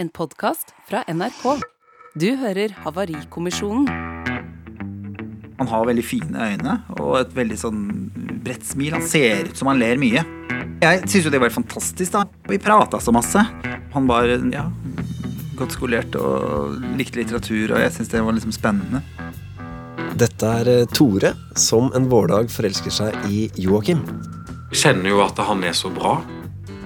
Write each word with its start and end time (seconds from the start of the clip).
en 0.00 0.08
podkast 0.08 0.72
fra 0.88 1.02
NRK. 1.12 1.60
Du 2.16 2.30
hører 2.40 2.72
Havarikommisjonen. 2.86 3.84
Han 5.58 5.68
har 5.68 5.84
veldig 5.90 6.04
fine 6.06 6.46
øyne 6.54 6.76
og 6.96 7.18
et 7.18 7.34
veldig 7.36 7.58
sånn 7.60 7.82
bredt 8.40 8.64
smil. 8.64 8.94
Han 8.96 9.04
ser 9.04 9.50
ut 9.50 9.60
som 9.60 9.68
han 9.68 9.82
ler 9.82 10.00
mye. 10.00 10.24
Jeg 10.80 11.02
syns 11.04 11.28
jo 11.28 11.34
det 11.34 11.42
var 11.42 11.52
fantastisk, 11.52 12.14
da. 12.14 12.24
Vi 12.48 12.56
prata 12.62 12.96
så 13.04 13.12
masse. 13.12 13.44
Han 13.92 14.08
var 14.08 14.32
ja, 14.54 14.64
godt 15.60 15.76
skolert 15.76 16.16
og 16.16 16.80
likte 16.96 17.20
litteratur, 17.20 17.76
og 17.76 17.84
jeg 17.84 17.92
syns 17.98 18.14
det 18.14 18.24
var 18.24 18.38
liksom 18.38 18.56
spennende. 18.56 19.04
Dette 20.16 20.56
er 20.62 20.74
eh, 20.78 20.88
Tore 20.96 21.34
som 21.60 21.92
en 21.96 22.08
vårdag 22.08 22.48
forelsker 22.52 22.94
seg 23.02 23.28
i 23.28 23.50
Joakim. 23.60 24.00
Jeg 24.72 24.80
kjenner 24.86 25.12
jo 25.12 25.20
at 25.28 25.44
han 25.44 25.60
er 25.68 25.76
så 25.76 25.92
bra. 25.92 26.22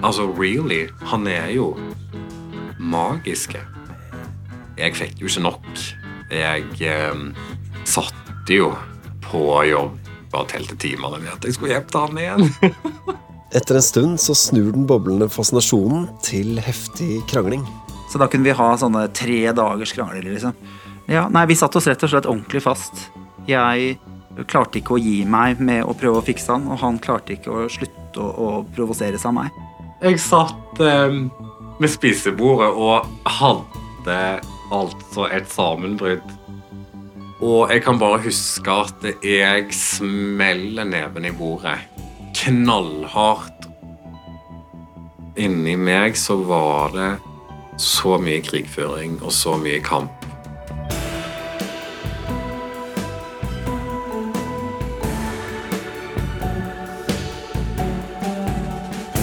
Altså, 0.03 0.27
really. 0.35 0.89
Han 1.07 1.23
er 1.31 1.53
jo 1.55 1.71
magiske. 2.85 3.61
Jeg 4.75 4.97
fikk 4.97 5.21
jo 5.23 5.31
ikke 5.31 5.45
nok. 5.45 5.69
Jeg 6.33 6.65
eh, 6.83 7.21
satte 7.87 8.57
jo 8.57 8.73
på 9.25 9.45
jobb 9.69 10.01
bare 10.35 10.49
telte 10.51 10.75
timene 10.79 11.21
med 11.21 11.31
at 11.31 11.45
jeg 11.47 11.55
skulle 11.55 11.75
hjelpe 11.75 12.01
han 12.01 12.19
igjen. 12.19 12.73
Etter 13.55 13.79
en 13.79 13.85
stund 13.85 14.19
så 14.19 14.35
snur 14.35 14.73
den 14.75 14.87
boblende 14.89 15.29
fascinasjonen 15.31 16.09
til 16.25 16.59
heftig 16.63 17.21
krangling. 17.31 17.63
Så 18.11 18.19
da 18.19 18.27
kunne 18.31 18.47
vi 18.47 18.55
ha 18.57 18.71
sånne 18.79 19.05
tre 19.15 19.39
dagers 19.55 19.93
krangler, 19.95 20.25
liksom. 20.27 20.57
Ja, 21.07 21.27
nei, 21.31 21.45
vi 21.47 21.57
satte 21.57 21.79
oss 21.79 21.87
rett 21.87 22.03
og 22.03 22.11
slett 22.11 22.27
ordentlig 22.27 22.63
fast. 22.65 23.07
Jeg 23.47 23.95
klarte 24.49 24.81
ikke 24.81 24.97
å 24.97 24.99
gi 24.99 25.21
meg 25.29 25.61
med 25.63 25.85
å 25.85 25.95
prøve 25.95 26.19
å 26.19 26.25
fikse 26.25 26.51
han, 26.51 26.67
og 26.73 26.81
han 26.81 26.99
klarte 26.99 27.37
ikke 27.37 27.53
å 27.53 27.67
slutte 27.71 28.19
å, 28.19 28.59
å 28.65 28.97
seg 28.97 29.15
av 29.21 29.35
meg. 29.37 29.61
Jeg 30.03 30.19
satt 30.19 30.81
eh, 30.83 31.19
med 31.79 31.91
spisebordet 31.91 32.71
og 32.71 33.07
hadde 33.27 34.19
altså 34.73 35.27
et 35.33 35.49
sammenbrudd. 35.51 36.33
Og 37.43 37.71
jeg 37.73 37.83
kan 37.83 37.99
bare 37.99 38.21
huske 38.23 38.71
at 38.71 39.07
jeg 39.23 39.65
smeller 39.75 40.87
neven 40.87 41.25
i 41.27 41.33
bordet. 41.35 41.77
Knallhardt. 42.35 43.67
Inni 45.35 45.75
meg 45.75 46.15
så 46.15 46.37
var 46.47 46.93
det 46.95 47.09
så 47.81 48.15
mye 48.23 48.39
krigføring 48.39 49.17
og 49.19 49.33
så 49.35 49.57
mye 49.59 49.81
kamp. 49.83 50.11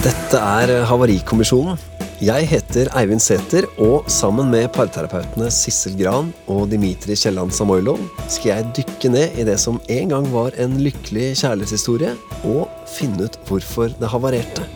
Dette 0.03 0.36
er 0.36 0.84
Havarikommisjonen. 0.91 1.92
Jeg 2.23 2.47
heter 2.47 2.87
Eivind 2.95 3.19
Sæther, 3.19 3.65
og 3.83 4.05
sammen 4.06 4.47
med 4.53 4.69
parterapeutene 4.70 5.48
Sissel 5.51 5.97
Gran 5.98 6.29
og 6.47 6.69
Dimitri 6.70 7.17
Kielland 7.19 7.51
Samoilov 7.51 7.98
skal 8.31 8.53
jeg 8.53 8.69
dykke 8.77 9.09
ned 9.11 9.41
i 9.42 9.47
det 9.48 9.56
som 9.59 9.81
en 9.91 10.12
gang 10.12 10.29
var 10.31 10.55
en 10.62 10.77
lykkelig 10.84 11.33
kjærlighetshistorie, 11.41 12.12
og 12.47 12.70
finne 12.87 13.27
ut 13.27 13.41
hvorfor 13.48 13.91
det 13.98 14.12
havarerte. 14.12 14.69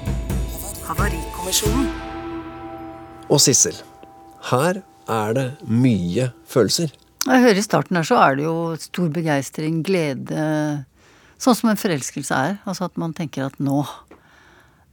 Havarikommisjonen. 0.89 1.87
Og 3.31 3.39
Sissel, 3.47 3.79
her 4.51 4.83
er 5.07 5.39
det 5.39 5.47
mye 5.71 6.33
følelser. 6.51 6.91
Jeg 7.29 7.47
hører 7.47 7.63
I 7.63 7.67
starten 7.69 8.01
her 8.01 8.11
så 8.11 8.19
er 8.25 8.41
det 8.41 8.49
jo 8.49 8.59
stor 8.89 9.15
begeistring, 9.15 9.85
glede 9.87 10.83
Sånn 11.37 11.53
som 11.53 11.69
en 11.69 11.79
forelskelse 11.79 12.33
er. 12.33 12.55
Altså 12.65 12.87
at 12.89 12.97
man 13.01 13.13
tenker 13.17 13.51
at 13.51 13.59
nå 13.61 13.83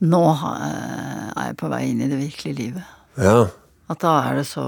Nå 0.03 0.21
eh, 0.33 1.27
er 1.31 1.51
jeg 1.51 1.59
på 1.61 1.69
vei 1.71 1.83
inn 1.91 2.01
i 2.03 2.09
det 2.11 2.19
virkelige 2.19 2.59
livet. 2.59 2.95
Ja, 3.21 3.47
At 3.91 4.01
da 4.01 4.15
er 4.25 4.39
det 4.39 4.47
så 4.49 4.63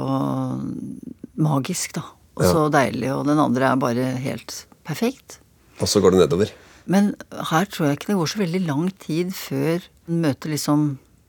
magisk, 1.35 1.95
da. 1.97 2.03
Og 2.35 2.43
så 2.43 2.67
deilig. 2.71 3.09
Og 3.15 3.25
den 3.27 3.39
andre 3.39 3.71
er 3.71 3.79
bare 3.79 4.11
helt 4.21 4.65
perfekt. 4.85 5.39
Og 5.79 5.89
så 5.91 6.01
går 6.03 6.15
det 6.15 6.25
nedover. 6.25 6.51
Men 6.85 7.13
her 7.49 7.65
tror 7.71 7.87
jeg 7.87 7.97
ikke 7.97 8.11
det 8.11 8.19
går 8.19 8.31
så 8.31 8.41
veldig 8.43 8.61
lang 8.67 8.89
tid 9.01 9.31
før 9.35 9.85
en 10.05 10.21
møter 10.21 10.53
liksom 10.53 10.83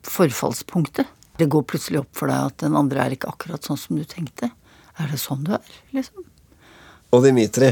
forfallspunktet. 0.07 1.09
Det 1.41 1.49
går 1.53 1.65
plutselig 1.69 2.03
opp 2.03 2.13
for 2.17 2.31
deg 2.31 2.51
at 2.51 2.63
den 2.65 2.77
andre 2.79 3.03
er 3.03 3.17
ikke 3.17 3.31
akkurat 3.33 3.65
sånn 3.65 3.81
som 3.81 3.99
du 3.99 4.05
tenkte. 4.09 4.51
Er 5.01 5.11
det 5.13 5.21
sånn 5.21 5.45
du 5.47 5.53
er, 5.57 5.75
liksom? 5.97 6.25
Og 7.15 7.25
Dimitri, 7.25 7.71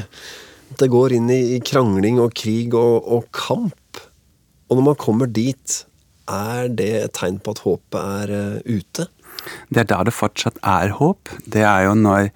det 0.79 0.89
går 0.93 1.17
inn 1.17 1.31
i 1.33 1.59
krangling 1.65 2.21
og 2.23 2.35
krig 2.37 2.75
og, 2.79 3.05
og 3.05 3.29
kamp. 3.35 4.01
Og 4.69 4.79
når 4.79 4.87
man 4.89 4.99
kommer 5.01 5.31
dit, 5.31 5.83
er 6.31 6.69
det 6.69 6.91
et 7.03 7.15
tegn 7.17 7.41
på 7.43 7.55
at 7.55 7.63
håpet 7.65 8.01
er 8.01 8.35
eh, 8.35 8.79
ute? 8.81 9.09
Det 9.69 9.85
er 9.85 9.89
da 9.91 10.03
det 10.07 10.15
fortsatt 10.17 10.61
er 10.63 10.95
håp. 10.99 11.33
Det 11.45 11.65
er 11.67 11.89
jo 11.89 11.97
når 11.99 12.31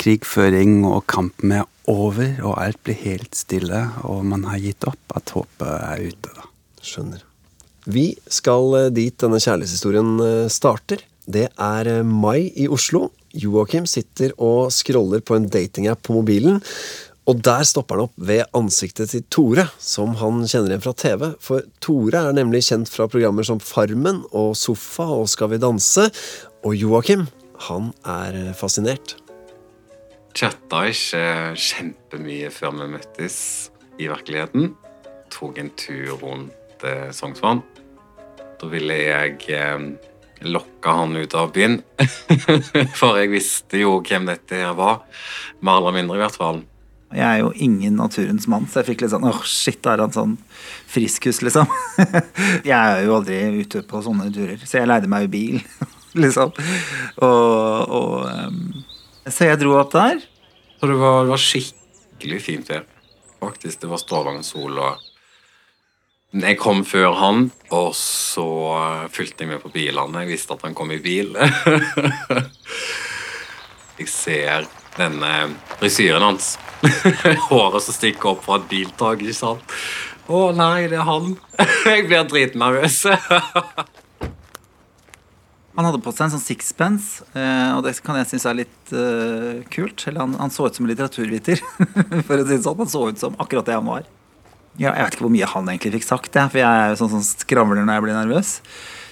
krigføring 0.00 0.82
og 0.86 1.04
kampen 1.10 1.54
er 1.54 1.68
over, 1.90 2.36
og 2.42 2.58
alt 2.62 2.80
blir 2.86 2.98
helt 3.02 3.36
stille, 3.36 3.84
og 4.06 4.24
man 4.26 4.46
har 4.48 4.62
gitt 4.62 4.86
opp, 4.88 5.02
at 5.16 5.34
håpet 5.36 5.72
er 5.74 6.04
ute. 6.10 6.34
da. 6.34 6.48
Skjønner. 6.84 7.24
Vi 7.84 8.06
skal 8.32 8.78
eh, 8.78 8.92
dit 8.94 9.18
denne 9.20 9.42
kjærlighetshistorien 9.42 10.14
eh, 10.24 10.46
starter. 10.52 11.04
Det 11.24 11.48
er 11.48 11.92
mai 12.04 12.52
i 12.60 12.68
Oslo. 12.68 13.08
Joakim 13.34 13.86
sitter 13.90 14.34
og 14.38 14.70
scroller 14.72 15.24
på 15.24 15.36
en 15.38 15.48
datingapp 15.50 16.02
på 16.04 16.14
mobilen. 16.14 16.60
Og 17.24 17.40
der 17.40 17.64
stopper 17.64 17.96
han 17.96 18.04
opp 18.04 18.16
ved 18.20 18.42
ansiktet 18.56 19.14
til 19.14 19.22
Tore, 19.32 19.64
som 19.80 20.12
han 20.20 20.42
kjenner 20.44 20.74
igjen 20.74 20.84
fra 20.84 20.92
TV. 20.92 21.22
For 21.40 21.64
Tore 21.80 22.20
er 22.28 22.36
nemlig 22.36 22.66
kjent 22.66 22.90
fra 22.92 23.06
programmer 23.08 23.46
som 23.48 23.62
Farmen 23.64 24.20
og 24.36 24.52
Sofa 24.60 25.06
og 25.22 25.30
Skal 25.32 25.54
vi 25.54 25.60
danse. 25.62 26.10
Og 26.68 26.76
Joakim, 26.76 27.24
han 27.68 27.92
er 28.04 28.52
fascinert. 28.58 29.16
Chatta 30.36 30.82
ikke 30.90 31.54
kjempemye 31.56 32.50
før 32.52 32.74
vi 32.80 32.90
møttes 32.96 33.38
i 34.02 34.10
virkeligheten. 34.10 34.74
Tok 35.32 35.62
en 35.62 35.70
tur 35.80 36.18
rundt 36.20 36.84
eh, 36.84 37.08
Sognsvann. 37.14 37.62
Da 38.60 38.68
ville 38.68 38.98
jeg 38.98 39.38
eh, 39.54 39.86
lokke 40.44 40.98
han 40.98 41.16
ut 41.16 41.38
av 41.38 41.54
byen. 41.56 41.80
For 42.98 43.16
jeg 43.22 43.32
visste 43.32 43.80
jo 43.80 43.96
hvem 44.04 44.28
dette 44.28 44.60
her 44.60 44.76
var. 44.76 45.04
Mer 45.64 45.80
eller 45.80 46.00
mindre, 46.02 46.20
i 46.20 46.24
hvert 46.26 46.40
fall. 46.42 46.64
Jeg 47.14 47.24
er 47.24 47.38
jo 47.44 47.52
ingen 47.62 47.94
naturens 48.00 48.48
mann, 48.50 48.66
så 48.66 48.80
jeg 48.80 48.88
fikk 48.92 49.00
litt 49.04 49.12
sånn 49.12 49.26
åh, 49.28 49.42
shit, 49.46 49.78
da 49.84 49.92
er 49.94 50.02
han 50.02 50.14
sånn 50.14 50.34
friskus, 50.90 51.42
liksom. 51.46 51.66
jeg 52.66 52.74
er 52.74 53.04
jo 53.06 53.14
aldri 53.20 53.38
ute 53.60 53.84
på 53.86 54.02
sånne 54.02 54.32
turer, 54.34 54.58
så 54.66 54.80
jeg 54.80 54.90
leide 54.90 55.10
meg 55.10 55.26
jo 55.26 55.30
bil, 55.34 55.60
liksom. 56.24 56.50
Og, 57.22 57.94
og 57.98 58.26
ehm, 58.32 58.60
Så 59.30 59.46
jeg 59.48 59.60
dro 59.62 59.70
opp 59.78 59.92
der. 59.94 60.16
Så 60.80 60.86
det 60.90 60.96
var, 61.00 61.22
det 61.24 61.30
var 61.32 61.40
skikkelig 61.40 62.40
fint 62.44 62.68
vær. 62.68 62.82
Faktisk, 63.40 63.80
det 63.80 63.88
var 63.88 63.98
strålende 64.02 64.44
sol. 64.44 64.78
og 64.78 64.94
Jeg 66.42 66.58
kom 66.60 66.82
før 66.84 67.12
han, 67.20 67.46
og 67.72 67.94
så 67.96 68.44
eh, 68.74 69.06
fulgte 69.14 69.44
jeg 69.44 69.48
med 69.54 69.62
på 69.62 69.72
bilene. 69.72 70.20
Jeg 70.24 70.32
visste 70.34 70.52
at 70.56 70.62
han 70.66 70.74
kom 70.76 70.90
i 70.92 71.00
bil. 71.04 71.32
jeg 74.00 74.08
ser 74.10 74.66
denne 74.98 75.32
frisyren 75.78 76.22
hans. 76.28 76.46
Håret 77.48 77.84
som 77.84 77.96
stikker 77.96 78.34
opp 78.34 78.44
fra 78.46 78.58
et 78.60 78.68
biltak. 78.70 79.22
ikke 79.22 79.36
sant? 79.36 79.76
Å 80.24 80.46
nei, 80.56 80.86
det 80.88 80.98
er 81.00 81.06
han. 81.08 81.34
jeg 81.90 82.06
blir 82.08 82.24
dritnervøs. 82.30 83.04
Han 85.74 85.88
hadde 85.88 85.98
på 86.04 86.12
seg 86.14 86.28
en 86.28 86.32
sånn 86.36 86.42
sixpence, 86.44 87.24
eh, 87.34 87.72
og 87.74 87.80
det 87.82 87.96
kan 88.06 88.14
jeg 88.20 88.28
synes 88.30 88.44
er 88.46 88.58
litt 88.60 88.92
uh, 88.94 89.58
kult. 89.74 90.04
Eller 90.06 90.22
han, 90.22 90.36
han 90.38 90.52
så 90.54 90.68
ut 90.68 90.76
som 90.78 90.86
en 90.86 90.92
litteraturviter, 90.92 91.58
for 92.28 92.38
å 92.38 92.44
si 92.44 92.52
det 92.52 92.60
sånn. 92.62 92.78
Han 92.78 92.92
så 92.92 93.00
ut 93.10 93.18
som 93.18 93.34
akkurat 93.42 93.66
det 93.66 93.74
han 93.74 93.88
var. 93.90 94.06
Ja, 94.78 94.92
jeg 94.92 95.00
vet 95.00 95.16
ikke 95.16 95.26
hvor 95.26 95.34
mye 95.34 95.48
han 95.50 95.72
egentlig 95.72 95.96
fikk 95.96 96.06
sagt, 96.06 96.30
jeg, 96.38 96.52
for 96.52 96.62
jeg 96.62 96.84
er 96.84 96.92
jo 96.92 97.00
sånn 97.02 97.10
som 97.16 97.26
skravler 97.26 97.82
når 97.82 97.98
jeg 97.98 98.04
blir 98.06 98.16
nervøs. 98.20 98.52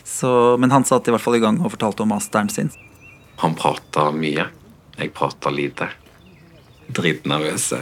Så, 0.06 0.30
men 0.62 0.70
han 0.74 0.86
satt 0.86 1.10
i 1.10 1.14
hvert 1.14 1.26
fall 1.26 1.40
i 1.40 1.42
gang 1.42 1.58
og 1.62 1.74
fortalte 1.74 2.06
om 2.06 2.14
masteren 2.14 2.50
sin. 2.54 2.70
Han 3.42 3.58
prata 3.58 4.12
mye. 4.14 4.46
Jeg 4.98 5.10
prata 5.18 5.50
lite. 5.50 5.90
Dritnervøs. 6.92 7.72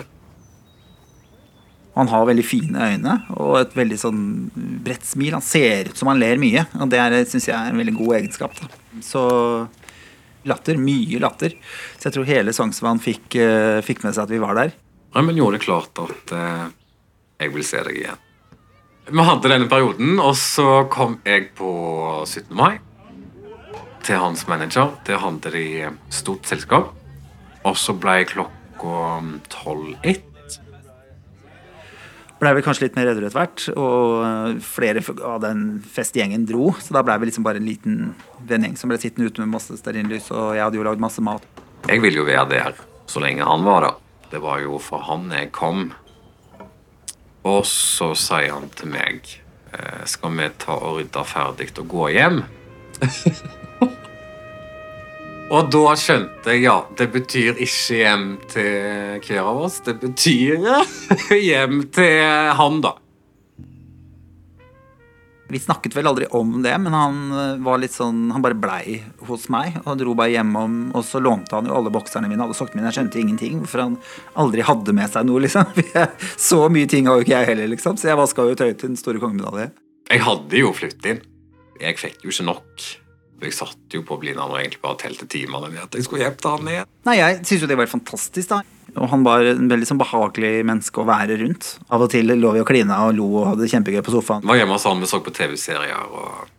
Han 1.98 2.08
har 2.08 2.28
veldig 2.28 2.44
fine 2.46 2.90
øyne 2.92 3.16
og 3.34 3.56
et 3.60 3.76
veldig 3.76 3.98
sånn 3.98 4.22
bredt 4.84 5.04
smil. 5.08 5.34
Han 5.36 5.44
ser 5.44 5.90
ut 5.90 5.98
som 5.98 6.08
han 6.12 6.20
ler 6.22 6.40
mye, 6.40 6.64
og 6.78 6.92
det 6.92 7.26
syns 7.28 7.50
jeg 7.50 7.56
er 7.56 7.72
en 7.72 7.80
veldig 7.80 7.96
god 7.98 8.16
egenskap. 8.20 8.54
Da. 8.60 8.70
Så 9.04 9.24
latter. 10.48 10.78
Mye 10.80 11.20
latter. 11.20 11.56
Så 11.98 12.08
jeg 12.08 12.16
tror 12.16 12.28
hele 12.28 12.54
Sognsvann 12.56 13.02
fikk, 13.02 13.34
eh, 13.36 13.80
fikk 13.84 14.04
med 14.04 14.14
seg 14.14 14.24
at 14.24 14.32
vi 14.32 14.42
var 14.42 14.56
der. 14.56 14.72
Ja, 15.14 15.22
men 15.22 15.36
gjorde 15.36 15.58
det 15.58 15.66
klart 15.66 15.98
at 15.98 16.32
eh, 16.32 16.68
jeg 17.42 17.54
vil 17.54 17.66
se 17.66 17.82
deg 17.84 17.98
igjen. 18.04 18.22
Vi 19.10 19.26
hadde 19.26 19.50
denne 19.50 19.66
perioden, 19.66 20.20
og 20.22 20.36
så 20.38 20.86
kom 20.92 21.18
jeg 21.26 21.50
på 21.58 21.70
17. 22.24 22.54
mai 22.54 22.78
til 24.06 24.20
hans 24.22 24.46
manager. 24.46 24.94
Der 25.04 25.18
hadde 25.18 25.50
de 25.50 25.90
stort 26.14 26.46
selskap. 26.46 26.94
Og 27.66 27.76
så 27.76 27.92
ble 27.92 28.22
klokka 28.24 28.59
tolv 29.52 29.94
ett. 30.02 30.26
blei 32.40 32.54
vel 32.56 32.64
kanskje 32.64 32.86
litt 32.86 32.94
mer 32.96 33.10
edru 33.10 33.26
etter 33.28 33.36
hvert, 33.36 33.64
og 33.76 34.22
eh, 34.24 34.60
flere 34.64 35.02
av 35.28 35.42
den 35.44 35.82
festgjengen 35.84 36.46
dro. 36.48 36.70
Så 36.80 36.96
da 36.96 37.02
blei 37.04 37.18
vi 37.20 37.28
liksom 37.28 37.44
bare 37.44 37.60
en 37.60 37.68
liten 37.68 37.98
vennegjeng 38.48 38.78
som 38.80 38.88
ble 38.88 38.96
sittende 39.02 39.28
ute 39.28 39.44
med 39.44 39.52
masse 39.52 39.76
stearinlys, 39.76 40.30
og 40.32 40.54
jeg 40.56 40.64
hadde 40.64 40.80
jo 40.80 40.86
lagd 40.86 41.02
masse 41.04 41.20
mat. 41.20 41.44
Jeg 41.84 42.00
ville 42.00 42.22
jo 42.22 42.24
være 42.24 42.48
der 42.48 42.80
så 43.10 43.20
lenge 43.20 43.44
han 43.44 43.66
var 43.66 43.84
der. 43.84 44.00
Det 44.30 44.40
var 44.40 44.62
jo 44.64 44.78
for 44.80 45.04
han 45.04 45.28
jeg 45.34 45.52
kom. 45.52 45.90
Og 47.44 47.64
så 47.68 48.12
sier 48.16 48.52
han 48.52 48.68
til 48.76 48.92
meg 48.92 49.24
eh, 49.72 50.02
Skal 50.08 50.34
vi 50.36 50.50
ta 50.60 50.76
og 50.76 50.98
rydde 50.98 51.24
ferdig 51.28 51.70
og 51.80 51.88
gå 51.88 52.10
hjem? 52.16 52.42
og 55.50 55.70
da 55.74 55.94
skjønte 55.98 56.54
jeg 56.54 56.64
ja, 56.68 56.76
det 56.98 57.08
betyr 57.10 57.58
ikke 57.58 57.96
hjem 57.98 58.26
til 58.52 59.22
hver 59.26 59.40
av 59.42 59.62
oss. 59.66 59.80
Det 59.86 59.96
betyr 59.98 60.66
hjem 61.50 61.80
til 61.90 62.52
han, 62.54 62.82
da. 62.84 62.94
Vi 65.50 65.58
snakket 65.58 65.96
vel 65.96 66.06
aldri 66.06 66.28
om 66.38 66.60
det, 66.62 66.76
men 66.78 66.94
han 66.94 67.16
eh, 67.34 67.56
var 67.66 67.80
litt 67.82 67.90
sånn 67.90 68.28
Han 68.30 68.44
bare 68.44 68.54
blei 68.54 69.00
hos 69.26 69.48
meg 69.50 69.80
og 69.82 69.98
dro 69.98 70.14
bare 70.14 70.30
hjemom. 70.36 70.78
Og 70.94 71.02
så 71.06 71.18
lånte 71.18 71.58
han 71.58 71.66
jo 71.66 71.74
alle 71.74 71.90
bokserne 71.90 72.30
mine, 72.30 72.46
alle 72.46 72.54
sokkene 72.54 72.78
mine. 72.78 72.92
Jeg 72.92 73.00
skjønte 73.00 73.18
ingenting 73.24 73.66
for 73.66 73.82
han 73.82 73.98
aldri 74.38 74.62
hadde 74.66 74.94
med 74.94 75.10
seg 75.10 75.26
noe, 75.26 75.42
liksom. 75.42 75.74
Så 76.50 76.62
mye 76.70 76.86
ting 76.90 77.10
har 77.10 77.18
jo 77.18 77.26
ikke 77.26 77.34
jeg 77.34 77.50
heller, 77.50 77.74
liksom. 77.74 77.98
Så 77.98 78.12
jeg 78.12 78.22
vaska 78.22 78.46
jo 78.46 78.54
tøyet 78.54 78.78
til 78.78 78.92
den 78.92 79.00
store 79.00 79.22
kongemedalje. 79.22 79.72
Jeg 80.10 80.26
hadde 80.30 80.62
jo 80.62 80.70
flyttet 80.76 81.14
inn. 81.16 81.22
Jeg 81.82 81.98
fikk 81.98 82.22
jo 82.22 82.30
ikke 82.30 82.46
nok. 82.52 82.90
Jeg 83.40 83.56
satt 83.56 83.94
jo 83.96 84.02
på 84.06 84.18
Blindern 84.20 84.52
og 84.52 84.58
egentlig 84.60 84.82
bare 84.82 84.98
telte 85.00 85.26
timene 85.30 85.70
med 85.72 85.80
at 85.86 85.96
jeg 85.96 86.04
skulle 86.04 86.26
hjem 86.26 86.36
til 86.36 86.52
han 86.52 86.70
igjen. 86.74 86.90
Nei, 87.08 87.16
jeg 87.16 87.40
syns 87.48 87.64
jo 87.64 87.70
det 87.70 87.78
var 87.80 87.90
fantastisk, 87.90 88.52
da. 88.52 88.60
Og 88.98 89.10
han 89.12 89.24
var 89.24 89.46
en 89.46 89.70
veldig 89.70 89.88
sånn 89.88 90.00
behagelig 90.00 90.52
menneske 90.66 91.00
å 91.00 91.06
være 91.08 91.38
rundt. 91.40 91.74
Av 91.94 92.02
og 92.04 92.10
til 92.12 92.34
lå 92.34 92.54
vi 92.56 92.62
og 92.62 92.68
klina 92.68 93.04
og 93.06 93.16
lo 93.16 93.28
og 93.32 93.50
hadde 93.52 93.64
det 93.64 93.72
kjempegøy 93.72 94.02
på 94.06 94.16
sofaen. 94.16 94.46
Var 94.50 94.60
hjemme 94.60 94.76
hos 94.76 94.88
han, 94.88 95.02
vi 95.02 95.10
så 95.10 95.22
på 95.24 95.34
TV-serier 95.34 96.10
og 96.10 96.50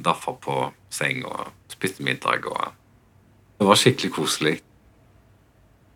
daffa 0.00 0.36
på 0.40 0.58
seng 0.92 1.24
og 1.28 1.50
spiste 1.72 2.04
middag 2.06 2.46
og 2.50 2.76
Det 3.60 3.66
var 3.68 3.76
skikkelig 3.76 4.12
koselig. 4.16 4.58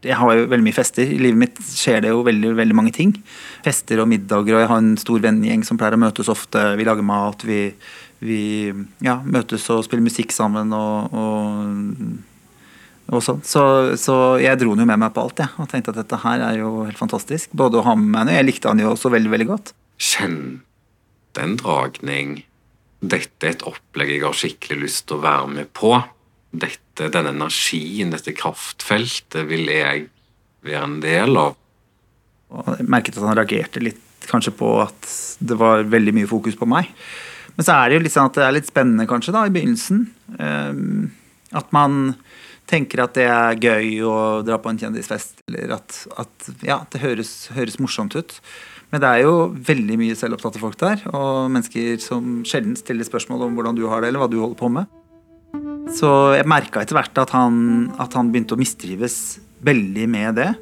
Jeg 0.05 0.19
har 0.21 0.35
jo 0.37 0.49
veldig 0.51 0.67
mye 0.67 0.77
fester. 0.77 1.09
I 1.09 1.17
livet 1.17 1.41
mitt 1.41 1.61
skjer 1.65 2.03
det 2.05 2.11
jo 2.13 2.25
veldig, 2.27 2.51
veldig 2.59 2.77
mange 2.77 2.93
ting. 2.93 3.15
Fester 3.65 4.03
og 4.03 4.11
middager, 4.11 4.53
og 4.53 4.61
jeg 4.61 4.69
har 4.69 4.83
en 4.83 4.99
stor 5.01 5.23
vennegjeng 5.25 5.65
som 5.65 5.81
pleier 5.81 5.97
å 5.97 6.03
møtes 6.03 6.29
ofte. 6.29 6.61
Vi 6.77 6.85
lager 6.85 7.07
mat, 7.09 7.45
vi, 7.49 7.73
vi 8.23 8.71
ja, 9.05 9.19
møtes 9.25 9.67
og 9.73 9.85
spiller 9.87 10.05
musikk 10.07 10.33
sammen 10.35 10.73
og, 10.77 11.15
og, 11.17 12.15
og 13.11 13.25
sånn. 13.25 13.43
Så, 13.47 13.65
så, 14.01 14.17
jeg 14.43 14.61
dro 14.61 14.75
den 14.75 14.85
jo 14.85 14.91
med 14.91 15.03
meg 15.03 15.15
på 15.17 15.25
alt, 15.25 15.43
jeg. 15.43 15.53
Og 15.59 15.71
tenkte 15.71 15.95
at 15.95 16.01
dette 16.03 16.21
her 16.25 16.45
er 16.51 16.61
jo 16.63 16.85
helt 16.85 17.01
fantastisk. 17.01 17.53
Både 17.57 17.81
å 17.81 17.87
ha 17.89 17.97
med 17.99 18.11
meg 18.15 18.33
og 18.33 18.39
jeg 18.39 18.49
likte 18.49 18.73
han 18.73 18.83
jo 18.83 18.95
også 18.95 19.13
veldig, 19.15 19.33
veldig 19.35 19.49
godt. 19.51 19.75
Kjente 19.99 21.45
en 21.45 21.59
dragning. 21.61 22.39
Dette 23.05 23.49
er 23.49 23.57
et 23.57 23.67
opplegg 23.69 24.15
jeg 24.15 24.25
har 24.25 24.39
skikkelig 24.39 24.87
lyst 24.87 25.07
til 25.09 25.19
å 25.19 25.25
være 25.27 25.51
med 25.59 25.75
på. 25.77 25.93
Dette, 26.55 27.11
denne 27.11 27.35
energien, 27.35 28.15
dette 28.15 28.33
kraftfeltet, 28.37 29.43
vil 29.51 29.69
jeg 29.69 30.09
være 30.65 30.87
en 30.87 30.99
del 31.03 31.39
av. 31.41 31.61
Og 32.55 32.75
jeg 32.79 32.89
merket 32.89 33.19
at 33.19 33.27
han 33.27 33.37
reagerte 33.37 33.83
litt 33.83 34.01
kanskje 34.31 34.55
på 34.57 34.71
at 34.85 35.09
det 35.45 35.57
var 35.61 35.85
veldig 35.91 36.15
mye 36.17 36.31
fokus 36.31 36.57
på 36.57 36.69
meg. 36.71 36.89
Men 37.55 37.67
så 37.67 37.77
er 37.77 37.91
det 37.91 37.99
jo 37.99 38.05
litt 38.05 38.15
sånn 38.15 38.31
at 38.31 38.39
det 38.39 38.47
er 38.47 38.57
litt 38.57 38.71
spennende 38.71 39.07
kanskje 39.11 39.35
da, 39.35 39.45
i 39.47 39.53
begynnelsen. 39.55 40.07
Um, 40.39 41.13
at 41.55 41.71
man 41.75 42.17
tenker 42.71 43.05
at 43.05 43.17
det 43.19 43.27
er 43.29 43.61
gøy 43.61 44.01
å 44.09 44.17
dra 44.47 44.59
på 44.63 44.73
en 44.73 44.81
kjendisfest, 44.81 45.45
eller 45.49 45.77
at, 45.77 45.99
at 46.19 46.49
ja, 46.65 46.81
det 46.91 47.03
høres, 47.03 47.35
høres, 47.55 47.79
morsomt 47.83 48.17
ut. 48.17 48.39
Men 48.91 49.03
det 49.03 49.11
er 49.11 49.25
jo 49.25 49.35
veldig 49.69 49.99
mye 50.01 50.17
selvopptatte 50.19 50.63
folk 50.63 50.79
der, 50.81 51.03
og 51.13 51.53
mennesker 51.53 51.99
som 52.03 52.43
sjelden 52.49 52.77
stiller 52.79 53.07
spørsmål 53.07 53.47
om 53.47 53.57
hvordan 53.59 53.79
du 53.79 53.87
har 53.91 54.03
det, 54.03 54.11
eller 54.11 54.25
hva 54.25 54.31
du 54.33 54.39
holder 54.41 54.59
på 54.61 54.71
med. 54.73 55.01
Så 55.95 56.11
jeg 56.35 56.49
merka 56.51 56.83
etter 56.83 56.97
hvert 56.97 57.19
at 57.21 57.35
han, 57.37 57.57
at 58.01 58.15
han 58.17 58.31
begynte 58.33 58.57
å 58.57 58.61
mistrives 58.61 59.39
veldig 59.65 60.07
med 60.11 60.41
det. 60.41 60.53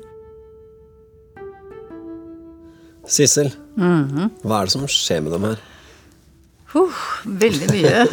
Sissel, 3.09 3.51
mm 3.77 4.09
-hmm. 4.09 4.31
hva 4.43 4.61
er 4.61 4.65
det 4.65 4.73
som 4.73 4.87
skjer 4.87 5.23
med 5.23 5.33
dem 5.33 5.45
her? 5.45 5.72
Uh, 6.73 7.01
veldig 7.25 7.69
mye. 7.71 8.05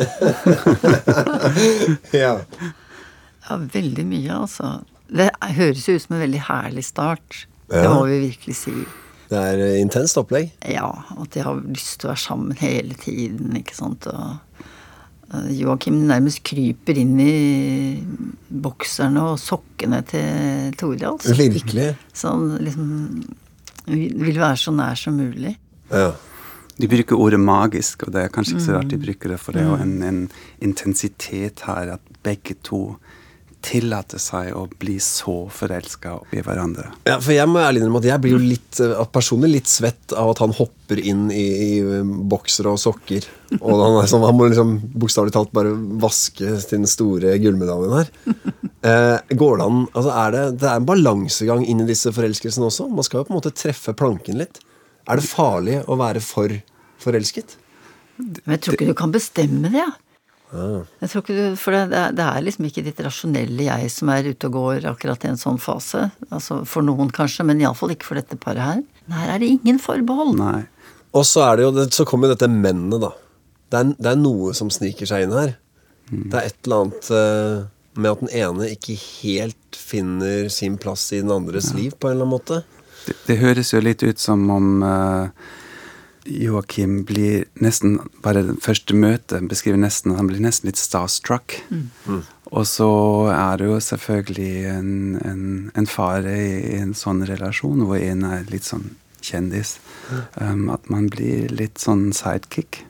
ja. 2.24 2.34
ja, 3.50 3.60
veldig 3.76 4.06
mye, 4.08 4.40
altså. 4.42 4.72
Det 5.10 5.30
høres 5.58 5.88
jo 5.90 5.96
ut 5.98 6.06
som 6.06 6.18
en 6.18 6.26
veldig 6.26 6.42
herlig 6.50 6.86
start. 6.90 7.46
Ja. 7.70 7.86
Det 7.86 7.94
må 7.94 8.04
vi 8.10 8.20
virkelig 8.28 8.58
si. 8.60 8.76
Det 9.30 9.40
er 9.54 9.64
intenst 9.80 10.18
opplegg? 10.20 10.52
Ja. 10.66 10.90
At 11.16 11.34
de 11.36 11.46
har 11.46 11.64
lyst 11.70 12.00
til 12.02 12.10
å 12.10 12.14
være 12.14 12.26
sammen 12.26 12.58
hele 12.60 12.98
tiden. 13.00 13.56
ikke 13.58 13.78
sant, 13.78 14.10
og 14.10 14.38
Eh, 15.30 15.50
Joakim 15.62 16.00
nærmest 16.10 16.42
kryper 16.48 16.98
inn 16.98 17.18
i 17.22 17.34
bokserne 18.50 19.28
og 19.32 19.42
sokkene 19.42 20.02
til 20.10 20.74
Tore. 20.80 21.12
Altså. 21.14 21.36
Virkelig? 21.38 21.92
Så 22.14 22.34
han 22.34 22.56
liksom 22.66 22.90
vil 23.90 24.40
være 24.40 24.58
så 24.58 24.74
nær 24.76 24.98
som 25.00 25.20
mulig. 25.20 25.56
Ja. 25.92 26.12
De 26.80 26.88
bruker 26.88 27.20
ordet 27.20 27.40
magisk, 27.44 28.08
og 28.08 28.14
det 28.16 28.24
er 28.24 28.34
kanskje 28.34 28.56
ikke 28.56 28.66
så 28.66 28.78
rart 28.78 28.92
de 28.92 29.00
bruker 29.02 29.34
det, 29.34 29.40
for 29.44 29.56
det 29.56 29.66
er 29.66 29.68
jo 29.68 29.80
en, 29.84 29.96
en 30.08 30.20
intensitet 30.64 31.66
her 31.68 31.96
at 31.98 32.14
begge 32.24 32.56
to 32.64 32.84
tillate 33.66 34.20
seg 34.22 34.54
å 34.56 34.66
bli 34.80 34.96
så 35.04 35.34
forelska 35.52 36.14
i 36.36 36.44
hverandre. 36.44 36.88
Ja, 37.08 37.18
for 37.20 37.36
Jeg 37.36 37.50
må 37.52 37.60
ærlig 37.60 37.82
innrømme 37.82 38.00
at 38.00 38.08
jeg 38.08 38.24
blir 38.24 38.38
jo 38.38 38.42
litt 38.42 38.80
eh, 38.84 39.02
personlig 39.12 39.52
litt 39.58 39.72
svett 39.72 40.16
av 40.16 40.32
at 40.32 40.42
han 40.44 40.56
hopper 40.56 41.02
inn 41.02 41.28
i, 41.34 41.44
i 41.66 41.70
eh, 41.84 42.14
boksere 42.32 42.72
og 42.72 42.80
sokker. 42.82 43.28
Og 43.60 43.84
han, 43.84 44.00
sånn, 44.08 44.24
han 44.24 44.38
må 44.38 44.48
liksom 44.48 44.78
bokstavelig 44.96 45.36
talt 45.36 45.52
bare 45.56 45.76
vaske 45.76 46.56
sin 46.64 46.88
store 46.90 47.36
gullmedaljen 47.44 47.98
her. 48.00 48.14
Eh, 48.80 49.36
går 49.36 49.58
det 49.60 49.66
an 49.68 49.80
altså 49.92 50.12
er 50.16 50.30
det, 50.32 50.44
det 50.62 50.68
er 50.70 50.78
en 50.80 50.86
balansegang 50.88 51.66
inn 51.68 51.84
i 51.84 51.90
disse 51.90 52.14
forelskelsene 52.16 52.70
også. 52.70 52.88
Man 52.88 53.04
skal 53.04 53.20
jo 53.20 53.28
på 53.28 53.36
en 53.36 53.42
måte 53.42 53.52
treffe 53.52 53.92
planken 53.92 54.40
litt. 54.40 54.62
Er 55.10 55.20
det 55.20 55.26
farlig 55.26 55.80
å 55.90 55.98
være 56.00 56.22
for 56.24 56.54
forelsket? 57.02 57.58
Men 58.20 58.56
jeg 58.56 58.64
tror 58.66 58.78
ikke 58.78 58.92
du 58.92 58.98
kan 59.00 59.14
bestemme 59.14 59.72
det. 59.74 59.82
Ja. 59.82 59.90
Jeg 60.50 61.12
tror 61.12 61.22
ikke 61.22 61.36
du, 61.38 61.44
For 61.62 61.76
det, 61.78 62.02
det, 62.18 62.26
er 62.26 62.42
liksom 62.42 62.66
ikke 62.66 62.82
ditt 62.88 63.00
rasjonelle 63.06 63.68
jeg 63.68 63.92
som 63.94 64.10
er 64.10 64.32
ute 64.32 64.50
og 64.50 64.56
går 64.56 64.88
akkurat 64.90 65.26
i 65.26 65.32
en 65.32 65.40
sånn 65.40 65.60
fase. 65.62 66.08
Altså 66.34 66.64
For 66.70 66.86
noen 66.86 67.12
kanskje, 67.14 67.46
men 67.46 67.62
iallfall 67.62 67.94
ikke 67.94 68.10
for 68.10 68.20
dette 68.20 68.38
paret 68.42 68.66
her. 68.66 68.84
Her 69.14 69.36
er 69.36 69.42
det 69.42 69.52
ingen 69.58 69.82
forbehold. 69.82 70.36
Nei. 70.40 70.64
Og 71.18 71.26
så 71.26 71.46
er 71.46 71.58
det 71.58 71.68
jo, 71.68 71.88
så 71.94 72.06
kommer 72.06 72.30
jo 72.30 72.36
dette 72.36 72.50
mennet, 72.52 73.02
da. 73.02 73.14
Det 73.70 73.80
er, 73.80 73.92
det 73.98 74.12
er, 74.12 74.22
noe 74.22 74.54
som 74.58 74.72
sniker 74.74 75.10
seg 75.10 75.26
inn 75.26 75.36
her. 75.38 75.56
Mm. 76.10 76.26
Det 76.30 76.40
er 76.40 76.50
et 76.50 76.58
eller 76.66 76.84
annet 76.84 77.10
uh, 77.14 77.68
med 78.00 78.12
at 78.12 78.24
den 78.24 78.34
ene 78.42 78.70
ikke 78.74 78.98
helt 78.98 79.78
finner 79.78 80.50
sin 80.54 80.78
plass 80.82 81.08
i 81.14 81.22
den 81.22 81.34
andres 81.34 81.72
ja. 81.74 81.78
liv, 81.78 81.98
på 81.98 82.10
en 82.10 82.18
eller 82.18 82.26
annen 82.26 82.38
måte. 82.38 82.62
Det, 83.10 83.18
det, 83.26 83.40
høres 83.42 83.74
jo 83.74 83.82
litt 83.82 84.06
ut 84.06 84.22
som 84.22 84.46
om 84.54 84.84
uh, 84.86 85.32
Joakim 86.30 87.04
blir 87.10 87.48
nesten 87.64 87.98
Bare 88.22 88.44
det 88.46 88.60
første 88.62 88.94
møtet 88.94 89.48
beskriver 89.50 89.82
nesten 89.82 90.14
Han 90.18 90.30
blir 90.30 90.44
nesten 90.44 90.70
litt 90.70 90.80
starstruck. 90.80 91.58
Mm. 91.74 91.88
Mm. 92.06 92.22
Og 92.50 92.66
så 92.70 92.90
er 93.34 93.60
det 93.62 93.70
jo 93.70 93.78
selvfølgelig 93.84 94.54
en, 94.72 94.94
en, 95.26 95.44
en 95.78 95.90
fare 95.90 96.34
i 96.38 96.80
en 96.80 96.96
sånn 96.98 97.22
relasjon 97.30 97.86
hvor 97.86 98.02
en 98.02 98.26
er 98.26 98.48
litt 98.50 98.66
sånn 98.66 98.88
kjendis. 99.22 99.78
Um, 100.42 100.70
at 100.74 100.90
man 100.90 101.10
blir 101.14 101.52
litt 101.54 101.78
sånn 101.82 102.10
sidekick. 102.16 102.84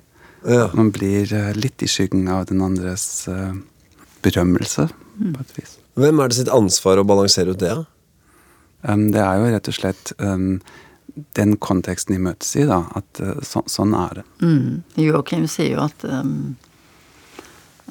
Ja. 0.48 0.70
Man 0.78 0.94
blir 0.96 1.28
uh, 1.36 1.52
litt 1.58 1.84
i 1.84 1.90
skyggen 1.92 2.30
av 2.32 2.46
den 2.48 2.64
andres 2.64 3.28
uh, 3.28 3.52
berømmelse, 4.24 4.88
mm. 5.20 5.34
på 5.36 5.44
et 5.44 5.56
vis. 5.58 5.76
Hvem 6.00 6.24
er 6.24 6.32
det 6.32 6.40
sitt 6.40 6.52
ansvar 6.54 7.02
å 7.02 7.08
balansere 7.08 7.56
ut 7.56 7.60
det? 7.60 7.74
Um, 7.76 7.88
det 9.14 9.22
er 9.24 9.40
jo 9.40 9.52
rett 9.52 9.70
og 9.72 9.76
slett 9.76 10.14
um, 10.24 10.62
den 11.36 11.58
konteksten 11.60 12.16
de 12.16 12.22
møtes 12.30 12.56
i, 12.56 12.66
da. 12.70 12.84
At 12.96 13.22
uh, 13.24 13.38
så, 13.46 13.64
sånn 13.68 13.96
er 13.98 14.22
det. 14.22 14.26
Mm. 14.44 14.82
Joakim 15.04 15.48
sier 15.52 15.76
jo 15.76 15.86
at, 15.86 16.06
um, 16.08 16.56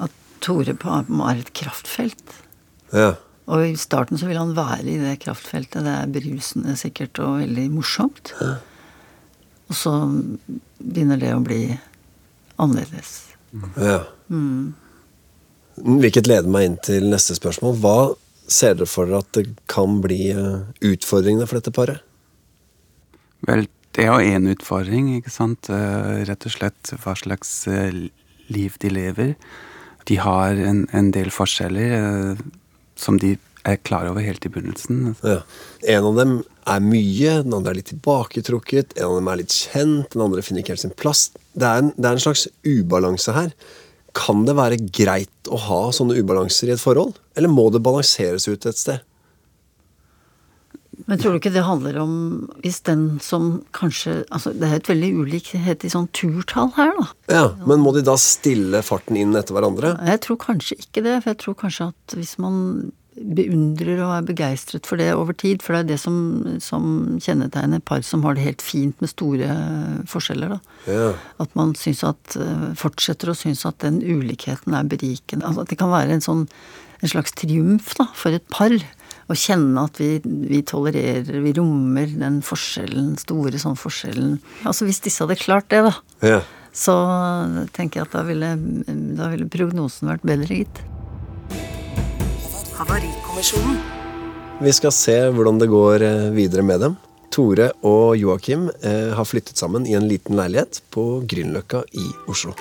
at 0.01 0.15
Tore 0.45 0.75
på 0.79 1.01
er 1.01 1.41
et 1.41 1.53
kraftfelt. 1.57 2.37
Ja. 2.95 3.13
Og 3.49 3.65
i 3.65 3.77
starten 3.81 4.19
så 4.21 4.29
vil 4.29 4.37
han 4.37 4.55
være 4.57 4.85
i 4.85 4.97
det 5.01 5.15
kraftfeltet. 5.23 5.81
Det 5.85 5.93
er 5.93 6.11
berusende 6.13 6.75
sikkert 6.77 7.21
og 7.23 7.39
veldig 7.41 7.69
morsomt. 7.73 8.33
Ja. 8.41 8.57
Og 9.69 9.77
så 9.77 9.93
begynner 10.77 11.19
det 11.21 11.33
å 11.33 11.41
bli 11.45 11.63
annerledes. 12.61 13.15
Ja. 13.77 14.03
Mm. 14.29 14.75
Hvilket 15.79 16.27
leder 16.29 16.49
meg 16.51 16.67
inn 16.67 16.77
til 16.85 17.07
neste 17.09 17.37
spørsmål. 17.37 17.77
Hva 17.81 17.97
ser 18.51 18.77
dere 18.77 18.89
for 18.89 19.09
dere 19.09 19.23
at 19.23 19.33
det 19.37 19.45
kan 19.71 19.99
bli 20.03 20.29
eh, 20.33 20.61
utfordringene 20.85 21.47
for 21.49 21.59
dette 21.59 21.73
paret? 21.75 22.05
Vel, 23.47 23.67
det 23.95 24.05
er 24.05 24.11
jo 24.11 24.35
én 24.35 24.49
utfordring, 24.51 25.11
ikke 25.17 25.33
sant. 25.33 25.71
Eh, 25.73 26.23
rett 26.29 26.47
og 26.47 26.55
slett 26.55 26.93
hva 27.03 27.15
slags 27.19 27.53
eh, 27.71 28.07
liv 28.49 28.79
de 28.83 28.93
lever. 28.93 29.35
De 30.09 30.17
har 30.19 30.57
en, 30.57 30.85
en 30.95 31.11
del 31.13 31.29
forskjeller 31.33 32.39
som 32.97 33.19
de 33.21 33.35
er 33.67 33.77
klar 33.85 34.07
over 34.09 34.23
helt 34.23 34.45
i 34.47 34.51
begynnelsen. 34.51 35.13
Ja. 35.21 35.41
En 35.95 36.07
av 36.09 36.17
dem 36.17 36.31
er 36.69 36.81
mye, 36.83 37.35
den 37.43 37.55
andre 37.55 37.73
er 37.73 37.79
litt 37.81 37.91
tilbaketrukket, 37.91 38.95
en 38.97 39.09
av 39.09 39.19
dem 39.19 39.29
er 39.31 39.41
litt 39.41 39.55
kjent, 39.55 40.09
den 40.13 40.23
andre 40.25 40.43
finner 40.45 40.63
ikke 40.63 40.75
helt 40.75 40.85
sin 40.85 40.95
plass. 40.97 41.27
Det 41.53 41.67
er 41.67 41.83
en, 41.83 41.93
det 41.97 42.07
er 42.07 42.17
en 42.17 42.25
slags 42.25 42.47
ubalanse 42.65 43.35
her. 43.35 43.53
Kan 44.19 44.43
det 44.47 44.57
være 44.57 44.79
greit 44.91 45.49
å 45.51 45.59
ha 45.69 45.83
sånne 45.95 46.17
ubalanser 46.19 46.69
i 46.69 46.75
et 46.75 46.83
forhold? 46.83 47.15
Eller 47.39 47.51
må 47.51 47.69
det 47.73 47.83
balanseres 47.85 48.49
ut 48.49 48.67
et 48.67 48.79
sted? 48.79 49.05
Men 51.07 51.17
tror 51.17 51.33
du 51.33 51.39
ikke 51.39 51.53
det 51.53 51.63
handler 51.65 51.95
om 52.01 52.11
hvis 52.61 52.81
den 52.85 53.03
som 53.23 53.63
kanskje 53.73 54.19
Altså 54.35 54.51
det 54.53 54.67
er 54.67 54.75
et 54.77 54.89
veldig 54.91 55.09
ulikhet 55.23 55.85
i 55.87 55.89
sånn 55.89 56.09
turtall 56.13 56.73
her, 56.75 56.91
da. 56.99 57.05
Ja, 57.31 57.45
Men 57.65 57.81
må 57.81 57.93
de 57.95 58.03
da 58.05 58.17
stille 58.19 58.83
farten 58.85 59.17
inn 59.17 59.33
etter 59.39 59.55
hverandre? 59.55 59.95
Jeg 60.05 60.21
tror 60.25 60.39
kanskje 60.43 60.77
ikke 60.83 61.05
det. 61.05 61.15
For 61.23 61.31
jeg 61.31 61.41
tror 61.45 61.57
kanskje 61.63 61.89
at 61.93 62.17
hvis 62.19 62.35
man 62.43 62.59
beundrer 63.19 63.99
og 64.05 64.13
er 64.15 64.27
begeistret 64.29 64.87
for 64.87 65.01
det 65.01 65.09
over 65.13 65.35
tid, 65.35 65.61
for 65.65 65.75
det 65.75 65.79
er 65.83 65.87
det 65.93 65.99
som, 66.01 66.17
som 66.63 66.83
kjennetegner 67.21 67.81
par 67.83 68.03
som 68.07 68.23
har 68.23 68.37
det 68.37 68.45
helt 68.45 68.63
fint 68.65 68.99
med 69.03 69.11
store 69.11 69.47
forskjeller, 70.09 70.55
da. 70.55 70.59
Ja. 70.89 71.09
At 71.43 71.55
man 71.59 71.73
syns 71.79 72.03
at 72.07 72.37
Fortsetter 72.79 73.31
å 73.33 73.37
synes 73.37 73.65
at 73.67 73.81
den 73.83 73.99
ulikheten 74.03 74.75
er 74.77 74.87
berikende. 74.89 75.45
Altså 75.47 75.65
at 75.65 75.73
det 75.73 75.79
kan 75.81 75.91
være 75.91 76.15
en 76.15 76.23
sånn 76.25 76.45
en 76.99 77.07
slags 77.07 77.31
triumf 77.31 77.93
da, 77.95 78.09
for 78.15 78.35
et 78.35 78.43
par. 78.51 78.73
Å 79.29 79.35
kjenne 79.37 79.83
at 79.85 79.99
vi, 80.01 80.17
vi 80.25 80.59
tolererer, 80.67 81.39
vi 81.43 81.53
rommer 81.55 82.09
den 82.11 82.39
forskjellen, 82.43 83.13
store 83.21 83.59
sånn 83.61 83.77
forskjellen. 83.79 84.39
Altså 84.67 84.87
hvis 84.87 84.99
disse 85.05 85.23
hadde 85.23 85.37
klart 85.39 85.69
det, 85.71 85.83
da, 85.85 85.93
Ja. 86.25 86.39
så 86.75 86.95
tenker 87.75 88.01
jeg 88.01 88.07
at 88.09 88.17
da 88.17 88.23
ville, 88.27 88.49
da 89.15 89.29
ville 89.31 89.47
prognosen 89.53 90.09
vært 90.11 90.25
bedre, 90.27 90.63
gitt. 90.63 90.81
Havarikommisjonen. 92.79 93.77
Vi 94.63 94.71
skal 94.71 94.93
se 94.95 95.15
hvordan 95.35 95.57
det 95.59 95.67
går 95.67 96.03
eh, 96.05 96.27
videre 96.31 96.63
med 96.63 96.79
dem. 96.79 96.93
Tore 97.27 97.73
og 97.83 98.15
Joakim 98.15 98.69
eh, 98.79 99.11
har 99.17 99.27
flyttet 99.27 99.59
sammen 99.59 99.83
i 99.83 99.97
en 99.99 100.07
liten 100.07 100.37
leilighet 100.39 100.79
på 100.95 101.03
Grünerløkka 101.27 101.81
i 101.99 102.05
Oslo. 102.31 102.53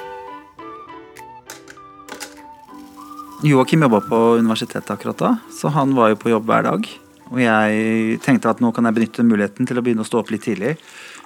Joakim 3.47 3.87
jobba 3.87 4.01
på 4.09 4.19
universitetet 4.43 4.91
akkurat 4.91 5.23
da, 5.23 5.31
så 5.55 5.71
han 5.71 5.95
var 5.95 6.11
jo 6.11 6.19
på 6.19 6.33
jobb 6.35 6.51
hver 6.51 6.67
dag. 6.67 6.91
Og 7.31 7.39
jeg 7.45 8.19
tenkte 8.25 8.51
at 8.51 8.65
nå 8.65 8.73
kan 8.75 8.91
jeg 8.91 8.99
benytte 8.99 9.27
muligheten 9.27 9.71
til 9.71 9.79
å 9.79 9.85
begynne 9.87 10.03
å 10.03 10.09
stå 10.09 10.25
opp 10.25 10.33
litt 10.35 10.49
tidlig. 10.49 10.75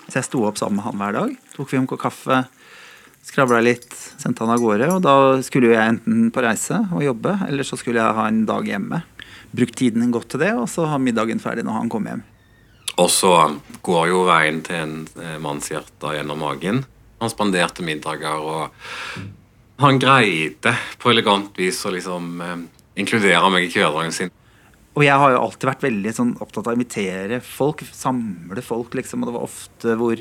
Så 0.05 0.19
jeg 0.19 0.29
sto 0.29 0.45
opp 0.45 0.61
sammen 0.61 0.83
med 0.83 0.91
han 0.91 1.01
hver 1.01 1.17
dag. 1.17 1.33
Tok 1.57 1.73
vi 1.73 1.81
om 1.81 1.89
kaffe, 1.89 2.45
skravla 3.27 3.61
litt, 3.63 3.95
sendte 4.19 4.45
han 4.45 4.53
av 4.55 4.63
gårde. 4.63 4.89
Og 4.97 5.03
da 5.05 5.15
skulle 5.47 5.71
jo 5.71 5.77
jeg 5.77 5.95
enten 5.95 6.29
på 6.35 6.45
reise 6.45 6.83
og 6.91 7.05
jobbe, 7.07 7.37
eller 7.49 7.67
så 7.67 7.79
skulle 7.81 8.03
jeg 8.03 8.19
ha 8.19 8.27
en 8.29 8.45
dag 8.49 8.69
hjemme. 8.69 9.03
Brukt 9.53 9.77
tiden 9.79 10.13
godt 10.15 10.33
til 10.33 10.43
det, 10.45 10.53
og 10.57 10.69
så 10.73 10.89
ha 10.91 10.99
middagen 11.01 11.43
ferdig 11.43 11.65
når 11.67 11.79
han 11.81 11.93
kom 11.93 12.09
hjem. 12.09 12.25
Og 13.01 13.09
så 13.13 13.33
går 13.85 14.11
jo 14.11 14.25
veien 14.29 14.61
til 14.65 14.77
en 14.77 14.97
eh, 15.21 15.39
manns 15.41 15.71
hjerte 15.73 16.13
gjennom 16.17 16.43
magen. 16.45 16.83
Han 17.23 17.33
spanderte 17.33 17.85
middager, 17.87 18.43
og 18.43 19.23
han 19.83 20.01
greide 20.03 20.75
på 21.01 21.13
elegant 21.13 21.57
vis 21.59 21.81
å 21.89 21.93
liksom 21.95 22.43
eh, 22.45 22.57
inkludere 23.01 23.53
meg 23.53 23.69
i 23.69 23.73
hverdagen 23.73 24.13
sin. 24.15 24.33
Og 24.93 25.05
jeg 25.07 25.17
har 25.17 25.33
jo 25.33 25.41
alltid 25.41 25.69
vært 25.71 25.85
veldig 25.87 26.13
sånn 26.13 26.33
opptatt 26.45 26.67
av 26.67 26.75
å 26.75 26.77
invitere 26.77 27.39
folk, 27.45 27.81
samle 27.97 28.65
folk, 28.65 28.93
liksom. 28.99 29.23
Og 29.23 29.31
det 29.31 29.37
var 29.39 29.47
ofte 29.47 29.95
hvor, 29.97 30.21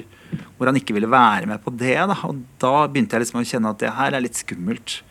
hvor 0.56 0.70
han 0.70 0.80
ikke 0.80 0.96
ville 0.96 1.12
være 1.12 1.50
med 1.50 1.60
på 1.64 1.74
det. 1.76 1.98
Da. 2.08 2.16
Og 2.30 2.40
da 2.62 2.76
begynte 2.88 3.18
jeg 3.18 3.26
liksom 3.26 3.42
å 3.42 3.48
kjenne 3.50 3.74
at 3.74 3.82
det 3.84 3.92
her 3.98 4.16
er 4.16 4.24
litt 4.24 4.40
skummelt. 4.40 5.02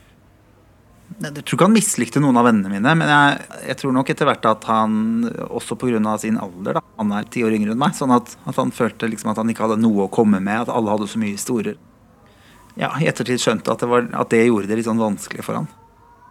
Jeg 1.21 1.43
tror 1.43 1.57
ikke 1.57 1.67
han 1.67 1.75
mislikte 1.75 2.21
noen 2.23 2.39
av 2.39 2.47
vennene 2.47 2.71
mine, 2.71 2.93
men 2.97 3.09
jeg, 3.11 3.45
jeg 3.67 3.77
tror 3.81 3.93
nok 3.93 4.09
etter 4.09 4.25
hvert 4.25 4.47
at 4.47 4.65
han, 4.71 4.93
også 5.51 5.75
pga. 5.77 6.15
sin 6.17 6.39
alder, 6.41 6.79
da, 6.79 6.83
han 6.97 7.11
er 7.17 7.27
ti 7.29 7.43
år 7.45 7.53
yngre 7.57 7.75
enn 7.75 7.81
meg, 7.83 7.93
sånn 7.97 8.13
at, 8.15 8.31
at 8.47 8.57
han 8.57 8.71
følte 8.73 9.09
liksom 9.11 9.33
at 9.33 9.41
han 9.41 9.51
ikke 9.51 9.67
hadde 9.67 9.81
noe 9.83 10.07
å 10.07 10.13
komme 10.13 10.39
med, 10.39 10.63
at 10.63 10.71
alle 10.71 10.95
hadde 10.95 11.09
så 11.11 11.21
mye 11.21 11.35
historier. 11.35 11.77
Ja, 12.79 12.93
i 12.97 13.09
ettertid 13.11 13.43
skjønte 13.43 13.75
at 13.75 13.83
det, 13.83 13.91
var, 13.91 14.07
at 14.07 14.31
det 14.31 14.45
gjorde 14.47 14.71
det 14.71 14.79
litt 14.79 14.87
sånn 14.87 15.03
vanskelig 15.03 15.45
for 15.45 15.59
han. 15.59 15.67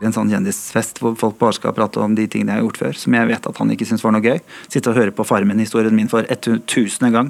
En 0.01 0.15
sånn 0.17 0.31
kjendisfest 0.33 1.03
hvor 1.03 1.17
folk 1.21 1.37
bare 1.41 1.59
skal 1.59 1.75
prate 1.77 2.01
om 2.01 2.15
de 2.17 2.25
tingene 2.31 2.55
jeg 2.55 2.63
har 2.63 2.67
gjort 2.67 2.81
før, 2.81 3.01
som 3.03 3.17
jeg 3.19 3.29
vet 3.29 3.49
at 3.51 3.59
han 3.61 3.73
ikke 3.75 3.89
syntes 3.89 4.05
var 4.07 4.15
noe 4.17 4.25
gøy. 4.25 4.39
Sitte 4.73 4.93
og 4.93 4.97
høre 4.97 5.13
på 5.13 5.27
Farmen-historien 5.29 5.97
min 5.97 6.09
for 6.09 6.25
tusende 6.41 7.13
gang. 7.13 7.29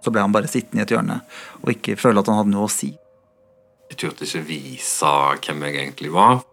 Så 0.00 0.12
ble 0.14 0.22
han 0.22 0.32
bare 0.32 0.48
sittende 0.48 0.80
i 0.80 0.86
et 0.86 0.94
hjørne 0.94 1.18
og 1.60 1.72
ikke 1.74 1.98
føle 2.00 2.22
at 2.22 2.30
han 2.30 2.38
hadde 2.38 2.54
noe 2.54 2.68
å 2.68 2.72
si. 2.72 2.92
Jeg 3.90 3.98
turte 3.98 4.28
ikke 4.28 4.46
vise 4.46 5.10
hvem 5.42 5.66
jeg 5.66 5.80
egentlig 5.80 6.12
var. 6.14 6.44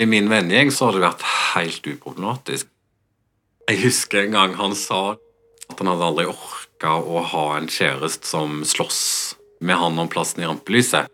I 0.00 0.08
min 0.10 0.30
vennegjeng 0.32 0.72
så 0.74 0.88
har 0.88 0.96
det 0.96 1.04
vært 1.04 1.24
helt 1.54 1.86
uproblematisk. 1.86 2.66
Jeg 3.70 3.82
husker 3.84 4.24
en 4.24 4.34
gang 4.34 4.56
han 4.58 4.74
sa 4.74 5.14
at 5.70 5.78
han 5.78 5.90
hadde 5.92 6.08
aldri 6.08 6.26
orka 6.32 6.96
å 6.98 7.22
ha 7.30 7.44
en 7.58 7.70
kjæreste 7.70 8.26
som 8.26 8.64
slåss 8.66 9.02
med 9.62 9.78
han 9.78 10.00
om 10.00 10.08
plassen 10.10 10.42
i 10.42 10.48
rampelyset. 10.48 11.06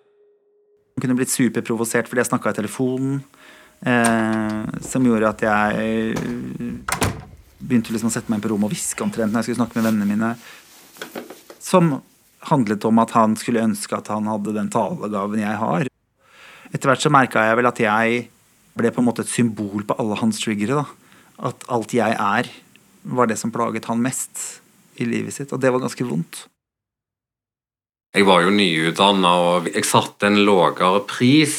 Han 0.96 1.04
kunne 1.04 1.18
blitt 1.18 1.28
superprovosert 1.28 2.06
fordi 2.08 2.22
jeg 2.22 2.30
snakka 2.30 2.54
i 2.54 2.56
telefonen. 2.56 3.16
Eh, 3.84 4.60
som 4.80 5.04
gjorde 5.04 5.28
at 5.28 5.42
jeg 5.44 6.22
begynte 7.60 7.92
liksom 7.92 8.08
å 8.08 8.14
sette 8.14 8.32
meg 8.32 8.38
inn 8.38 8.44
på 8.46 8.52
rommet 8.54 8.70
og 8.70 8.72
hviske 8.72 9.04
omtrent 9.04 9.28
når 9.28 9.42
jeg 9.42 9.50
skulle 9.50 9.60
snakke 9.60 9.76
med 9.76 9.90
vennene 9.90 10.08
mine. 10.08 10.30
Som 11.60 11.98
handlet 12.48 12.88
om 12.88 13.02
at 13.04 13.12
han 13.12 13.36
skulle 13.36 13.66
ønske 13.68 13.98
at 13.98 14.08
han 14.08 14.30
hadde 14.30 14.56
den 14.56 14.72
talegaven 14.72 15.44
jeg 15.44 15.60
har. 15.60 15.92
Etter 16.72 16.88
hvert 16.88 17.04
så 17.04 17.12
merka 17.12 17.44
jeg 17.44 17.60
vel 17.60 17.68
at 17.68 17.84
jeg 17.84 18.26
ble 18.80 18.92
på 18.92 19.04
en 19.04 19.08
måte 19.10 19.26
et 19.26 19.36
symbol 19.36 19.84
på 19.84 20.00
alle 20.00 20.16
hans 20.22 20.40
triggere. 20.40 20.80
da. 20.80 21.46
At 21.52 21.68
alt 21.76 21.92
jeg 21.92 22.16
er, 22.16 22.48
var 23.04 23.28
det 23.28 23.36
som 23.36 23.52
plaget 23.52 23.92
han 23.92 24.00
mest 24.00 24.62
i 24.96 25.04
livet 25.04 25.36
sitt. 25.36 25.52
Og 25.52 25.60
det 25.60 25.76
var 25.76 25.84
ganske 25.84 26.08
vondt. 26.08 26.46
Jeg 28.16 28.24
var 28.24 28.46
jo 28.46 28.52
nyutdanna, 28.54 29.30
og 29.44 29.66
jeg 29.68 29.84
satte 29.84 30.30
en 30.30 30.38
lavere 30.46 31.02
pris 31.04 31.56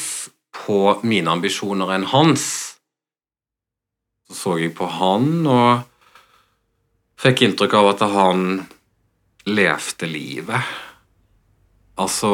på 0.50 0.96
mine 1.06 1.30
ambisjoner 1.30 1.92
enn 1.94 2.06
hans. 2.10 2.46
Så 4.26 4.34
så 4.40 4.56
jeg 4.58 4.72
på 4.74 4.88
han 4.90 5.46
og 5.46 5.84
fikk 7.22 7.44
inntrykk 7.46 7.76
av 7.78 7.90
at 7.92 8.02
han 8.10 8.42
levde 9.46 10.10
livet. 10.10 10.74
Altså 11.98 12.32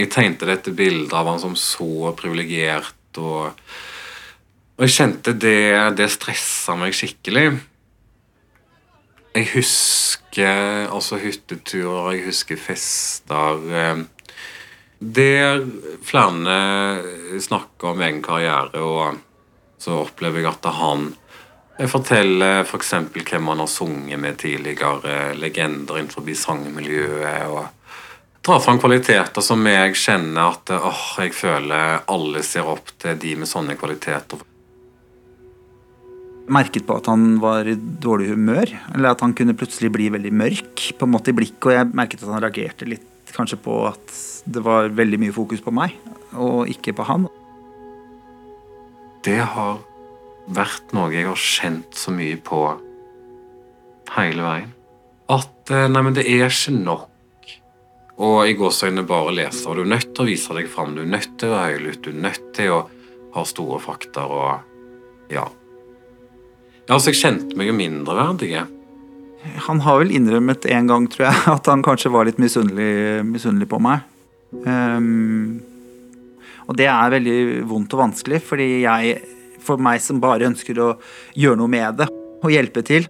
Jeg 0.00 0.08
tegnte 0.10 0.48
dette 0.48 0.72
bildet 0.72 1.12
av 1.12 1.28
han 1.28 1.38
som 1.38 1.52
så 1.54 2.14
privilegert, 2.16 2.96
og, 3.20 3.52
og 3.52 4.88
jeg 4.88 4.96
kjente 4.96 5.36
det, 5.36 5.92
det 6.00 6.08
stressa 6.10 6.74
meg 6.80 6.96
skikkelig. 6.96 7.44
Jeg 9.36 9.50
husker 9.52 10.21
altså 10.40 11.18
hytteturer, 11.20 12.14
jeg 12.14 12.26
husker 12.30 12.56
fester 12.56 13.66
eh, 13.68 14.04
Der 14.98 15.64
flere 16.06 17.40
snakker 17.40 17.88
om 17.88 18.00
egen 18.00 18.22
karriere, 18.22 18.80
og 18.80 19.18
så 19.78 19.98
opplever 20.04 20.40
jeg 20.40 20.52
at 20.52 20.68
han 20.78 21.08
forteller 21.90 22.62
f.eks. 22.62 22.90
For 23.10 23.30
hvem 23.30 23.48
han 23.50 23.58
har 23.64 23.66
sunget 23.66 24.20
med 24.20 24.38
tidligere, 24.38 25.34
legender 25.34 25.98
innenfor 25.98 26.22
sangmiljøet. 26.34 27.48
og 27.50 27.66
drar 28.42 28.60
fram 28.60 28.78
kvaliteter 28.82 29.42
som 29.42 29.66
jeg 29.66 29.94
kjenner 29.94 30.54
at 30.54 30.70
åh, 30.74 31.02
jeg 31.22 31.34
føler 31.34 32.02
alle 32.10 32.42
ser 32.46 32.66
opp 32.66 32.90
til 33.02 33.18
de 33.18 33.36
med 33.38 33.50
sånne 33.50 33.76
kvaliteter. 33.78 34.40
Merket 36.50 36.86
på 36.88 36.96
at 36.98 37.08
han 37.10 37.36
var 37.42 37.68
i 37.68 37.76
dårlig 37.76 38.32
humør. 38.32 38.72
Eller 38.94 39.12
at 39.12 39.22
han 39.24 39.34
kunne 39.36 39.56
plutselig 39.58 39.92
bli 39.94 40.08
veldig 40.14 40.32
mørk 40.34 40.88
på 40.98 41.08
en 41.08 41.14
måte 41.14 41.32
i 41.32 41.36
blikket. 41.36 41.68
Og 41.68 41.76
jeg 41.76 41.92
merket 41.94 42.24
at 42.24 42.32
han 42.32 42.42
reagerte 42.42 42.88
litt 42.88 43.08
kanskje 43.32 43.58
på 43.64 43.78
at 43.88 44.16
det 44.44 44.62
var 44.64 44.90
veldig 44.92 45.20
mye 45.22 45.34
fokus 45.34 45.62
på 45.64 45.72
meg, 45.74 45.94
og 46.34 46.68
ikke 46.70 46.94
på 46.98 47.06
han. 47.08 47.28
Det 49.22 49.38
har 49.54 49.78
vært 50.52 50.92
noe 50.96 51.12
jeg 51.14 51.28
har 51.28 51.38
kjent 51.38 51.96
så 51.96 52.12
mye 52.14 52.36
på 52.42 52.60
hele 54.16 54.44
veien. 54.44 54.72
At 55.32 55.70
eh, 55.72 55.88
nei, 55.88 56.02
men 56.02 56.16
det 56.18 56.26
er 56.28 56.48
ikke 56.48 56.74
nok. 56.74 57.08
Og 58.22 58.42
i 58.44 58.56
gåseøynene 58.58 59.06
bare 59.08 59.32
lese. 59.34 59.64
Og 59.70 59.78
du 59.78 59.84
er 59.86 59.94
nødt 59.94 60.10
til 60.12 60.24
å 60.24 60.28
vise 60.28 60.56
deg 60.58 60.68
fram. 60.70 60.92
Du 60.96 61.04
er 61.04 61.08
nødt 61.14 61.38
til 61.40 61.48
å 61.48 61.56
være 61.56 61.78
høylytt. 61.78 62.02
Du 62.04 62.10
er 62.10 62.20
nødt 62.26 62.50
til 62.58 62.74
å 62.74 62.82
ha 63.32 63.44
store 63.48 63.78
fakta 63.80 64.26
og 64.28 65.32
ja. 65.32 65.46
Ja, 66.88 66.96
altså, 66.96 67.12
jeg 67.12 67.20
kjente 67.20 67.58
meg 67.58 67.68
jo 67.70 67.74
mindreverdig. 67.78 68.54
Han 69.66 69.82
har 69.82 70.00
vel 70.02 70.14
innrømmet 70.14 70.66
en 70.70 70.88
gang, 70.90 71.06
tror 71.10 71.28
jeg, 71.28 71.42
at 71.56 71.70
han 71.70 71.84
kanskje 71.86 72.12
var 72.14 72.28
litt 72.28 72.40
misunnelig, 72.42 73.22
misunnelig 73.28 73.68
på 73.70 73.80
meg. 73.82 74.02
Um, 74.66 75.62
og 76.68 76.76
det 76.78 76.88
er 76.90 77.14
veldig 77.14 77.38
vondt 77.70 77.94
og 77.96 78.04
vanskelig, 78.04 78.42
fordi 78.46 78.68
jeg, 78.82 79.16
for 79.62 79.82
meg 79.82 80.02
som 80.02 80.20
bare 80.22 80.48
ønsker 80.50 80.78
å 80.82 80.92
gjøre 81.38 81.60
noe 81.60 81.70
med 81.70 82.02
det 82.02 82.08
og 82.42 82.50
hjelpe 82.50 82.82
til 82.82 83.06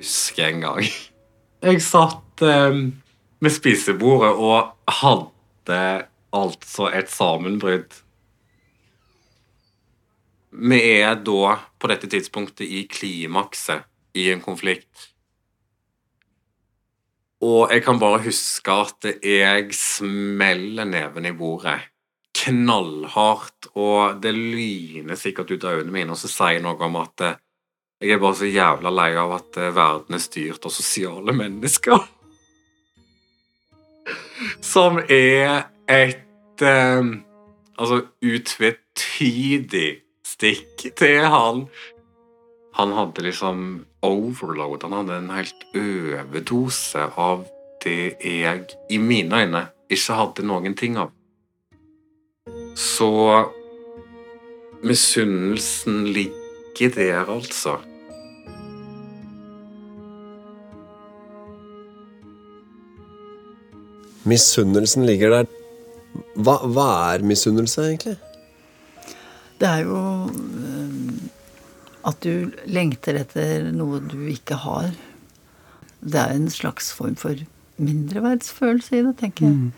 Husker 0.00 0.46
jeg 0.46 0.54
en 0.54 0.62
gang. 0.64 0.86
Jeg 1.60 1.80
satt 1.84 2.44
um, 2.46 2.78
med 3.44 3.52
spisebordet 3.52 4.30
og 4.32 4.70
hadde 5.02 5.80
altså 6.32 6.88
et 6.96 7.10
sammenbrudd. 7.12 7.98
Vi 10.50 10.80
er 11.00 11.14
da 11.22 11.54
på 11.78 11.90
dette 11.90 12.10
tidspunktet 12.10 12.66
i 12.66 12.84
klimakset 12.90 13.86
i 14.18 14.30
en 14.32 14.42
konflikt. 14.42 15.10
Og 17.40 17.70
jeg 17.72 17.84
kan 17.86 18.00
bare 18.00 18.20
huske 18.26 18.74
at 18.74 19.06
jeg 19.24 19.70
smeller 19.76 20.84
neven 20.84 21.30
i 21.30 21.32
bordet 21.36 21.78
knallhardt, 22.40 23.70
og 23.76 24.20
det 24.22 24.32
lyner 24.34 25.18
sikkert 25.18 25.50
ut 25.52 25.64
av 25.64 25.80
øynene 25.80 25.94
mine, 25.94 26.14
og 26.14 26.20
så 26.20 26.28
sier 26.30 26.58
jeg 26.58 26.64
noe 26.64 26.78
om 26.86 26.98
at 27.00 27.24
eh, 27.26 27.38
jeg 28.00 28.16
er 28.16 28.22
bare 28.22 28.38
så 28.38 28.48
jævla 28.48 28.92
lei 28.94 29.10
av 29.20 29.34
at 29.36 29.58
eh, 29.60 29.72
verden 29.76 30.16
er 30.16 30.22
styrt 30.24 30.64
av 30.64 30.72
sosiale 30.72 31.34
mennesker. 31.36 32.06
Som 34.72 35.02
er 35.04 35.66
et 35.90 36.64
eh, 36.64 37.10
altså 37.80 38.00
utvetydig 38.24 39.88
stikk 40.40 40.88
til 40.96 41.24
han. 41.28 41.66
Han 42.78 42.92
hadde 42.96 43.24
liksom 43.26 43.64
overload. 44.02 44.82
Han 44.86 44.96
hadde 45.00 45.18
en 45.20 45.32
helt 45.34 45.64
overdose 45.76 47.08
av 47.20 47.44
det 47.84 48.16
jeg, 48.24 48.64
i 48.92 48.98
mine 49.00 49.44
øyne, 49.44 49.66
ikke 49.90 50.16
hadde 50.16 50.46
noen 50.48 50.76
ting 50.76 50.96
av. 51.00 51.12
Så 52.76 53.10
misunnelsen 54.84 56.06
ligger 56.14 56.94
der, 56.96 57.28
altså. 57.28 57.76
Misunnelsen 64.24 65.08
ligger 65.08 65.36
der. 65.36 65.52
Hva, 66.36 66.60
hva 66.68 66.90
er 67.12 67.24
misunnelse, 67.24 67.88
egentlig? 67.88 68.18
Det 69.60 69.68
er 69.68 69.84
jo 69.84 70.00
eh, 70.30 70.90
at 72.08 72.24
du 72.24 72.50
lengter 72.70 73.18
etter 73.20 73.68
noe 73.76 74.00
du 74.00 74.22
ikke 74.32 74.56
har. 74.62 74.90
Det 76.00 76.20
er 76.20 76.34
en 76.34 76.48
slags 76.52 76.92
form 76.96 77.16
for 77.20 77.36
mindreverdsfølelse 77.80 78.98
i 78.98 79.04
det, 79.04 79.14
tenker 79.20 79.48
jeg. 79.48 79.70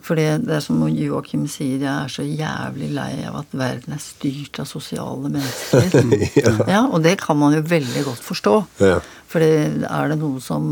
For 0.00 0.16
det, 0.16 0.46
det 0.46 0.54
er 0.56 0.62
som 0.64 0.80
Joakim 0.88 1.44
sier, 1.50 1.82
jeg 1.82 1.92
er 1.92 2.08
så 2.08 2.24
jævlig 2.24 2.88
lei 2.96 3.10
av 3.28 3.42
at 3.42 3.50
verden 3.52 3.92
er 3.92 4.00
styrt 4.00 4.56
av 4.62 4.68
sosiale 4.68 5.28
mennesker. 5.28 5.92
ja. 6.72 6.86
Og 6.88 7.02
det 7.04 7.18
kan 7.20 7.36
man 7.36 7.56
jo 7.58 7.60
veldig 7.68 8.04
godt 8.08 8.24
forstå. 8.24 8.54
Ja. 8.80 9.00
For 9.30 9.44
er 9.44 10.10
det 10.10 10.16
noe 10.18 10.40
som 10.42 10.64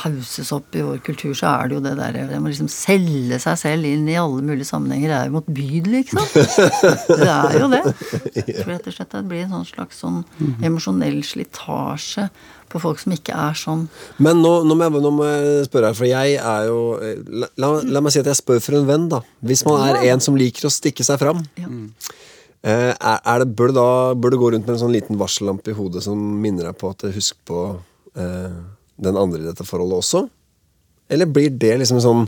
hauses 0.00 0.48
opp 0.56 0.76
i 0.78 0.84
vår 0.84 1.02
kultur, 1.04 1.34
så 1.36 1.50
er 1.50 1.68
det 1.68 1.76
jo 1.76 1.82
det 1.84 1.92
derre 1.98 2.24
Det 2.30 2.38
må 2.40 2.48
liksom 2.48 2.70
selge 2.72 3.36
seg 3.42 3.58
selv 3.60 3.88
inn 3.88 4.06
i 4.08 4.16
alle 4.16 4.40
mulige 4.40 4.68
sammenhenger. 4.68 5.12
Det 5.12 5.18
er 5.18 5.28
jo 5.28 5.34
motbydelig, 5.34 6.00
ikke 6.06 6.16
sant? 6.16 6.36
Det 7.20 7.28
er 7.28 7.58
jo 7.60 7.68
det. 7.74 7.82
Jeg 8.32 8.56
tror 8.62 8.72
rett 8.72 8.88
og 8.88 8.96
slett 8.96 9.16
det 9.16 9.24
blir 9.28 9.44
en 9.44 9.52
sånn 9.58 9.68
slags 9.68 10.00
sånn 10.00 10.22
emosjonell 10.64 11.20
slitasje 11.26 12.30
på 12.72 12.80
folk 12.82 13.02
som 13.02 13.12
ikke 13.14 13.36
er 13.36 13.58
sånn. 13.60 13.84
Men 14.24 14.40
nå, 14.40 14.54
nå, 14.66 14.74
må 14.74 14.88
jeg, 14.88 15.02
nå 15.04 15.12
må 15.14 15.28
jeg 15.28 15.66
spørre 15.68 15.92
her, 15.92 15.98
for 16.00 16.08
jeg 16.08 16.38
er 16.40 16.70
jo 16.70 16.80
la, 17.44 17.50
la, 17.60 17.72
la 17.84 18.02
meg 18.02 18.14
si 18.14 18.22
at 18.24 18.30
jeg 18.32 18.40
spør 18.40 18.64
for 18.64 18.80
en 18.80 18.88
venn, 18.88 19.10
da. 19.12 19.20
Hvis 19.44 19.66
man 19.68 19.84
er 19.90 20.00
en 20.14 20.24
som 20.24 20.38
liker 20.38 20.68
å 20.68 20.72
stikke 20.72 21.04
seg 21.06 21.20
fram. 21.20 21.44
Ja. 21.60 21.68
Eh, 22.62 22.92
er, 22.92 23.42
det, 23.42 23.50
bør, 23.56 23.70
du 23.70 23.78
da, 23.78 23.90
bør 24.14 24.32
du 24.32 24.38
gå 24.40 24.52
rundt 24.52 24.66
med 24.66 24.76
en 24.76 24.82
sånn 24.86 24.94
liten 24.94 25.18
varsellampe 25.20 25.72
i 25.72 25.76
hodet 25.76 26.02
som 26.06 26.16
minner 26.16 26.70
deg 26.70 26.78
på 26.80 26.90
at 26.94 27.04
husk 27.14 27.38
på 27.46 27.60
eh, 28.16 28.56
den 28.96 29.20
andre 29.20 29.42
i 29.42 29.48
dette 29.48 29.66
forholdet 29.66 30.00
også? 30.00 30.24
Eller 31.12 31.30
blir 31.30 31.52
det 31.54 31.76
liksom 31.78 32.00
sånn 32.02 32.24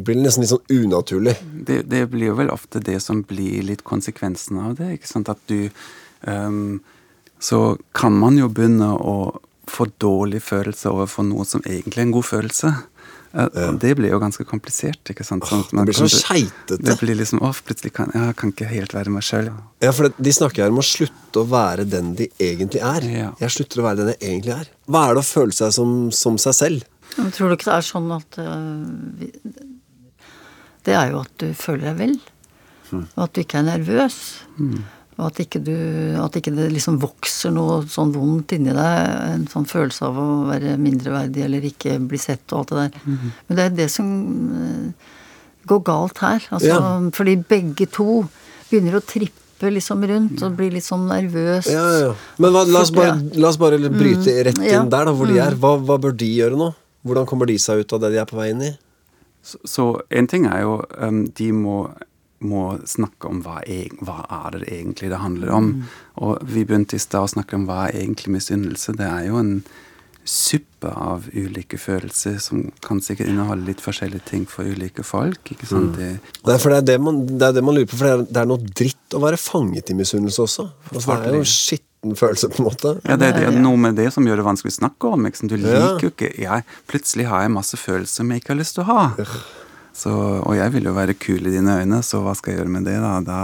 Blir 0.00 0.16
det 0.16 0.22
nesten 0.24 0.42
litt 0.42 0.52
sånn 0.54 0.86
unaturlig? 0.86 1.34
Det, 1.68 1.82
det 1.90 2.06
blir 2.10 2.30
jo 2.30 2.38
vel 2.38 2.50
ofte 2.50 2.80
det 2.80 2.96
som 3.04 3.20
blir 3.28 3.60
litt 3.66 3.84
konsekvensen 3.84 4.62
av 4.62 4.78
det. 4.78 4.94
ikke 4.96 5.10
sant? 5.10 5.28
At 5.28 5.42
du 5.52 5.68
um, 6.24 6.80
Så 7.38 7.76
kan 7.92 8.16
man 8.16 8.38
jo 8.40 8.48
begynne 8.48 8.88
å 8.96 9.34
få 9.68 9.86
dårlig 10.02 10.40
følelse 10.42 10.90
overfor 10.90 11.28
noe 11.28 11.44
som 11.46 11.62
egentlig 11.68 12.00
er 12.00 12.08
en 12.08 12.16
god 12.16 12.26
følelse. 12.26 12.72
Det 13.32 13.94
blir 13.96 14.12
jo 14.12 14.18
ganske 14.20 14.44
komplisert. 14.44 15.00
ikke 15.08 15.24
sant? 15.24 15.46
Sånn 15.48 15.64
det 15.72 15.86
blir 15.88 15.96
så 15.96 16.08
skeitete. 16.10 16.76
Det 16.84 16.98
blir 17.00 17.16
liksom, 17.16 17.40
off, 17.44 17.62
plutselig 17.64 17.94
kan 17.96 18.12
jeg 18.12 18.36
kan 18.36 18.52
ikke 18.52 18.68
helt 18.68 18.92
være 18.92 19.12
meg 19.14 19.24
sjøl. 19.24 19.48
Ja, 19.80 19.92
for 19.96 20.08
det, 20.08 20.14
De 20.20 20.34
snakker 20.36 20.66
her 20.66 20.74
om 20.74 20.82
å 20.82 20.86
slutte 20.86 21.40
å 21.40 21.48
være 21.48 21.86
den 21.88 22.12
de 22.18 22.28
egentlig 22.36 22.82
er. 22.84 23.08
Ja. 23.08 23.30
Jeg 23.40 23.56
slutter 23.56 23.80
å 23.80 23.86
være 23.88 24.02
den 24.02 24.12
jeg 24.12 24.20
egentlig 24.28 24.56
er. 24.58 24.72
Hva 24.84 25.06
er 25.08 25.16
det 25.16 25.24
å 25.24 25.30
føle 25.30 25.56
seg 25.56 25.72
som, 25.78 25.96
som 26.12 26.36
seg 26.40 26.58
selv? 26.58 26.88
Men 27.16 27.32
tror 27.32 27.48
du 27.48 27.56
ikke 27.56 27.70
det 27.70 27.78
er 27.78 27.88
sånn 27.88 28.12
at 28.14 28.38
uh, 28.40 28.84
vi, 29.20 29.28
Det 30.84 30.94
er 30.96 31.12
jo 31.12 31.24
at 31.24 31.32
du 31.40 31.50
føler 31.56 31.90
deg 31.90 31.98
vel. 32.00 32.16
Og 32.92 33.20
at 33.24 33.32
du 33.32 33.40
ikke 33.40 33.62
er 33.62 33.70
nervøs. 33.70 34.18
Og 35.18 35.26
at 35.28 35.40
ikke, 35.44 35.60
du, 35.60 35.72
at 36.22 36.36
ikke 36.38 36.54
det 36.56 36.70
liksom 36.72 36.96
vokser 37.02 37.52
noe 37.52 37.82
sånn 37.92 38.14
vondt 38.14 38.54
inni 38.56 38.72
deg. 38.72 39.10
En 39.34 39.42
sånn 39.50 39.66
følelse 39.68 40.06
av 40.08 40.16
å 40.18 40.28
være 40.48 40.78
mindreverdig 40.80 41.44
eller 41.44 41.66
ikke 41.68 41.98
bli 42.08 42.20
sett 42.20 42.46
og 42.54 42.62
alt 42.62 42.72
det 42.72 42.78
der. 42.86 43.18
Men 43.48 43.58
det 43.58 43.66
er 43.66 43.74
det 43.82 43.88
som 43.92 44.08
øh, 44.56 45.10
går 45.68 45.82
galt 45.90 46.22
her. 46.24 46.46
Altså, 46.50 46.72
Ja. 46.72 46.80
Fordi 47.12 47.36
begge 47.48 47.86
to 47.92 48.22
begynner 48.70 48.96
å 48.98 49.04
trippe 49.04 49.70
liksom 49.70 50.00
rundt 50.08 50.40
og 50.42 50.56
blir 50.58 50.72
litt 50.74 50.86
sånn 50.88 51.04
nervøs. 51.06 51.68
Ja, 51.70 51.84
ja. 52.06 52.14
Men 52.42 52.54
hva, 52.56 52.64
la, 52.66 52.80
oss 52.80 52.90
bare, 52.96 53.18
la 53.36 53.50
oss 53.52 53.60
bare 53.60 53.78
bryte 53.92 54.32
rett 54.48 54.58
inn 54.58 54.70
Ja. 54.72 54.80
der, 54.82 55.04
da, 55.06 55.12
hvor 55.14 55.28
de 55.30 55.36
er. 55.38 55.54
Hva, 55.60 55.76
hva 55.78 56.00
bør 56.02 56.16
de 56.18 56.30
gjøre 56.40 56.56
nå? 56.58 56.72
Hvordan 57.06 57.28
kommer 57.28 57.46
de 57.50 57.58
seg 57.62 57.84
ut 57.84 57.92
av 57.92 58.00
det 58.00 58.14
de 58.16 58.22
er 58.24 58.26
på 58.32 58.40
vei 58.40 58.48
inn 58.54 58.64
i? 58.64 58.72
Så, 59.44 59.58
så 59.66 59.84
en 60.08 60.26
ting 60.30 60.44
er 60.46 60.60
jo 60.62 60.74
um, 61.02 61.24
De 61.34 61.48
må, 61.52 61.76
må 62.42 62.64
snakke 62.88 63.28
om 63.30 63.40
hva, 63.44 63.60
eg- 63.66 63.96
hva 64.04 64.20
er 64.42 64.58
det 64.58 64.68
egentlig 64.68 65.10
det 65.12 65.22
handler 65.22 65.50
om. 65.56 65.70
Og 66.22 66.42
vi 66.44 66.64
begynte 66.68 66.98
i 66.98 67.02
stad 67.02 67.28
å 67.28 67.32
snakke 67.36 67.56
om 67.58 67.66
hva 67.70 67.86
er 67.88 68.00
egentlig 68.02 68.34
misunnelse. 68.38 68.94
Det 68.98 69.06
er 69.08 69.28
jo 69.30 69.38
en 69.40 69.56
suppe 70.24 70.86
av 70.86 71.24
ulike 71.34 71.74
følelser 71.82 72.36
som 72.38 72.60
kan 72.84 73.00
sikkert 73.02 73.26
inneholde 73.32 73.66
litt 73.66 73.80
forskjellige 73.82 74.22
ting 74.28 74.44
for 74.46 74.62
ulike 74.70 75.02
folk. 75.02 75.40
ikke 75.50 75.66
sant? 75.66 75.96
Det, 75.98 76.12
er, 76.46 76.58
for 76.62 76.70
det 76.70 76.76
er 76.78 76.86
det, 76.92 76.98
man, 77.02 77.22
det 77.26 77.48
er 77.48 77.56
det 77.56 77.64
man 77.66 77.74
lurer 77.74 77.88
på, 77.90 77.98
for 77.98 78.06
det 78.06 78.12
er, 78.14 78.26
det 78.30 78.42
er 78.44 78.50
noe 78.52 78.74
dritt 78.82 79.16
å 79.18 79.22
være 79.24 79.40
fanget 79.42 79.90
i 79.90 79.96
misunnelse 79.98 80.44
også. 80.44 80.68
Altså, 80.92 81.16
det 81.24 81.32
er 81.32 81.40
jo 81.40 81.80
en 82.02 82.14
følelse, 82.18 82.48
på 82.54 82.62
en 82.62 82.66
måte. 82.68 82.92
Ja, 83.06 83.16
det, 83.18 83.32
det 83.38 83.48
er 83.50 83.58
noe 83.62 83.78
med 83.78 83.98
det 83.98 84.08
som 84.14 84.26
gjør 84.26 84.40
det 84.42 84.46
vanskelig 84.46 84.72
å 84.74 84.78
snakke 84.80 85.10
om. 85.16 85.26
Liksom. 85.26 85.50
Du 85.50 85.56
Ja. 85.58 85.74
liker 85.94 86.06
jo 86.06 86.12
ikke 86.14 86.30
jeg, 86.38 86.64
Plutselig 86.90 87.26
har 87.30 87.42
jeg 87.44 87.52
masse 87.58 87.78
følelser 87.78 88.22
som 88.22 88.30
jeg 88.34 88.42
ikke 88.42 88.54
har 88.54 88.60
lyst 88.62 88.74
til 88.78 88.82
å 88.86 88.88
ha. 88.90 89.02
Så, 89.94 90.10
og 90.42 90.54
jeg 90.56 90.72
vil 90.72 90.84
jo 90.88 90.92
være 90.96 91.14
kul 91.20 91.46
i 91.46 91.52
dine 91.52 91.78
øyne, 91.82 91.98
så 92.02 92.22
hva 92.24 92.32
skal 92.38 92.52
jeg 92.54 92.62
gjøre 92.62 92.72
med 92.78 92.84
det? 92.88 92.94
Da, 93.02 93.12
da 93.26 93.40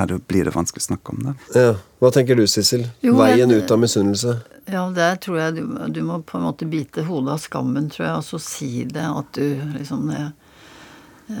er 0.00 0.06
det, 0.08 0.20
blir 0.26 0.44
det 0.48 0.54
vanskelig 0.54 0.80
å 0.80 0.88
snakke 0.88 1.12
om 1.12 1.18
det. 1.26 1.34
Ja. 1.54 1.74
Hva 2.00 2.10
tenker 2.14 2.38
du, 2.38 2.46
Sissel? 2.48 2.86
Jo, 3.04 3.14
Veien 3.20 3.50
jeg- 3.52 3.62
ut 3.66 3.70
av 3.74 3.78
misunnelse? 3.82 4.38
Ja, 4.72 4.86
der 4.94 5.16
tror 5.20 5.36
jeg 5.40 5.56
du, 5.56 5.66
du 5.92 6.00
må 6.06 6.20
på 6.24 6.38
en 6.38 6.44
måte 6.46 6.68
bite 6.70 7.02
hodet 7.04 7.32
av 7.34 7.40
skammen, 7.42 7.90
tror 7.92 8.06
jeg, 8.06 8.14
og 8.16 8.24
så 8.24 8.38
si 8.40 8.84
det 8.88 9.02
at 9.04 9.32
du 9.36 9.42
liksom 9.74 10.06
jeg, 10.14 10.30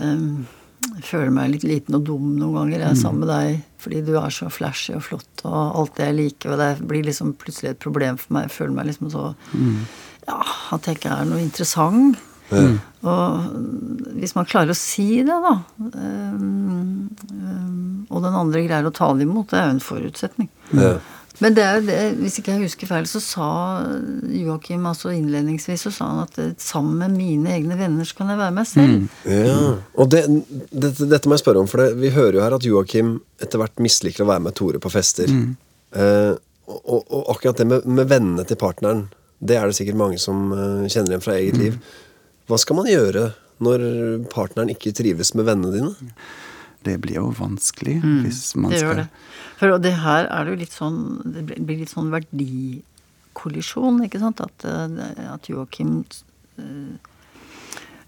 em, 0.02 0.46
føler 1.06 1.30
meg 1.30 1.52
litt 1.54 1.64
liten 1.64 1.94
og 1.94 2.04
dum 2.08 2.32
noen 2.36 2.56
ganger, 2.58 2.80
jeg 2.82 2.90
er 2.90 2.98
sammen 2.98 3.22
med 3.22 3.30
deg, 3.30 3.60
fordi 3.82 4.00
du 4.04 4.16
er 4.18 4.34
så 4.34 4.48
flashy 4.50 4.96
og 4.98 5.04
flott 5.06 5.44
og 5.46 5.76
alt 5.78 5.94
det 6.00 6.08
jeg 6.10 6.16
liker, 6.18 6.52
og 6.56 6.58
det 6.58 6.70
blir 6.90 7.06
liksom 7.06 7.32
plutselig 7.38 7.70
et 7.70 7.80
problem 7.82 8.18
for 8.18 8.34
meg. 8.34 8.48
Jeg 8.50 8.56
føler 8.58 8.74
meg 8.80 8.90
liksom 8.90 9.10
så 9.14 9.28
Ja, 10.26 10.38
at 10.76 10.84
jeg 10.86 10.98
ikke 11.00 11.14
er 11.18 11.24
noe 11.26 11.40
interessant. 11.42 12.18
Og 12.52 14.12
hvis 14.20 14.36
man 14.36 14.46
klarer 14.46 14.74
å 14.74 14.78
si 14.78 15.22
det, 15.26 15.38
da, 15.42 15.56
em, 15.98 17.08
em, 17.32 18.06
og 18.12 18.22
den 18.22 18.36
andre 18.38 18.62
greier 18.66 18.86
å 18.86 18.94
ta 18.94 19.10
det 19.16 19.26
imot, 19.26 19.50
det 19.50 19.58
er 19.58 19.66
jo 19.70 19.74
en 19.78 19.82
forutsetning. 19.82 20.50
Ja. 20.76 20.94
Men 21.42 21.56
det 21.56 21.62
er 21.64 21.78
jo 21.78 21.86
det, 21.88 21.98
hvis 22.20 22.36
ikke 22.38 22.52
jeg 22.54 22.68
husker 22.68 22.90
feil, 22.90 23.06
så 23.08 23.18
sa 23.24 23.48
Joakim 24.36 24.84
altså 24.86 25.10
innledningsvis 25.14 25.86
så 25.88 25.92
sa 25.94 26.10
han 26.10 26.20
at 26.26 26.38
eh, 26.38 26.52
sammen 26.60 27.00
med 27.00 27.16
mine 27.16 27.54
egne 27.56 27.78
venner 27.80 28.06
så 28.06 28.18
kan 28.20 28.30
jeg 28.30 28.38
være 28.38 28.54
meg 28.58 28.68
selv. 28.68 29.08
Ja. 29.26 29.56
Og 29.96 30.12
det, 30.12 30.22
dette, 30.70 31.08
dette 31.08 31.30
må 31.30 31.38
jeg 31.38 31.42
spørre 31.42 31.64
om, 31.64 31.70
for 31.70 31.82
det, 31.82 31.96
vi 32.02 32.12
hører 32.14 32.38
jo 32.38 32.44
her 32.44 32.56
at 32.58 32.68
Joakim 32.68 33.16
etter 33.42 33.62
hvert 33.62 33.82
misliker 33.82 34.26
å 34.26 34.30
være 34.30 34.44
med 34.46 34.56
Tore 34.60 34.82
på 34.82 34.92
fester. 34.92 35.32
Eh, 35.32 36.32
og, 36.70 37.00
og, 37.00 37.24
akkurat 37.34 37.58
det 37.58 37.68
med, 37.72 37.90
med 37.90 38.12
vennene 38.12 38.46
til 38.46 38.60
partneren, 38.60 39.06
det 39.42 39.58
er 39.58 39.66
det 39.66 39.76
sikkert 39.80 39.98
mange 39.98 40.20
som 40.22 40.52
eh, 40.54 40.88
kjenner 40.92 41.16
igjen 41.16 41.24
fra 41.24 41.38
eget 41.40 41.58
liv. 41.58 41.80
Hva 42.50 42.58
skal 42.60 42.78
man 42.80 42.90
gjøre 42.90 43.30
når 43.62 43.84
partneren 44.32 44.72
ikke 44.72 44.94
trives 44.96 45.34
med 45.38 45.46
vennene 45.46 45.74
dine? 45.74 46.16
Det 46.82 46.96
blir 47.02 47.20
jo 47.20 47.28
vanskelig 47.38 48.00
hvis 48.02 48.56
man 48.58 48.72
Det 48.74 48.82
skal 48.82 49.04
det. 49.04 49.06
For 49.60 49.78
det 49.78 49.94
her 50.02 50.26
er 50.26 50.44
det 50.44 50.54
jo 50.54 50.60
litt 50.64 50.74
sånn 50.74 50.98
Det 51.22 51.44
blir 51.62 51.78
litt 51.84 51.92
sånn 51.92 52.10
verdikollisjon, 52.10 54.02
ikke 54.08 54.18
sant? 54.22 54.42
At, 54.42 54.66
eh, 54.66 55.30
at 55.30 55.46
Joakim 55.50 56.00
eh, 56.58 56.98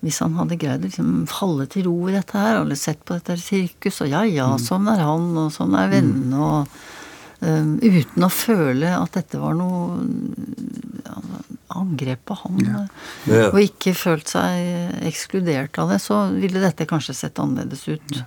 hvis 0.05 0.21
han 0.21 0.35
hadde 0.37 0.59
greid 0.61 0.83
å 0.83 0.89
liksom 0.91 1.13
falle 1.31 1.65
til 1.71 1.87
ro 1.87 1.95
i 2.11 2.17
dette 2.17 2.37
her, 2.37 2.59
eller 2.61 2.77
sett 2.77 3.01
på 3.09 3.17
dette 3.17 3.39
sirkuset, 3.41 4.05
og 4.05 4.11
ja 4.13 4.25
ja, 4.29 4.49
sånn 4.61 4.91
er 4.93 5.01
han, 5.01 5.31
og 5.41 5.49
sånn 5.55 5.73
er 5.81 5.89
vennene, 5.95 6.41
og 6.45 6.75
uten 7.45 8.25
å 8.25 8.31
føle 8.33 8.95
at 8.97 9.19
dette 9.19 9.41
var 9.41 9.55
noe 9.59 10.01
ja, 11.05 11.19
angrep 11.75 12.25
på 12.31 12.37
han, 12.45 12.63
Ja. 13.29 13.51
og 13.51 13.61
ikke 13.61 13.95
følt 13.99 14.31
seg 14.33 15.05
ekskludert 15.05 15.79
av 15.83 15.93
det, 15.93 16.01
så 16.01 16.25
ville 16.33 16.63
dette 16.63 16.87
kanskje 16.89 17.15
sett 17.15 17.39
annerledes 17.43 17.87
ut. 17.89 18.25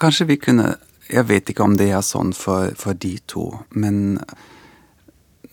Kanskje 0.00 0.28
vi 0.32 0.36
kunne 0.40 0.74
jeg 1.12 1.26
vet 1.28 1.50
ikke 1.52 1.64
om 1.66 1.76
det 1.76 1.90
er 1.92 2.04
sånn 2.04 2.32
for, 2.36 2.72
for 2.80 2.96
de 2.96 3.18
to, 3.28 3.50
men 3.76 4.18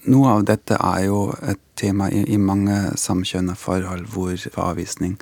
noe 0.09 0.35
av 0.37 0.45
dette 0.47 0.77
er 0.79 1.05
jo 1.09 1.25
et 1.45 1.59
tema 1.77 2.07
i, 2.09 2.23
i 2.33 2.37
mange 2.41 2.77
samkjønna 2.97 3.55
forhold 3.59 4.07
hvor 4.13 4.37
avvisning 4.63 5.17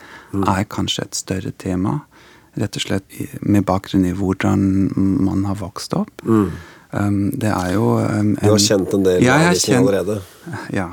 er 0.46 0.68
kanskje 0.72 1.08
et 1.08 1.20
større 1.20 1.52
tema. 1.52 2.00
Rett 2.60 2.78
og 2.80 2.86
slett 2.86 3.18
med 3.42 3.66
bakgrunn 3.68 4.08
i 4.08 4.14
hvordan 4.16 4.62
man 5.26 5.46
har 5.48 5.60
vokst 5.60 5.96
opp. 5.98 6.24
Um, 6.26 6.54
det 6.92 7.52
er 7.54 7.74
jo 7.76 7.86
um, 8.02 8.34
Du 8.40 8.50
har 8.50 8.58
kjent 8.64 8.94
en 8.98 9.04
del 9.06 9.22
Ja, 9.24 9.36
jeg 9.38 9.48
har 9.52 9.60
kjent- 9.62 9.80
allerede. 9.84 10.22
Ja. 10.74 10.88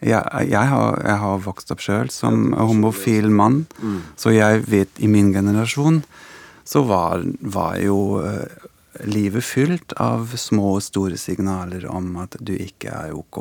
Jeg, 0.00 0.22
jeg, 0.52 0.66
har, 0.70 0.98
jeg 1.02 1.18
har 1.18 1.38
vokst 1.42 1.72
opp 1.74 1.80
sjøl 1.82 2.10
som 2.14 2.52
homofil 2.54 3.30
mann, 3.34 3.64
så 4.14 4.30
jeg 4.30 4.60
vet 4.70 5.00
i 5.02 5.08
min 5.10 5.32
generasjon 5.34 6.02
så 6.68 6.82
var, 6.86 7.24
var 7.40 7.78
jo 7.82 8.20
eh, 8.22 8.44
livet 9.08 9.42
fylt 9.42 9.94
av 9.98 10.36
små 10.38 10.76
og 10.76 10.84
store 10.86 11.16
signaler 11.18 11.88
om 11.90 12.12
at 12.22 12.36
du 12.38 12.52
ikke 12.54 12.92
er 12.94 13.16
ok. 13.16 13.40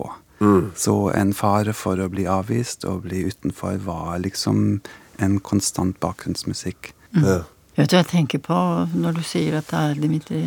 Så 0.77 0.95
en 1.17 1.33
fare 1.37 1.73
for 1.77 1.97
å 2.01 2.09
bli 2.13 2.25
avvist 2.29 2.85
og 2.89 3.03
bli 3.05 3.23
utenfor 3.27 3.77
var 3.85 4.17
liksom 4.23 4.79
en 5.21 5.39
konstant 5.41 5.99
bakgrunnsmusikk. 6.01 6.91
Ja. 7.17 7.43
Vet 7.77 7.91
du 7.91 7.97
hva 7.97 8.01
jeg 8.01 8.09
tenker 8.15 8.41
på 8.41 8.57
når 8.97 9.19
du 9.19 9.23
sier 9.25 9.59
at 9.59 9.69
det 9.69 9.77
er 9.91 10.01
Dimitri 10.01 10.41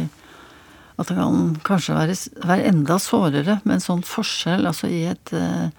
At 1.00 1.08
det 1.08 1.16
kan 1.16 1.54
kanskje 1.64 1.96
være, 1.96 2.16
være 2.44 2.68
enda 2.68 2.98
sårere 3.00 3.60
med 3.64 3.78
en 3.78 3.84
sånn 3.84 4.02
forskjell 4.06 4.68
altså 4.68 4.90
i 4.92 5.04
et, 5.08 5.32
eh, 5.32 5.70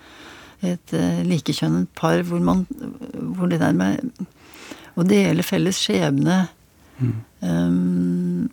et 0.74 0.96
eh, 0.98 1.22
likekjønnet 1.28 1.92
par 1.98 2.24
hvor 2.26 2.42
man 2.42 2.66
Hvor 2.72 3.52
det 3.52 3.62
der 3.62 3.76
med 3.78 4.26
å 5.00 5.06
dele 5.08 5.46
felles 5.46 5.78
skjebne 5.80 6.42
um, 7.00 8.50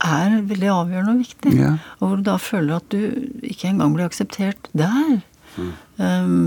er 0.00 0.34
veldig 0.48 0.68
avgjørende 0.74 1.14
og 1.14 1.22
viktig. 1.22 1.54
Ja. 1.56 1.72
Og 1.98 2.10
hvor 2.10 2.20
du 2.20 2.26
da 2.28 2.36
føler 2.40 2.76
at 2.76 2.92
du 2.92 3.00
ikke 3.48 3.70
engang 3.70 3.94
blir 3.96 4.08
akseptert 4.10 4.68
der. 4.76 5.22
Um, 5.56 5.72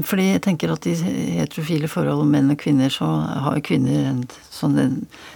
fordi 0.09 0.27
jeg 0.31 0.41
tenker 0.41 0.71
at 0.73 0.85
i 0.89 0.93
heterofile 1.37 1.89
forhold, 1.91 2.25
menn 2.29 2.49
og 2.49 2.57
kvinner, 2.61 2.89
så 2.93 3.05
har 3.45 3.59
kvinner 3.65 4.07
en 4.09 4.23
sånn 4.49 4.77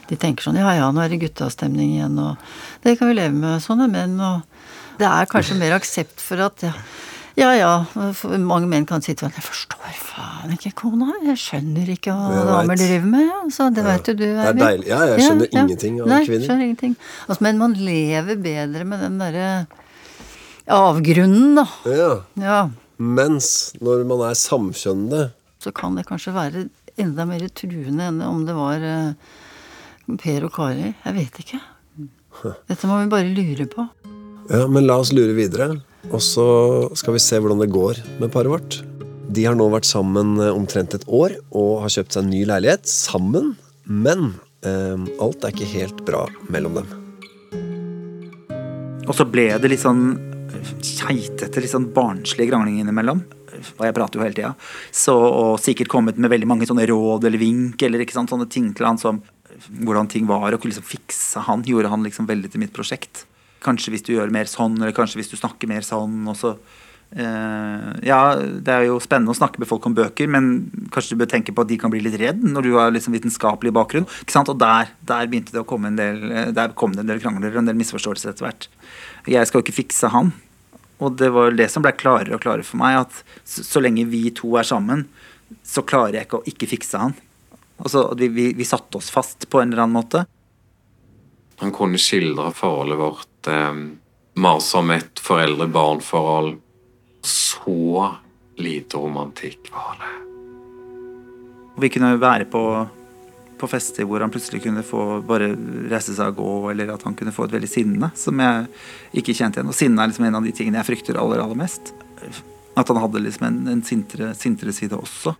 De 0.09 0.15
tenker 0.17 0.47
sånn 0.47 0.57
Ja 0.57 0.71
ja, 0.73 0.87
nå 0.91 1.03
er 1.03 1.11
det 1.13 1.21
guttastemning 1.21 1.97
igjen, 1.97 2.17
og 2.17 2.37
det 2.85 2.97
kan 2.97 3.11
vi 3.11 3.19
leve 3.19 3.35
med. 3.35 3.61
Sånn 3.61 3.83
er 3.85 3.91
menn, 3.91 4.17
og 4.17 4.41
Det 4.97 5.05
er 5.05 5.29
kanskje 5.29 5.59
mer 5.59 5.75
aksept 5.77 6.23
for 6.23 6.41
at 6.41 6.65
ja, 6.65 6.73
ja, 7.37 7.51
ja 7.53 8.41
mange 8.41 8.65
menn 8.69 8.87
kan 8.89 9.03
si 9.05 9.13
til 9.13 9.27
hverandre 9.27 9.43
Jeg 9.43 9.45
forstår 9.45 9.99
faen 10.01 10.55
ikke 10.55 10.71
kona, 10.81 11.11
jeg 11.27 11.37
skjønner 11.37 11.91
ikke 11.93 12.15
hva 12.17 12.45
damer 12.47 12.79
driver 12.79 13.11
med. 13.11 13.51
Så 13.53 13.69
det 13.75 13.83
vet 13.85 14.09
jo 14.09 14.15
du, 14.17 14.25
Eivind. 14.33 14.87
Ja, 14.89 15.03
jeg 15.11 15.27
skjønner 15.27 15.51
ingenting 15.51 15.99
av 16.01 16.09
Nei, 16.09 16.23
kvinner. 16.25 16.47
skjønner 16.47 16.65
ingenting. 16.65 16.97
Altså, 17.27 17.45
men 17.45 17.61
man 17.61 17.77
lever 17.77 18.41
bedre 18.41 18.87
med 18.89 19.05
den 19.05 19.21
derre 19.21 19.51
avgrunnen, 20.67 21.61
da. 21.61 21.67
Ja. 21.85 22.11
Ja. 22.41 22.59
Mens 22.97 23.75
når 23.83 24.05
man 24.09 24.23
er 24.25 24.37
samkjønnede 24.37 25.29
Så 25.61 25.73
kan 25.75 25.97
det 25.97 26.07
kanskje 26.09 26.33
være 26.33 26.67
enda 26.97 27.25
mer 27.29 27.43
truende 27.53 28.07
enn 28.09 28.21
om 28.25 28.43
det 28.47 28.55
var 28.57 28.81
eh, 28.81 29.13
Per 30.17 30.47
og 30.47 30.53
Kari. 30.55 30.93
Jeg 31.03 31.15
vet 31.17 31.39
ikke. 31.43 31.59
Dette 32.69 32.89
må 32.89 32.99
vi 33.01 33.09
bare 33.11 33.33
lure 33.33 33.67
på. 33.69 33.85
Ja, 34.49 34.63
men 34.71 34.87
la 34.87 34.97
oss 35.01 35.11
lure 35.13 35.35
videre. 35.37 35.75
Og 36.07 36.21
så 36.23 36.45
skal 36.97 37.17
vi 37.17 37.21
se 37.21 37.39
hvordan 37.41 37.61
det 37.61 37.73
går 37.73 37.99
med 38.21 38.31
paret 38.33 38.53
vårt. 38.53 38.79
De 39.27 39.43
har 39.43 39.57
nå 39.59 39.67
vært 39.73 39.89
sammen 39.89 40.37
eh, 40.39 40.53
omtrent 40.53 40.95
et 40.95 41.05
år 41.05 41.35
og 41.51 41.83
har 41.83 41.93
kjøpt 41.97 42.15
seg 42.15 42.23
en 42.23 42.31
ny 42.31 42.45
leilighet 42.47 42.87
sammen. 42.89 43.55
Men 43.85 44.31
eh, 44.65 44.95
alt 45.21 45.43
er 45.43 45.53
ikke 45.53 45.69
helt 45.73 46.05
bra 46.07 46.25
mellom 46.53 46.79
dem. 46.79 46.95
Og 49.07 49.13
så 49.15 49.27
ble 49.27 49.49
det 49.61 49.71
litt 49.71 49.83
sånn 49.83 50.36
keitete, 50.83 51.61
litt 51.61 51.73
sånn 51.73 51.91
barnslig 51.95 52.49
krangling 52.51 52.81
innimellom. 52.81 53.23
Og 53.77 53.85
jeg 53.85 53.95
prater 53.95 54.19
jo 54.19 54.25
hele 54.25 54.37
tida. 54.37 54.53
Og 55.13 55.57
sikkert 55.61 55.91
kommet 55.91 56.19
med 56.21 56.31
veldig 56.33 56.49
mange 56.49 56.67
sånne 56.69 56.85
råd 56.89 57.27
eller 57.27 57.41
vink 57.41 57.81
eller 57.85 58.03
ikke 58.03 58.17
sant, 58.17 58.31
sånne 58.33 58.49
ting 58.51 58.71
til 58.77 58.87
han 58.87 59.01
som 59.01 59.23
hvordan 59.57 60.09
ting 60.11 60.27
var, 60.29 60.53
og 60.53 60.65
liksom 60.65 60.85
fikse 60.85 61.43
han. 61.47 61.65
Gjorde 61.65 61.91
han 61.93 62.05
liksom 62.05 62.27
veldig 62.29 62.51
til 62.53 62.63
mitt 62.63 62.75
prosjekt. 62.75 63.25
Kanskje 63.63 63.93
hvis 63.93 64.05
du 64.05 64.13
gjør 64.13 64.33
mer 64.33 64.49
sånn, 64.49 64.77
eller 64.77 64.95
kanskje 64.95 65.21
hvis 65.21 65.31
du 65.31 65.39
snakker 65.39 65.69
mer 65.69 65.85
sånn. 65.85 66.19
og 66.29 66.37
så 66.37 66.53
eh, 67.15 67.87
Ja, 68.05 68.37
det 68.37 68.73
er 68.73 68.85
jo 68.87 68.99
spennende 69.03 69.33
å 69.33 69.39
snakke 69.39 69.61
med 69.63 69.69
folk 69.69 69.85
om 69.89 69.97
bøker, 69.97 70.29
men 70.29 70.69
kanskje 70.93 71.15
du 71.15 71.23
bør 71.23 71.31
tenke 71.33 71.55
på 71.55 71.65
at 71.65 71.71
de 71.71 71.79
kan 71.81 71.93
bli 71.93 72.03
litt 72.05 72.19
redd 72.21 72.45
når 72.45 72.69
du 72.69 72.71
har 72.77 72.93
liksom 72.93 73.17
vitenskapelig 73.17 73.73
bakgrunn. 73.73 74.07
Ikke 74.21 74.37
sant? 74.37 74.53
Og 74.53 74.61
der, 74.61 74.93
der 75.09 75.31
begynte 75.31 75.55
det 75.55 75.63
å 75.63 75.67
komme 75.67 75.91
en 75.91 75.99
del 75.99 76.21
eh, 76.29 76.53
Der 76.55 76.77
kom 76.77 76.93
det 76.93 77.05
en 77.05 77.11
del 77.11 77.23
krangler 77.23 77.55
og 77.55 77.63
en 77.63 77.71
del 77.71 77.81
misforståelser 77.81 78.35
etter 78.35 78.49
hvert. 78.49 78.69
Jeg 79.27 79.47
skal 79.47 79.59
jo 79.59 79.65
ikke 79.65 79.79
fikse 79.81 80.11
han. 80.13 80.31
Og 81.03 81.17
det 81.19 81.29
var 81.35 81.53
det 81.53 81.67
som 81.69 81.83
ble 81.85 81.93
klarere 81.93 82.37
og 82.37 82.41
klarere 82.41 82.65
for 82.65 82.79
meg, 82.81 83.03
at 83.03 83.45
så, 83.45 83.65
så 83.65 83.81
lenge 83.83 84.07
vi 84.09 84.27
to 84.35 84.55
er 84.57 84.65
sammen, 84.65 85.05
så 85.63 85.83
klarer 85.85 86.17
jeg 86.17 86.27
ikke 86.27 86.39
å 86.39 86.47
ikke 86.49 86.69
fikse 86.71 87.01
han. 87.01 87.13
Altså, 87.77 88.07
vi, 88.17 88.31
vi, 88.33 88.47
vi 88.57 88.65
satte 88.65 88.97
oss 88.97 89.11
fast 89.13 89.45
på 89.49 89.61
en 89.61 89.71
eller 89.71 89.85
annen 89.85 89.99
måte. 89.99 90.23
Han 91.61 91.73
kunne 91.73 92.01
skildre 92.01 92.49
forholdet 92.57 92.99
vårt 92.99 93.49
eh, 93.51 93.83
mer 94.41 94.59
som 94.63 94.89
et 94.93 95.21
foreldre-barn-forhold. 95.21 96.57
Så 97.27 98.07
lite 98.57 98.97
romantikk 98.97 99.69
var 99.73 99.97
det. 100.01 100.13
Og 101.77 101.83
vi 101.85 101.89
kunne 101.93 102.15
være 102.17 102.47
på, 102.49 102.61
på 103.59 103.69
fester 103.71 104.05
hvor 104.07 104.23
han 104.23 104.31
plutselig 104.33 104.61
kunne 104.63 104.83
få 104.85 105.21
bare 105.27 105.49
reise 105.91 106.15
seg 106.15 106.33
og 106.33 106.41
gå, 106.41 106.51
eller 106.73 106.93
at 106.93 107.05
han 107.07 107.15
kunne 107.17 107.33
få 107.35 107.47
et 107.47 107.55
veldig 107.57 107.71
sinne 107.71 108.11
som 108.17 108.39
jeg 108.43 108.67
ikke 109.21 109.35
kjente 109.37 109.59
igjen. 109.59 109.71
Og 109.71 109.77
sinne 109.77 110.03
er 110.03 110.11
liksom 110.11 110.27
en 110.29 110.39
av 110.39 110.45
de 110.47 110.53
tingene 110.55 110.81
jeg 110.81 110.89
frykter 110.91 111.19
aller, 111.21 111.41
aller 111.43 111.59
mest. 111.59 111.93
At 112.77 112.93
han 112.93 113.01
hadde 113.01 113.23
liksom 113.25 113.49
en, 113.49 113.59
en 113.73 113.83
sintere, 113.85 114.31
sintere 114.37 114.75
side 114.75 114.97
også. 114.97 115.33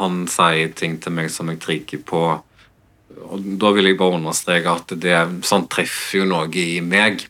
Han 0.00 0.22
sier 0.30 0.72
ting 0.76 1.00
til 1.02 1.16
meg 1.16 1.32
som 1.32 1.50
jeg 1.52 1.60
trigger 1.62 2.04
på. 2.06 2.22
Og 3.30 3.50
da 3.60 3.72
vil 3.76 3.90
jeg 3.90 3.98
bare 4.00 4.20
understreke 4.20 4.78
at 4.78 4.94
det 5.02 5.18
sånn 5.46 5.68
treffer 5.72 6.22
jo 6.22 6.30
noe 6.30 6.48
i 6.56 6.80
meg. 6.84 7.26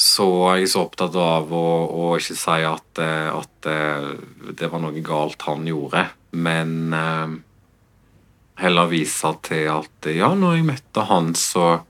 Så 0.00 0.26
jeg 0.54 0.64
er 0.64 0.70
så 0.72 0.86
opptatt 0.86 1.16
av 1.20 1.50
å, 1.52 1.66
å 1.92 2.04
ikke 2.16 2.36
si 2.38 2.62
at, 2.64 3.00
eh, 3.04 3.28
at 3.28 3.68
eh, 3.68 4.06
det 4.56 4.70
var 4.72 4.80
noe 4.80 5.02
galt 5.04 5.44
han 5.44 5.66
gjorde, 5.68 6.06
men 6.40 6.70
eh, 6.96 7.34
heller 8.60 8.90
vise 8.90 9.32
til 9.46 9.66
at 9.72 10.10
ja, 10.12 10.30
når 10.36 10.58
jeg 10.58 10.68
møtte 10.68 11.06
han, 11.08 11.32
så 11.38 11.80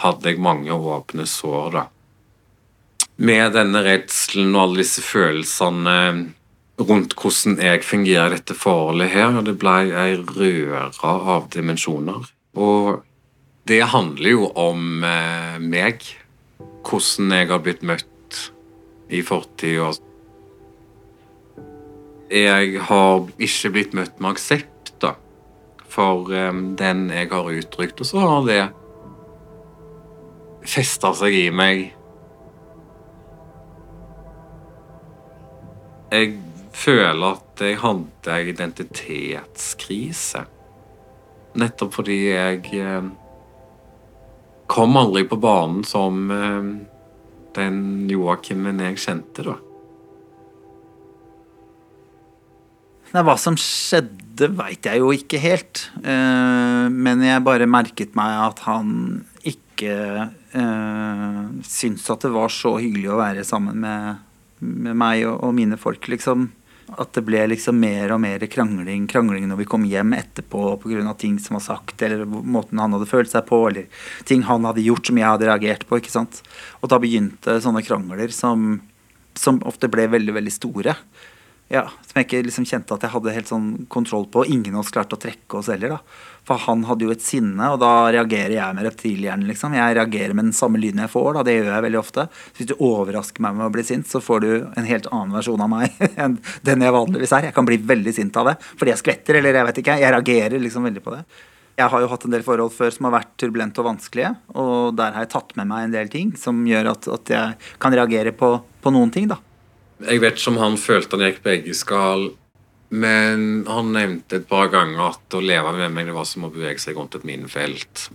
hadde 0.00 0.32
jeg 0.32 0.42
mange 0.42 0.74
åpne 0.74 1.26
sår, 1.28 1.70
da. 1.76 1.86
Med 3.20 3.52
denne 3.52 3.82
redselen 3.84 4.54
og 4.54 4.62
alle 4.62 4.80
disse 4.80 5.04
følelsene 5.04 5.96
rundt 6.80 7.12
hvordan 7.20 7.58
jeg 7.60 7.84
fungerer 7.84 8.32
i 8.32 8.38
dette 8.38 8.56
forholdet 8.56 9.12
her, 9.12 9.36
og 9.36 9.44
det 9.48 9.58
ble 9.60 9.76
ei 9.92 10.14
røre 10.16 10.88
av 11.04 11.50
dimensjoner. 11.52 12.30
Og 12.56 13.02
det 13.68 13.82
handler 13.92 14.32
jo 14.32 14.48
om 14.58 15.04
eh, 15.04 15.58
meg. 15.60 16.06
Hvordan 16.80 17.34
jeg 17.36 17.50
har 17.50 17.60
blitt 17.62 17.82
møtt 17.86 18.38
i 19.12 19.20
fortida. 19.26 19.92
Jeg 22.30 22.80
har 22.88 23.28
ikke 23.42 23.72
blitt 23.74 23.94
møtt 23.98 24.16
med 24.22 24.32
aksept 24.32 24.79
for 25.90 26.30
eh, 26.34 26.52
den 26.78 27.08
jeg 27.12 27.30
har 27.32 27.50
uttrykt, 27.50 28.00
og 28.00 28.06
så 28.06 28.22
har 28.24 28.44
det 28.48 28.60
festa 30.70 31.12
seg 31.16 31.36
i 31.36 31.48
meg. 31.54 31.88
Jeg 36.10 36.34
føler 36.74 37.36
at 37.36 37.62
jeg 37.62 37.78
hadde 37.82 38.34
en 38.34 38.52
identitetskrise. 38.54 40.44
Nettopp 41.60 41.96
fordi 41.98 42.18
jeg 42.28 42.62
eh, 42.78 43.10
kom 44.70 44.96
aldri 44.98 45.24
på 45.26 45.38
banen 45.42 45.82
som 45.86 46.30
eh, 46.34 46.70
den 47.56 47.82
Joakimen 48.10 48.82
jeg 48.84 49.02
kjente, 49.02 49.46
da. 49.46 49.58
Nei, 53.10 53.24
hva 53.26 53.34
som 53.40 53.56
skjedde, 53.58 54.52
veit 54.54 54.86
jeg 54.86 55.00
jo 55.02 55.10
ikke 55.10 55.40
helt. 55.42 55.88
Eh, 55.98 56.86
men 56.94 57.24
jeg 57.26 57.42
bare 57.42 57.66
merket 57.66 58.14
meg 58.18 58.36
at 58.44 58.62
han 58.68 58.92
ikke 59.42 59.96
eh, 60.30 61.40
syntes 61.66 62.06
at 62.14 62.22
det 62.22 62.30
var 62.36 62.52
så 62.54 62.76
hyggelig 62.78 63.10
å 63.10 63.18
være 63.18 63.42
sammen 63.46 63.82
med, 63.82 64.20
med 64.62 64.94
meg 64.94 65.24
og, 65.26 65.40
og 65.48 65.56
mine 65.58 65.78
folk, 65.80 66.06
liksom. 66.12 66.52
At 67.02 67.10
det 67.14 67.24
ble 67.26 67.42
liksom 67.50 67.76
mer 67.82 68.14
og 68.14 68.20
mer 68.22 68.42
krangling, 68.50 69.08
krangling 69.10 69.48
når 69.50 69.60
vi 69.60 69.66
kom 69.72 69.84
hjem 69.90 70.14
etterpå 70.14 70.62
pga. 70.82 71.14
ting 71.18 71.38
som 71.42 71.58
var 71.58 71.66
sagt, 71.66 72.02
eller 72.02 72.24
måten 72.26 72.78
han 72.82 72.94
hadde 72.94 73.10
følt 73.10 73.30
seg 73.30 73.46
på, 73.50 73.60
eller 73.70 74.06
ting 74.26 74.46
han 74.46 74.66
hadde 74.66 74.86
gjort 74.86 75.10
som 75.10 75.18
jeg 75.18 75.26
hadde 75.26 75.50
reagert 75.50 75.86
på. 75.86 75.98
ikke 75.98 76.14
sant? 76.14 76.42
Og 76.78 76.94
da 76.94 77.02
begynte 77.02 77.58
sånne 77.62 77.82
krangler 77.86 78.30
som, 78.34 78.80
som 79.34 79.58
ofte 79.66 79.90
ble 79.90 80.06
veldig, 80.14 80.38
veldig 80.38 80.54
store. 80.54 80.94
Ja, 81.70 81.84
som 81.86 82.18
jeg 82.18 82.26
ikke 82.26 82.42
liksom 82.48 82.64
kjente 82.66 82.96
at 82.96 83.04
jeg 83.06 83.12
hadde 83.12 83.32
helt 83.34 83.50
sånn 83.50 83.66
kontroll 83.92 84.24
på. 84.26 84.42
Ingen 84.50 84.74
av 84.74 84.82
oss 84.82 84.90
klarte 84.90 85.14
å 85.14 85.20
trekke 85.22 85.60
oss 85.60 85.68
heller. 85.70 85.92
da. 85.94 85.98
For 86.48 86.58
han 86.64 86.82
hadde 86.88 87.06
jo 87.06 87.12
et 87.14 87.22
sinne, 87.22 87.68
og 87.70 87.78
da 87.78 88.08
reagerer 88.10 88.56
jeg 88.56 88.74
med 88.74 88.88
reptilhjernen. 88.88 89.46
liksom. 89.46 89.76
Jeg 89.78 89.94
reagerer 89.94 90.34
med 90.34 90.48
den 90.48 90.56
samme 90.56 90.80
lyden 90.82 91.04
jeg 91.04 91.12
får. 91.12 91.28
da, 91.36 91.44
Det 91.46 91.54
gjør 91.54 91.70
jeg 91.70 91.84
veldig 91.86 92.00
ofte. 92.00 92.24
Så 92.26 92.58
Hvis 92.58 92.70
du 92.72 92.74
overrasker 92.74 93.44
meg 93.46 93.54
med 93.54 93.68
å 93.68 93.74
bli 93.76 93.84
sint, 93.86 94.08
så 94.10 94.18
får 94.18 94.40
du 94.42 94.50
en 94.74 94.88
helt 94.88 95.06
annen 95.12 95.36
versjon 95.36 95.62
av 95.62 95.70
meg 95.70 95.94
enn 96.24 96.40
den 96.66 96.82
jeg 96.82 96.96
vanligvis 96.96 97.34
er. 97.38 97.46
Jeg 97.50 97.54
kan 97.54 97.68
bli 97.68 97.78
veldig 97.78 98.14
sint 98.16 98.40
av 98.40 98.50
det 98.50 98.56
fordi 98.74 98.90
jeg 98.90 99.02
skvetter, 99.04 99.38
eller 99.38 99.54
jeg 99.54 99.68
vet 99.68 99.80
ikke. 99.84 99.98
Jeg 100.02 100.14
reagerer 100.16 100.64
liksom 100.64 100.88
veldig 100.90 101.04
på 101.04 101.14
det. 101.14 101.22
Jeg 101.78 101.88
har 101.88 102.02
jo 102.02 102.08
hatt 102.10 102.26
en 102.26 102.34
del 102.34 102.42
forhold 102.44 102.74
før 102.74 102.90
som 102.90 103.06
har 103.06 103.14
vært 103.14 103.30
turbulente 103.38 103.78
og 103.80 103.86
vanskelige, 103.92 104.34
og 104.58 104.96
der 104.98 105.14
har 105.14 105.24
jeg 105.24 105.30
tatt 105.32 105.54
med 105.56 105.70
meg 105.70 105.86
en 105.86 105.94
del 105.94 106.10
ting 106.12 106.34
som 106.36 106.58
gjør 106.66 106.90
at, 106.96 107.08
at 107.14 107.32
jeg 107.32 107.70
kan 107.80 107.94
reagere 107.94 108.34
på, 108.36 108.50
på 108.82 108.92
noen 108.92 109.14
ting, 109.14 109.30
da. 109.30 109.38
Jeg 110.06 110.22
vet 110.22 110.38
ikke 110.38 110.52
om 110.54 110.60
han 110.62 110.78
følte 110.80 111.18
han 111.18 111.26
gikk 111.26 111.42
begge 111.44 111.74
skal, 111.76 112.30
men 112.90 113.66
han 113.68 113.92
nevnte 113.94 114.40
et 114.40 114.48
par 114.50 114.70
ganger 114.72 115.12
at 115.12 115.36
å 115.36 115.42
leve 115.44 115.74
med 115.76 115.92
meg 115.94 116.08
det 116.08 116.16
var 116.16 116.28
som 116.28 116.48
å 116.48 116.52
bevege 116.52 116.82
seg 116.82 116.96
rundt 116.98 117.18
et 117.18 117.26
minefelt. 117.28 118.08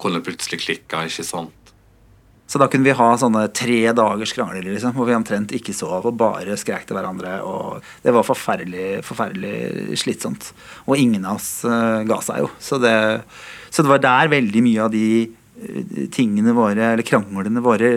Kunne 0.00 0.24
plutselig 0.24 0.64
klikka, 0.64 1.04
ikke 1.06 1.26
sant? 1.26 1.64
Så 2.46 2.60
da 2.60 2.66
kunne 2.68 2.84
vi 2.84 2.94
ha 2.94 3.06
sånne 3.18 3.46
tre 3.56 3.78
dagers 3.96 4.34
krangler 4.36 4.66
liksom, 4.66 4.92
hvor 4.96 5.08
vi 5.08 5.16
omtrent 5.16 5.54
ikke 5.56 5.72
sov 5.74 6.04
og 6.04 6.18
bare 6.20 6.58
skrek 6.60 6.84
til 6.86 6.98
hverandre. 6.98 7.38
og 7.40 7.80
Det 8.04 8.12
var 8.12 8.26
forferdelig, 8.26 9.00
forferdelig 9.06 9.96
slitsomt. 10.02 10.50
Og 10.84 11.00
ingen 11.00 11.24
av 11.24 11.40
oss 11.40 11.64
uh, 11.64 12.04
ga 12.04 12.20
seg 12.24 12.44
jo. 12.44 12.50
Så 12.60 12.78
det, 12.82 12.94
så 13.70 13.82
det, 13.82 13.90
var 13.94 14.04
der 14.04 14.34
veldig 14.36 14.64
mye 14.66 14.84
av 14.84 14.92
de 14.92 15.06
tingene 16.10 16.52
våre, 16.52 16.92
eller 16.92 17.06
kranglene 17.06 17.62
våre, 17.62 17.90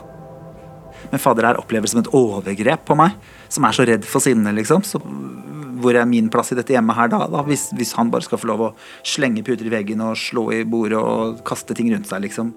Men 1.12 1.22
fader 1.22 1.46
her 1.46 1.62
opplever 1.62 1.88
som 1.90 2.00
et 2.02 2.14
overgrep 2.16 2.82
på 2.88 2.96
meg, 2.98 3.12
som 3.52 3.66
er 3.68 3.74
så 3.76 3.84
redd 3.90 4.04
for 4.08 4.20
sinne, 4.24 4.52
liksom. 4.56 4.82
Så 4.88 4.98
hvor 5.84 5.98
er 6.00 6.10
min 6.10 6.30
plass 6.34 6.54
i 6.54 6.58
dette 6.58 6.74
hjemmet 6.74 6.98
her 6.98 7.12
da? 7.12 7.26
da? 7.30 7.44
Hvis, 7.46 7.68
hvis, 7.76 7.94
han 7.98 8.12
bare 8.14 8.26
skal 8.26 8.40
få 8.40 8.50
lov 8.50 8.68
å 8.70 8.74
slenge 9.06 9.44
puter 9.46 9.68
i 9.68 9.74
veggen 9.74 10.02
og 10.06 10.20
slå 10.20 10.48
i 10.56 10.64
bordet 10.66 11.02
og 11.02 11.44
kaste 11.48 11.76
ting 11.78 11.92
rundt 11.94 12.10
seg, 12.10 12.24
liksom. 12.26 12.54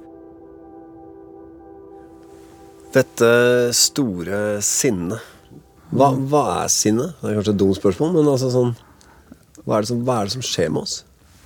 Dette 2.96 3.30
store 3.76 4.62
sinnet. 4.64 5.32
Hva, 5.92 6.10
hva, 6.16 6.42
er 6.64 6.72
sinne? 6.72 7.10
Det 7.20 7.30
er 7.30 7.38
kanskje 7.38 7.54
et 7.54 7.60
dumt 7.60 7.78
spørsmål, 7.78 8.16
men 8.16 8.30
altså 8.32 8.50
sånn 8.50 8.74
hva 9.66 9.80
er, 9.80 9.86
som, 9.88 10.02
hva 10.06 10.20
er, 10.20 10.28
det 10.28 10.36
som, 10.36 10.44
skjer 10.46 10.70
med 10.70 10.84
oss? 10.86 11.00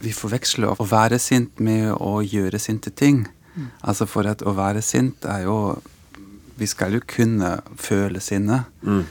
Vi 0.05 0.13
forveksler 0.13 0.75
å 0.75 0.87
være 0.89 1.17
sint 1.21 1.61
med 1.61 1.89
å 1.97 2.21
gjøre 2.21 2.61
sinte 2.61 2.93
ting. 2.93 3.23
Mm. 3.55 3.71
Altså 3.81 4.07
For 4.09 4.29
at 4.29 4.45
å 4.45 4.53
være 4.57 4.83
sint 4.85 5.25
er 5.29 5.47
jo 5.47 5.57
vi 6.61 6.69
skal 6.69 6.93
jo 6.93 7.01
kunne 7.09 7.55
føle 7.81 8.21
sinne. 8.21 8.67
Mm. 8.85 9.07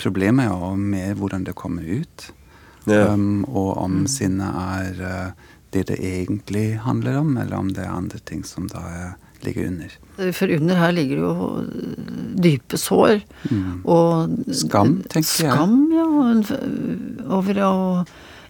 Problemet 0.00 0.46
er 0.46 0.54
jo 0.54 0.70
med 0.80 1.18
hvordan 1.20 1.44
det 1.44 1.52
kommer 1.58 1.84
ut. 1.84 2.30
Ja. 2.88 3.12
Um, 3.12 3.44
og 3.44 3.76
om 3.82 3.98
mm. 4.04 4.08
sinnet 4.08 4.56
er 4.60 5.02
uh, 5.04 5.50
det 5.76 5.86
det 5.90 5.98
egentlig 6.00 6.78
handler 6.84 7.18
om, 7.20 7.36
eller 7.36 7.56
om 7.58 7.68
det 7.76 7.84
er 7.84 7.92
andre 7.92 8.20
ting 8.24 8.40
som 8.48 8.70
da 8.72 8.80
er, 8.88 9.12
ligger 9.46 9.68
under. 9.70 9.96
For 10.36 10.52
under 10.56 10.78
her 10.78 10.94
ligger 10.94 11.20
det 11.20 11.24
jo 11.24 11.48
dype 12.44 12.78
sår. 12.80 13.22
Mm. 13.50 13.82
Og 13.84 14.54
Skam, 14.54 14.96
tenker 15.10 15.46
jeg. 15.46 15.52
Skam, 15.52 15.76
ja. 15.94 16.06
Over 17.34 17.60
å 17.66 17.74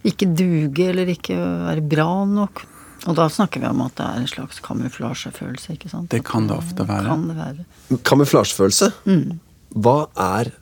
ikke 0.05 0.29
duge 0.37 0.89
eller 0.91 1.09
ikke 1.15 1.37
være 1.37 1.85
bra 1.95 2.09
nok. 2.29 2.65
Og 3.05 3.17
da 3.17 3.27
snakker 3.29 3.61
vi 3.61 3.69
om 3.69 3.81
at 3.85 3.95
det 3.99 4.05
er 4.05 4.21
en 4.23 4.29
slags 4.29 4.61
kamuflasjefølelse. 4.65 5.75
ikke 5.75 5.91
sant? 5.91 6.09
Det 6.13 6.23
kan 6.25 6.47
det 6.49 6.57
ofte 6.57 6.85
være. 6.87 7.09
Kan 7.09 7.27
det 7.29 7.37
være. 7.37 7.99
Kamuflasjefølelse? 8.07 8.91
Mm. 9.05 9.39
Hva 9.85 9.97
er 10.17 10.53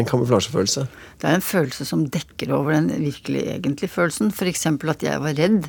en 0.00 0.08
kamuflasjefølelse? 0.08 0.88
Det 1.22 1.30
er 1.30 1.38
en 1.38 1.44
følelse 1.44 1.86
som 1.86 2.02
dekker 2.10 2.50
over 2.56 2.74
den 2.74 2.90
virkelig 2.98 3.44
egentlige 3.52 3.92
følelsen. 3.92 4.32
F.eks. 4.34 4.66
at 4.66 5.06
jeg 5.06 5.22
var 5.22 5.38
redd, 5.38 5.68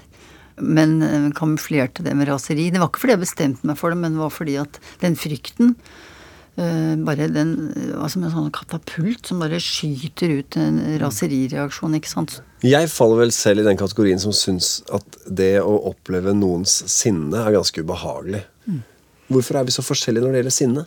men 0.62 0.98
eh, 1.04 1.30
kamuflerte 1.36 2.06
det 2.06 2.16
med 2.18 2.30
raseri. 2.32 2.70
Det 2.72 2.82
var 2.82 2.92
ikke 2.92 3.06
fordi 3.06 3.16
jeg 3.18 3.26
bestemte 3.26 3.70
meg 3.70 3.80
for 3.80 3.94
det, 3.94 4.00
men 4.02 4.16
det 4.16 4.24
var 4.24 4.34
fordi 4.34 4.60
at 4.64 4.82
den 5.04 5.18
frykten 5.20 5.76
Uh, 6.56 6.96
bare 7.04 7.26
den 7.28 7.50
var 8.00 8.08
som 8.08 8.22
en 8.24 8.32
sånn 8.32 8.52
katapult 8.56 9.28
som 9.28 9.42
bare 9.44 9.58
skyter 9.60 10.38
ut 10.38 10.56
en 10.56 10.78
raserireaksjon, 11.02 11.98
ikke 12.00 12.08
sant. 12.08 12.38
Jeg 12.64 12.88
faller 12.94 13.26
vel 13.26 13.34
selv 13.36 13.60
i 13.60 13.66
den 13.68 13.76
kategorien 13.76 14.22
som 14.24 14.32
syns 14.32 14.78
at 14.96 15.18
det 15.28 15.58
å 15.60 15.74
oppleve 15.92 16.32
noens 16.32 16.78
sinne 16.88 17.42
er 17.44 17.58
ganske 17.58 17.84
ubehagelig. 17.84 18.46
Mm. 18.72 18.80
Hvorfor 19.36 19.60
er 19.60 19.68
vi 19.68 19.76
så 19.76 19.84
forskjellige 19.84 20.24
når 20.24 20.32
det 20.32 20.42
gjelder 20.46 20.56
sinne? 20.62 20.86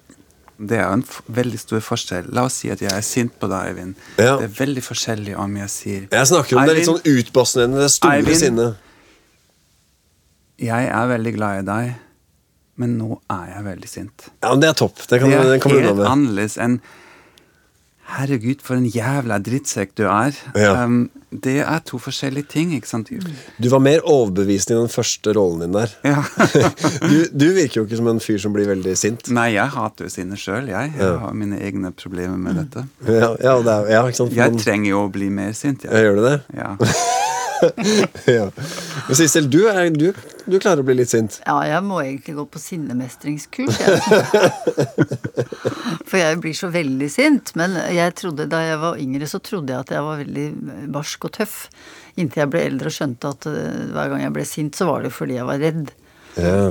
Det 0.58 0.80
er 0.80 0.88
en 0.90 1.04
veldig 1.30 1.60
stor 1.60 1.84
forskjell. 1.84 2.32
La 2.34 2.48
oss 2.48 2.56
si 2.62 2.72
at 2.72 2.80
jeg 2.82 2.90
er 2.90 3.04
sint 3.06 3.36
på 3.38 3.46
deg, 3.50 3.68
Eivind. 3.70 3.94
Ja. 4.16 4.38
Det 4.40 4.48
er 4.48 4.56
veldig 4.56 4.82
forskjellig 4.88 5.36
om 5.38 5.54
jeg 5.60 5.70
sier 5.70 6.00
Jeg 6.08 6.30
snakker 6.32 6.56
om 6.56 6.64
Eivind, 6.64 6.72
det 6.72 6.80
litt 6.80 6.88
sånn 6.88 7.12
utbassende, 7.12 7.84
det 7.84 7.92
store 7.94 8.22
Eivind, 8.22 8.40
sinnet. 8.40 8.87
Jeg 10.58 10.90
er 10.90 11.10
veldig 11.14 11.34
glad 11.38 11.62
i 11.62 11.66
deg 11.68 11.96
men 12.78 12.94
nå 12.94 13.18
er 13.32 13.50
jeg 13.56 13.66
veldig 13.66 13.90
sint. 13.90 14.30
Ja, 14.38 14.52
men 14.52 14.62
Det 14.62 14.70
er 14.70 14.78
topp. 14.78 15.02
Det, 15.02 15.18
kan, 15.18 15.32
det 15.34 15.58
er 15.58 15.62
kan 15.62 15.74
helt 15.74 16.06
annerledes 16.06 16.58
enn 16.62 16.80
Herregud, 18.08 18.62
for 18.64 18.78
en 18.78 18.86
jævla 18.88 19.36
drittsekk 19.44 19.90
du 20.00 20.06
er. 20.08 20.32
Ja. 20.56 20.70
Um, 20.80 21.10
det 21.28 21.58
er 21.60 21.82
to 21.84 21.98
forskjellige 22.00 22.48
ting. 22.54 22.70
ikke 22.72 22.88
sant? 22.88 23.10
Du 23.60 23.68
var 23.68 23.82
mer 23.84 24.00
overbevisende 24.00 24.78
i 24.78 24.80
den 24.86 24.88
første 24.88 25.34
rollen 25.36 25.66
din 25.66 25.76
der. 25.76 25.92
Ja. 26.08 26.22
du, 27.10 27.18
du, 27.28 27.46
virker 27.52 27.82
jo 27.82 27.84
ikke 27.84 28.00
som 28.00 28.08
en 28.14 28.22
fyr 28.24 28.40
som 28.40 28.56
blir 28.56 28.70
veldig 28.70 28.96
sint. 28.96 29.28
Nei, 29.28 29.50
jeg 29.58 29.74
hater 29.76 30.08
jo 30.08 30.14
sinne 30.14 30.40
sjøl. 30.40 30.72
Jeg. 30.72 30.94
jeg 30.96 31.04
ja. 31.04 31.18
har 31.20 31.36
mine 31.36 31.60
egne 31.60 31.92
problemer 31.92 32.40
med 32.40 32.56
dette. 32.62 32.86
Ja, 33.04 33.34
er, 33.36 34.00
ikke 34.08 34.22
sant? 34.22 34.32
Jeg 34.40 34.56
trenger 34.64 34.94
jo 34.94 35.04
å 35.04 35.12
bli 35.12 35.28
mer 35.28 35.52
sint. 35.58 35.84
Jeg. 35.84 36.08
Gjør 36.08 36.22
du 36.22 36.28
det? 36.30 36.38
Ja. 36.56 36.78
ja. 38.38 38.48
Men 39.08 39.18
Sissel, 39.18 39.48
du, 39.50 39.60
du, 39.94 40.06
du, 40.44 40.56
klarer 40.58 40.82
å 40.82 40.86
bli 40.86 40.98
litt 40.98 41.12
sint? 41.12 41.38
Ja, 41.46 41.56
jeg 41.66 41.84
må 41.86 42.00
egentlig 42.02 42.36
gå 42.38 42.44
på 42.52 42.62
sinnemestringskurs. 42.62 43.78
For 46.08 46.18
jeg 46.20 46.40
blir 46.42 46.56
så 46.56 46.70
veldig 46.74 47.08
sint. 47.12 47.54
Men 47.58 47.76
jeg 47.94 48.16
trodde, 48.20 48.48
da 48.50 48.62
jeg 48.66 48.82
var 48.82 49.00
yngre, 49.02 49.30
så 49.30 49.42
trodde 49.44 49.74
jeg 49.74 49.86
at 49.86 49.94
jeg 49.96 50.06
var 50.06 50.22
veldig 50.22 50.46
barsk 50.94 51.28
og 51.28 51.34
tøff. 51.40 51.58
Inntil 52.18 52.44
jeg 52.44 52.52
ble 52.54 52.64
eldre 52.70 52.90
og 52.90 52.96
skjønte 52.98 53.34
at 53.34 53.50
uh, 53.50 53.58
hver 53.94 54.14
gang 54.14 54.24
jeg 54.26 54.36
ble 54.38 54.46
sint, 54.48 54.78
så 54.78 54.88
var 54.90 55.04
det 55.06 55.14
fordi 55.14 55.38
jeg 55.38 55.48
var 55.48 55.62
redd. 55.62 55.92
Ja. 56.38 56.62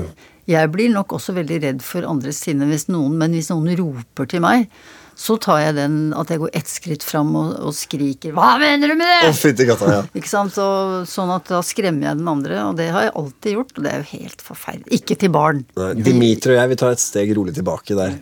Jeg 0.48 0.72
blir 0.72 0.94
nok 0.94 1.18
også 1.18 1.36
veldig 1.36 1.60
redd 1.66 1.82
for 1.84 2.08
andres 2.08 2.40
sinne 2.46 2.70
hvis 2.70 2.88
noen, 2.88 3.18
men 3.20 3.36
hvis 3.36 3.50
noen 3.52 3.74
roper 3.80 4.30
til 4.32 4.44
meg, 4.46 4.70
så 5.18 5.34
tar 5.42 5.62
jeg 5.64 5.74
den 5.80 5.96
at 6.14 6.30
jeg 6.30 6.44
går 6.44 6.52
ett 6.60 6.70
skritt 6.70 7.04
fram 7.06 7.32
og, 7.40 7.56
og, 7.58 7.74
skriker 7.74 8.36
'Hva 8.38 8.52
mener 8.62 8.92
du 8.92 8.96
med 9.00 9.10
det?' 9.10 9.32
Oh, 9.34 9.66
gata, 9.66 9.88
ja. 9.96 10.02
Ikke 10.14 10.30
sant? 10.30 10.54
Så, 10.54 10.68
sånn 11.10 11.32
at 11.34 11.50
da 11.50 11.64
skremmer 11.66 12.12
jeg 12.12 12.20
den 12.20 12.30
andre, 12.30 12.60
og 12.68 12.78
det 12.78 12.92
har 12.94 13.08
jeg 13.08 13.16
alltid 13.18 13.58
gjort. 13.58 13.74
Og 13.78 13.88
det 13.88 13.94
er 13.94 14.04
jo 14.04 14.10
helt 14.12 14.46
forferdelig. 14.46 15.02
Ikke 15.02 15.18
til 15.18 15.34
barn. 15.34 15.66
Nei, 15.80 15.94
Dimitri 16.06 16.54
og 16.54 16.62
jeg 16.62 16.74
vi 16.74 16.80
tar 16.84 16.94
et 16.94 17.02
steg 17.02 17.34
rolig 17.38 17.56
tilbake 17.58 17.98
der. 17.98 18.20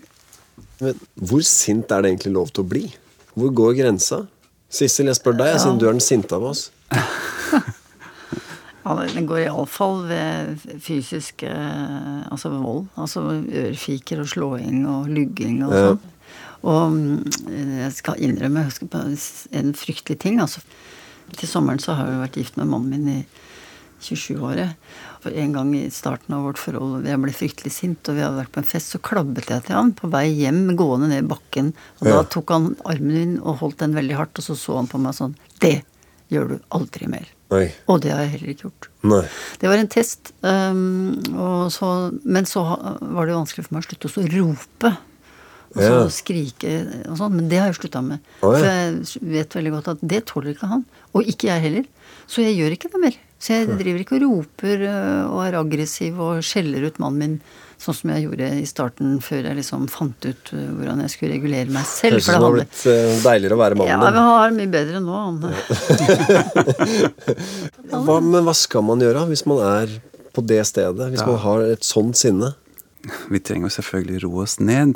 Men 0.80 1.02
hvor 1.20 1.44
sint 1.44 1.92
er 1.92 2.04
det 2.04 2.14
egentlig 2.14 2.36
lov 2.38 2.56
til 2.56 2.64
å 2.64 2.70
bli? 2.72 2.86
Hvor 3.36 3.52
går 3.60 3.76
grensa? 3.82 4.24
Sissel, 4.72 5.12
jeg 5.12 5.20
spør 5.20 5.36
deg, 5.36 5.52
ja. 5.52 5.60
siden 5.60 5.82
du 5.82 5.90
er 5.90 5.98
den 5.98 6.04
sinte 6.04 6.40
av 6.40 6.48
oss. 6.48 6.70
Ja, 8.86 8.94
den 9.02 9.26
går 9.26 9.48
iallfall 9.48 10.04
ved 10.06 10.60
fysisk 10.86 11.42
eh, 11.48 12.20
altså 12.30 12.52
vold. 12.54 12.84
Altså 13.02 13.24
ørefiker 13.34 14.22
og 14.22 14.28
slåing 14.30 14.84
og 14.86 15.08
lugging 15.10 15.64
og 15.66 15.74
sånn. 15.74 16.04
Og 16.66 16.96
mm, 16.96 17.26
jeg 17.84 17.96
skal 17.96 18.22
innrømme 18.26 18.66
jeg 18.66 18.90
på 18.92 19.02
en 19.06 19.74
fryktelig 19.78 20.20
ting. 20.24 20.40
altså 20.42 20.64
Til 21.36 21.50
sommeren 21.50 21.82
så 21.82 21.98
har 21.98 22.10
jeg 22.10 22.24
vært 22.24 22.40
gift 22.42 22.58
med 22.60 22.72
mannen 22.72 23.06
min 23.06 23.20
i 23.20 23.20
27-året. 24.02 24.76
For 25.24 25.34
En 25.34 25.56
gang 25.56 25.72
i 25.78 25.86
starten 25.94 26.36
av 26.38 26.46
vårt 26.46 26.62
forhold 26.62 27.08
jeg 27.08 27.22
ble 27.22 27.34
fryktelig 27.34 27.74
sint, 27.74 28.10
og 28.10 28.18
vi 28.18 28.26
hadde 28.26 28.40
vært 28.42 28.54
på 28.54 28.62
en 28.62 28.70
fest, 28.70 28.94
så 28.94 29.02
klabbet 29.02 29.50
jeg 29.50 29.66
til 29.66 29.78
han 29.78 29.94
på 29.98 30.10
vei 30.14 30.28
hjem, 30.34 30.68
gående 30.78 31.10
ned 31.12 31.30
bakken. 31.30 31.74
Og 32.02 32.10
ja. 32.10 32.20
da 32.20 32.28
tok 32.36 32.54
han 32.54 32.74
armen 32.86 33.16
min 33.16 33.38
og 33.42 33.62
holdt 33.64 33.82
den 33.82 33.98
veldig 33.98 34.20
hardt, 34.20 34.42
og 34.42 34.50
så 34.50 34.58
så 34.60 34.78
han 34.80 34.92
på 34.92 35.02
meg 35.02 35.18
sånn 35.18 35.38
Det 35.62 35.80
gjør 36.34 36.56
du 36.56 36.60
aldri 36.74 37.10
mer. 37.10 37.32
Nei. 37.54 37.68
Og 37.92 38.00
det 38.02 38.10
har 38.14 38.24
jeg 38.26 38.36
heller 38.36 38.54
ikke 38.54 38.68
gjort. 38.68 38.88
Nei. 39.06 39.26
Det 39.62 39.70
var 39.70 39.82
en 39.82 39.92
test, 39.94 40.32
um, 40.42 41.12
og 41.38 41.68
så, 41.74 41.90
men 42.26 42.48
så 42.50 42.64
var 42.66 43.26
det 43.26 43.36
jo 43.36 43.42
vanskelig 43.44 43.68
for 43.68 43.76
meg 43.76 43.86
å 43.86 43.90
slutte 43.90 44.10
å 44.10 44.26
rope. 44.34 44.96
Og 45.76 45.82
så 45.82 45.92
Ja. 45.92 46.08
skrike 46.10 46.74
og 47.10 47.18
sånn. 47.20 47.34
Men 47.36 47.50
det 47.52 47.60
har 47.60 47.68
jeg 47.68 47.76
slutta 47.82 48.02
med. 48.04 48.20
Oh, 48.42 48.54
ja. 48.56 48.60
For 48.60 48.66
jeg 48.72 49.32
vet 49.36 49.50
veldig 49.60 49.72
godt 49.76 49.88
at 49.96 50.00
det 50.08 50.22
tåler 50.32 50.54
ikke 50.56 50.68
han. 50.72 50.86
Og 51.14 51.24
ikke 51.28 51.48
jeg 51.52 51.62
heller. 51.68 51.86
Så 52.28 52.42
jeg 52.42 52.56
gjør 52.58 52.72
ikke 52.78 52.92
det 52.94 53.02
mer. 53.04 53.16
Så 53.40 53.54
jeg 53.54 53.68
driver 53.78 54.00
ikke 54.02 54.16
og 54.16 54.24
roper 54.24 54.78
øh, 54.88 55.24
og 55.36 55.42
er 55.46 55.58
aggressiv 55.60 56.18
og 56.24 56.40
skjeller 56.42 56.88
ut 56.88 56.98
mannen 57.04 57.20
min 57.20 57.36
sånn 57.78 57.94
som 57.94 58.10
jeg 58.16 58.24
gjorde 58.24 58.48
i 58.56 58.66
starten, 58.66 59.18
før 59.22 59.44
jeg 59.50 59.58
liksom 59.60 59.84
fant 59.92 60.26
ut 60.26 60.52
øh, 60.56 60.70
hvordan 60.80 61.02
jeg 61.04 61.12
skulle 61.12 61.34
regulere 61.36 61.68
meg 61.76 61.84
selv. 61.86 62.16
Høres 62.16 62.24
ut 62.24 62.32
som 62.32 62.40
det 62.40 62.48
har 62.48 62.56
blitt 62.56 62.86
eh, 62.88 63.20
deiligere 63.28 63.58
å 63.58 63.60
være 63.60 63.76
mannen 63.76 63.92
ja, 63.92 64.12
vi 64.16 64.24
har 64.26 64.50
det 64.50 64.58
mye 64.62 64.72
bedre 64.72 65.02
nå, 65.04 65.16
han. 65.26 65.36
Hva, 68.06 68.18
men 68.24 68.46
hva 68.48 68.54
skal 68.58 68.84
man 68.88 69.04
gjøre 69.04 69.26
hvis 69.30 69.46
man 69.50 69.62
er 69.68 69.96
på 70.36 70.44
det 70.46 70.62
stedet? 70.72 71.12
Hvis 71.12 71.22
Ja. 71.22 71.28
man 71.30 71.40
har 71.44 71.62
et 71.68 71.84
sånt 71.86 72.18
sinne? 72.20 72.54
Vi 73.30 73.40
trenger 73.40 73.70
selvfølgelig 73.70 74.24
roe 74.24 74.44
oss 74.44 74.58
ned. 74.60 74.96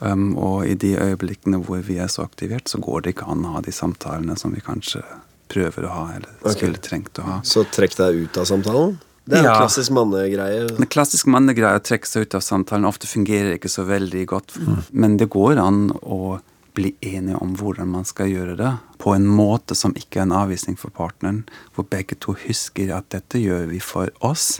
Um, 0.00 0.30
og 0.40 0.64
i 0.66 0.74
de 0.80 0.94
øyeblikkene 0.96 1.58
hvor 1.64 1.82
vi 1.84 1.98
er 2.00 2.08
så 2.08 2.24
aktivert, 2.24 2.68
så 2.72 2.80
går 2.80 3.02
det 3.04 3.14
ikke 3.14 3.28
an 3.28 3.44
å 3.44 3.56
ha 3.58 3.60
de 3.60 3.72
samtalene 3.74 4.36
som 4.40 4.54
vi 4.56 4.62
kanskje 4.64 5.02
prøver 5.50 5.84
å 5.84 5.92
ha, 5.92 6.04
eller 6.16 6.30
Ok. 6.40 6.54
skulle 6.56 6.80
trengt 6.80 7.18
å 7.20 7.26
ha. 7.26 7.40
Så 7.44 7.66
trekk 7.68 7.96
deg 7.98 8.22
ut 8.24 8.38
av 8.40 8.46
samtalen? 8.48 8.98
Det 9.30 9.38
er 9.38 9.46
en 9.46 9.60
klassisk 9.60 9.92
mannegreie. 9.94 10.62
En 10.80 10.88
klassisk 10.90 11.26
mannegreie 11.30 11.78
å 11.78 11.82
trekke 11.84 12.08
seg 12.08 12.24
ut 12.26 12.34
av 12.34 12.40
samtalen 12.42 12.88
ofte 12.88 13.06
fungerer 13.06 13.58
ikke 13.58 13.68
så 13.70 13.84
veldig 13.86 14.24
godt. 14.26 14.56
Men 14.90 15.18
det 15.20 15.28
går 15.30 15.60
an 15.60 15.90
å 16.02 16.40
bli 16.74 16.94
enige 17.02 17.36
om 17.42 17.52
hvordan 17.58 17.90
man 17.92 18.04
skal 18.08 18.30
gjøre 18.30 18.56
det. 18.58 18.72
På 19.00 19.14
en 19.16 19.24
måte 19.26 19.74
som 19.78 19.94
ikke 19.96 20.20
er 20.20 20.26
en 20.26 20.34
avvisning 20.36 20.76
for 20.76 20.92
partneren. 20.92 21.42
Hvor 21.74 21.86
begge 21.88 22.18
to 22.20 22.34
husker 22.46 22.90
at 22.92 23.06
dette 23.14 23.40
gjør 23.40 23.66
vi 23.70 23.78
for 23.80 24.10
oss. 24.20 24.58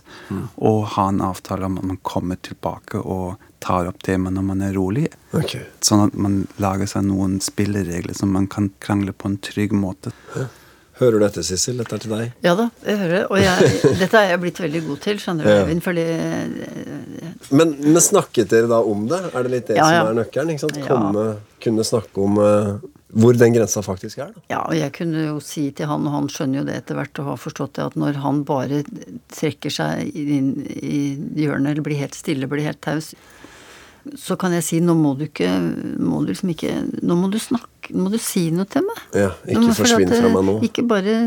Og 0.56 0.86
ha 0.96 1.08
en 1.12 1.20
avtale 1.26 1.68
om 1.68 1.76
at 1.80 1.84
man 1.90 1.98
kommer 2.08 2.40
tilbake 2.40 3.02
og 3.04 3.36
tar 3.60 3.90
opp 3.90 3.98
temaet 4.06 4.32
når 4.38 4.46
man 4.48 4.62
er 4.64 4.72
rolig. 4.78 5.10
Okay. 5.36 5.66
Sånn 5.84 6.06
at 6.06 6.14
man 6.16 6.46
lager 6.62 6.88
seg 6.88 7.04
noen 7.10 7.36
spilleregler 7.44 8.16
som 8.16 8.32
man 8.32 8.46
kan 8.48 8.70
krangle 8.80 9.12
på 9.12 9.28
en 9.28 9.36
trygg 9.44 9.74
måte. 9.76 10.14
Hører 11.00 11.16
du 11.16 11.22
dette, 11.26 11.42
Sissel? 11.44 11.76
Dette 11.80 11.96
er 11.96 12.00
til 12.02 12.12
deg. 12.12 12.32
Ja 12.44 12.52
da, 12.56 12.66
jeg 12.84 12.96
hører 13.00 13.12
det. 13.18 13.20
Og 13.32 13.38
jeg, 13.40 13.68
dette 14.02 14.18
er 14.20 14.32
jeg 14.34 14.40
blitt 14.42 14.60
veldig 14.64 14.82
god 14.88 14.98
til, 15.04 15.20
skjønner 15.20 15.44
du, 15.44 15.50
Ja. 15.52 15.60
Eivind. 15.66 15.84
Fordi 15.84 16.06
Men, 17.56 17.74
men 17.80 18.00
snakket 18.04 18.50
dere 18.52 18.68
da 18.70 18.80
om 18.84 19.06
det? 19.10 19.20
Er 19.34 19.44
det 19.46 19.52
litt 19.54 19.68
det 19.70 19.76
Ja, 19.78 19.86
ja. 19.92 20.00
som 20.04 20.10
er 20.14 20.18
nøkkelen? 20.22 20.52
ikke 20.54 20.64
sant? 20.66 20.80
Ja. 20.80 20.88
Komme, 20.90 21.24
kunne 21.64 21.86
snakke 21.88 22.24
om 22.24 22.40
eh, 22.44 22.72
hvor 23.12 23.34
den 23.34 23.52
grensa 23.56 23.82
faktisk 23.82 24.18
er? 24.22 24.30
da. 24.36 24.40
Ja, 24.52 24.60
og 24.68 24.76
jeg 24.78 24.92
kunne 24.94 25.24
jo 25.26 25.40
si 25.42 25.70
til 25.74 25.86
han, 25.90 26.06
og 26.06 26.12
han 26.14 26.28
skjønner 26.30 26.60
jo 26.60 26.66
det 26.68 26.76
etter 26.82 26.94
hvert 26.98 27.18
og 27.22 27.32
har 27.32 27.40
forstått 27.42 27.74
det, 27.78 27.86
at 27.90 27.96
når 27.98 28.20
han 28.22 28.44
bare 28.46 28.82
trekker 29.34 29.70
seg 29.74 30.14
inn 30.14 30.52
i 30.70 31.16
hjørnet 31.42 31.72
eller 31.74 31.82
blir 31.86 31.98
helt 31.98 32.14
stille, 32.14 32.46
blir 32.50 32.62
helt 32.68 32.80
taus, 32.86 33.12
så 34.16 34.32
kan 34.40 34.54
jeg 34.56 34.64
si 34.64 34.78
nå 34.80 34.94
må 34.96 35.10
du 35.18 35.26
ikke 35.26 35.48
må 36.00 36.22
du 36.24 36.30
liksom 36.30 36.48
ikke 36.54 36.70
Nå 37.04 37.16
må 37.20 37.28
du 37.30 37.36
snakke, 37.42 37.90
nå 37.92 38.06
må 38.06 38.12
du 38.14 38.16
si 38.22 38.46
noe 38.54 38.64
til 38.70 38.86
meg. 38.86 39.02
Ja, 39.12 39.32
ikke 39.44 39.60
må- 39.66 39.74
forsvinn 39.76 40.08
fra 40.14 40.30
meg 40.32 40.46
nå. 40.46 40.54
Ikke 40.64 40.86
bare 40.88 41.18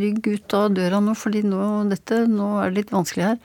rygg 0.00 0.30
ut 0.30 0.54
av 0.56 0.70
døra 0.78 1.00
nå, 1.04 1.12
fordi 1.18 1.42
nå, 1.44 1.60
dette, 1.90 2.22
nå 2.32 2.54
er 2.62 2.70
det 2.70 2.78
litt 2.84 2.94
vanskelig 2.94 3.26
her. 3.26 3.38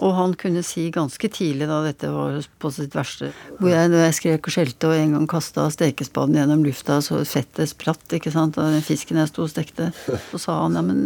Og 0.00 0.14
han 0.16 0.34
kunne 0.40 0.62
si 0.64 0.86
ganske 0.94 1.28
tidlig 1.32 1.68
da 1.68 1.82
dette 1.84 2.08
var 2.12 2.38
på 2.62 2.70
sitt 2.72 2.94
verste. 2.96 3.30
Hvor 3.58 3.72
jeg, 3.72 3.92
jeg 3.92 4.16
skrek 4.16 4.48
og 4.48 4.54
skjelte 4.54 4.88
og 4.88 4.96
en 4.96 5.16
gang 5.18 5.28
kasta 5.28 5.66
stekespaden 5.74 6.38
gjennom 6.40 6.64
lufta 6.64 7.00
så 7.04 7.20
fettet 7.28 7.74
spratt, 7.74 8.06
ikke 8.16 8.32
sant, 8.32 8.58
av 8.58 8.72
den 8.72 8.84
fisken 8.86 9.20
jeg 9.20 9.32
sto 9.32 9.44
og 9.44 9.52
stekte, 9.52 9.90
så 10.32 10.40
sa 10.40 10.60
han 10.62 10.78
ja, 10.78 10.84
men 10.86 11.02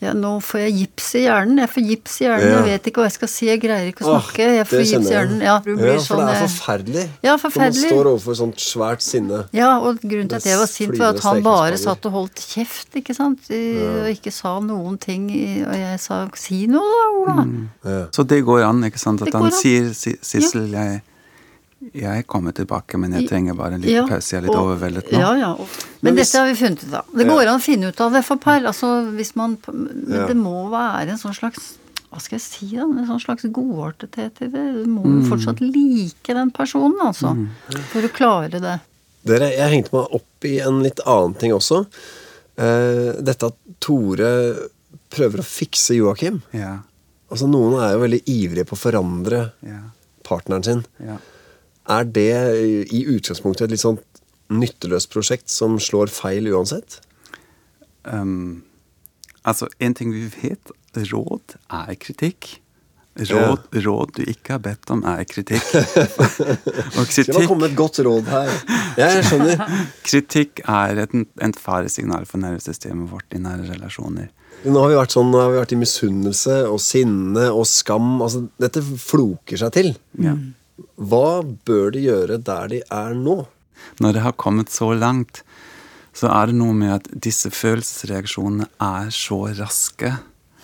ja, 0.00 0.12
nå 0.14 0.36
får 0.40 0.60
jeg 0.60 0.72
gips 0.78 1.06
i 1.18 1.22
hjernen. 1.24 1.58
Jeg 1.58 1.70
får 1.74 1.82
gips 1.88 2.12
i 2.20 2.24
hjernen. 2.24 2.48
Ja. 2.52 2.58
Jeg 2.62 2.64
vet 2.78 2.84
ikke 2.90 3.00
hva 3.02 3.06
jeg 3.08 3.14
skal 3.16 3.28
si. 3.32 3.46
Jeg 3.48 3.60
greier 3.64 3.88
ikke 3.90 4.04
å 4.06 4.12
snakke. 4.12 4.44
Jeg 4.58 4.66
får 4.70 4.82
gips 4.84 5.08
i 5.10 5.14
hjernen. 5.14 5.40
Ja, 5.42 5.56
du 5.64 5.70
blir 5.74 5.88
Ja, 5.88 5.94
for 5.98 6.04
sånn 6.06 6.22
det 6.22 6.28
er 6.28 6.38
eh, 6.38 6.44
forferdelig. 6.46 7.04
Ja, 7.26 7.32
Når 7.32 7.42
forferdelig. 7.42 7.82
man 7.88 7.92
står 7.98 8.10
overfor 8.12 8.38
sånt 8.38 8.62
svært 8.62 9.02
sinne. 9.02 9.40
Ja, 9.58 9.70
og 9.80 9.98
grunnen 10.04 10.28
til 10.30 10.36
at 10.38 10.46
jeg 10.46 10.58
var 10.62 10.70
sint, 10.70 10.98
var 10.98 11.14
at 11.16 11.20
han 11.26 11.42
bare 11.42 11.76
satt 11.82 12.06
og 12.06 12.12
holdt 12.12 12.44
kjeft, 12.54 12.94
ikke 13.02 13.14
sant, 13.18 13.50
I- 13.50 13.74
og 13.82 14.08
ikke 14.14 14.30
sa 14.32 14.58
noen 14.60 14.98
ting. 15.02 15.26
Og 15.66 15.74
jeg 15.74 15.98
sa 16.00 16.28
'si 16.34 16.66
noe, 16.66 17.26
da, 17.26 17.32
Ola'. 17.42 18.08
Så 18.14 18.22
det 18.26 18.44
går 18.44 18.62
an, 18.68 18.84
ikke 18.84 18.98
sant? 18.98 19.22
At 19.22 19.32
han 19.32 19.44
an. 19.46 19.50
sier 19.50 19.92
"Si- 19.94 20.18
Sissel, 20.22 20.70
jeg, 20.70 21.02
jeg 21.94 22.26
kommer 22.26 22.52
tilbake, 22.52 22.98
men 22.98 23.12
jeg 23.12 23.28
trenger 23.28 23.54
bare 23.56 23.74
en 23.78 23.80
liten 23.82 23.94
Ja, 23.94 24.06
pause. 24.06 24.32
Jeg 24.34 24.42
er 24.42 24.46
litt 24.48 24.56
og- 24.56 24.66
overveldet 24.66 25.10
nå. 25.12 25.18
Ja, 25.20 25.34
ja. 25.38 25.50
og- 25.52 25.68
Men 26.02 26.14
Men 26.14 26.14
hvis- 26.16 26.32
dette 26.32 26.38
har 26.44 26.48
vi 26.52 26.54
funnet 26.66 26.84
ut 26.88 26.94
av. 26.94 27.04
Det 27.16 27.26
går 27.26 27.46
an 27.46 27.60
å 27.60 27.62
finne 27.62 27.88
ut 27.88 28.00
av 28.00 28.12
det 28.12 28.24
for 28.24 28.36
par. 28.36 28.60
Altså, 28.60 28.86
hvis 29.16 29.34
man 29.36 29.58
Men 29.72 30.06
Ja. 30.10 30.26
det 30.26 30.36
må 30.36 30.68
være 30.70 31.08
en 31.10 31.18
sånn 31.18 31.34
slags 31.34 31.74
hva 32.10 32.20
skal 32.22 32.38
jeg 32.38 32.42
si 32.42 32.74
da, 32.76 32.82
en 32.82 33.06
sånn 33.06 33.20
slags 33.20 33.44
godartethet 33.52 34.40
i 34.40 34.46
det. 34.48 34.84
Du 34.84 34.86
må 34.88 35.04
Mm. 35.04 35.28
fortsatt 35.28 35.60
like 35.60 36.24
den 36.34 36.50
personen, 36.50 36.96
altså. 37.00 37.48
For 37.92 38.00
å 38.00 38.08
klare 38.08 38.50
det. 38.60 38.80
Dere, 39.24 39.50
jeg 39.50 39.70
hengte 39.84 39.92
meg 39.92 40.06
opp 40.14 40.44
i 40.44 40.58
en 40.60 40.82
litt 40.82 41.00
annen 41.06 41.34
ting 41.38 41.52
også. 41.52 41.86
Uh, 42.58 43.12
dette 43.22 43.42
at 43.44 43.54
Tore 43.78 44.56
prøver 45.10 45.38
å 45.38 45.44
fikse 45.44 45.94
Joakim. 45.96 46.42
Ja, 46.52 46.78
Altså, 47.30 47.46
noen 47.46 47.74
er 47.78 47.92
jo 47.92 48.00
veldig 48.06 48.22
ivrige 48.24 48.64
på 48.64 48.72
å 48.72 48.90
forandre 48.90 49.52
ja, 49.62 49.80
partneren 50.24 50.64
sin. 50.64 50.84
ja. 50.98 51.18
Er 51.88 52.04
det 52.04 52.30
i 52.92 53.02
utgangspunktet 53.08 53.68
et 53.68 53.74
litt 53.76 53.84
sånn 53.84 54.00
nytteløst 54.52 55.10
prosjekt 55.12 55.52
som 55.52 55.78
slår 55.80 56.12
feil 56.12 56.48
uansett? 56.52 57.00
Um, 58.04 58.62
altså, 59.42 59.68
en 59.80 59.96
ting 59.96 60.12
vi 60.12 60.26
vet, 60.32 60.72
råd 61.08 61.58
er 61.72 61.94
kritikk. 62.00 62.58
Råd, 63.18 63.64
råd 63.82 64.12
du 64.14 64.22
ikke 64.30 64.54
har 64.54 64.60
bedt 64.62 64.90
om, 64.94 65.00
er 65.02 65.24
kritikk. 65.26 65.64
Og 67.00 67.08
Skal 67.10 67.34
man 67.34 67.48
komme 67.50 67.64
med 67.64 67.72
et 67.72 67.78
godt 67.78 67.98
råd 68.06 68.28
her? 68.30 68.52
Jeg 69.00 69.24
skjønner. 69.26 69.64
kritikk 70.08 70.62
er 70.62 71.02
et, 71.02 71.16
et 71.48 71.58
faresignal 71.58 72.28
for 72.30 72.38
nervesystemet 72.44 73.10
vårt 73.10 73.34
i 73.34 73.42
nære 73.42 73.72
relasjoner. 73.72 74.30
Nå 74.68 74.84
har 74.84 74.92
vi 74.92 75.00
vært 75.00 75.14
sånn, 75.14 75.34
har 75.34 75.50
vi 75.50 75.58
vært 75.58 75.74
i 75.74 75.80
misunnelse 75.80 76.60
og 76.70 76.78
sinne 76.82 77.48
og 77.50 77.66
skam. 77.70 78.16
Altså, 78.22 78.44
dette 78.62 78.82
floker 78.82 79.60
seg 79.60 79.74
til. 79.74 79.92
Ja. 80.22 80.36
Hva 80.96 81.42
bør 81.66 81.92
de 81.94 82.04
gjøre 82.06 82.40
der 82.44 82.72
de 82.72 82.82
er 82.94 83.14
nå? 83.18 83.40
Når 84.02 84.16
det 84.16 84.24
har 84.24 84.36
kommet 84.38 84.72
så 84.74 84.90
langt, 84.94 85.42
så 86.14 86.30
er 86.34 86.50
det 86.50 86.58
noe 86.58 86.74
med 86.74 86.96
at 86.96 87.08
disse 87.14 87.50
følelsesreaksjonene 87.54 88.66
er 88.82 89.12
så 89.14 89.44
raske 89.58 90.16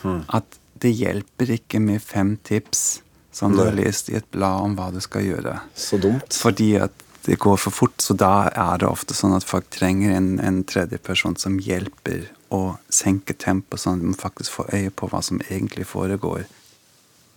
at 0.04 0.58
det 0.82 0.92
hjelper 0.98 1.54
ikke 1.56 1.80
med 1.80 2.02
fem 2.02 2.34
tips 2.44 3.00
som 3.34 3.54
du 3.54 3.62
har 3.64 3.72
Nei. 3.72 3.86
lest 3.86 4.10
i 4.12 4.18
et 4.18 4.26
blad 4.34 4.66
om 4.66 4.74
hva 4.78 4.90
du 4.94 5.00
skal 5.02 5.24
gjøre. 5.26 5.56
Så 5.74 5.98
dumt. 6.02 6.36
Fordi 6.38 6.74
at 6.82 6.92
det 7.24 7.38
går 7.40 7.56
for 7.56 7.72
fort, 7.72 7.96
så 8.04 8.14
da 8.14 8.50
er 8.50 8.82
det 8.82 8.88
ofte 8.90 9.16
sånn 9.16 9.34
at 9.34 9.46
folk 9.48 9.70
trenger 9.72 10.12
en, 10.14 10.34
en 10.44 10.60
tredje 10.68 11.00
person 11.02 11.34
som 11.40 11.56
hjelper 11.62 12.28
å 12.54 12.76
senke 12.92 13.34
tempoet, 13.40 13.80
sånn 13.80 14.02
at 14.02 14.10
de 14.10 14.18
faktisk 14.20 14.58
får 14.58 14.74
øye 14.76 14.92
på 14.92 15.08
hva 15.10 15.22
som 15.24 15.40
egentlig 15.48 15.88
foregår. 15.88 16.44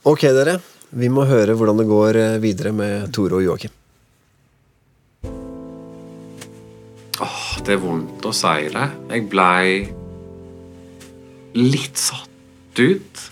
Ok, 0.07 0.27
dere. 0.35 0.59
Vi 0.88 1.10
må 1.12 1.26
høre 1.28 1.52
hvordan 1.58 1.82
det 1.82 1.88
går 1.89 2.17
eh, 2.21 2.38
videre 2.39 2.71
med 2.71 3.10
Tore 3.15 3.41
og 3.41 3.43
Joakim. 3.43 3.73
Åh, 7.17 7.41
det 7.65 7.73
er 7.76 7.82
vondt 7.82 8.23
å 8.23 8.32
si 8.36 8.69
det. 8.71 8.86
Jeg 9.12 9.26
blei 9.28 9.89
litt 11.58 12.00
satt 12.00 12.80
ut 12.80 13.23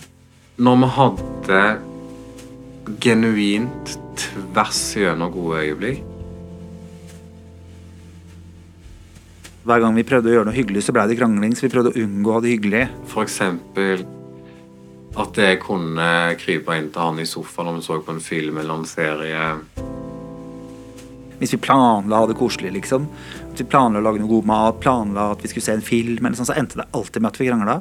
når 0.60 0.82
vi 0.82 0.90
hadde 0.98 1.62
genuint 3.00 3.96
tvers 4.20 4.82
gjennom 5.00 5.32
gode 5.32 5.62
øyeblikk. 5.64 6.04
Hver 9.66 9.80
gang 9.82 9.96
vi 9.96 10.04
prøvde 10.06 10.30
å 10.30 10.34
gjøre 10.36 10.46
noe 10.50 10.54
hyggelig, 10.54 10.84
så 10.86 10.92
ble 10.94 11.08
det 11.08 11.16
krangling. 11.18 11.56
Så 11.56 11.64
vi 11.66 11.72
prøvde 11.72 11.90
å 11.94 12.04
unngå 12.04 12.30
å 12.30 12.36
ha 12.36 12.44
det 12.44 12.52
hyggelig. 12.52 12.84
For 13.10 13.24
eksempel 13.24 14.04
at 15.16 15.38
jeg 15.40 15.60
kunne 15.62 16.08
krype 16.40 16.76
inn 16.76 16.90
til 16.92 17.02
han 17.02 17.20
i 17.22 17.28
sofaen 17.28 17.70
når 17.70 17.78
vi 17.78 17.84
så 17.86 17.98
på 18.04 18.14
en 18.14 18.22
film 18.24 18.58
eller 18.60 18.80
en 18.80 18.88
serie. 18.88 19.44
Hvis 21.40 21.52
vi 21.52 21.60
planla 21.60 22.16
å 22.16 22.24
ha 22.24 22.30
det 22.30 22.36
koselig, 22.38 22.72
liksom. 22.78 23.08
Hvis 23.50 23.62
vi 23.64 23.68
planla 23.72 24.00
å 24.00 24.04
lage 24.04 24.20
noe 24.20 24.30
god 24.30 24.48
mat, 24.48 24.80
planla 24.80 25.30
at 25.34 25.44
vi 25.44 25.52
skulle 25.52 25.66
se 25.66 25.76
en 25.76 25.84
film, 25.84 26.20
eller 26.24 26.38
sånn, 26.38 26.48
så 26.48 26.56
endte 26.56 26.80
det 26.80 26.88
alltid 26.96 27.24
med 27.24 27.32
at 27.32 27.40
vi 27.40 27.48
krangla. 27.48 27.76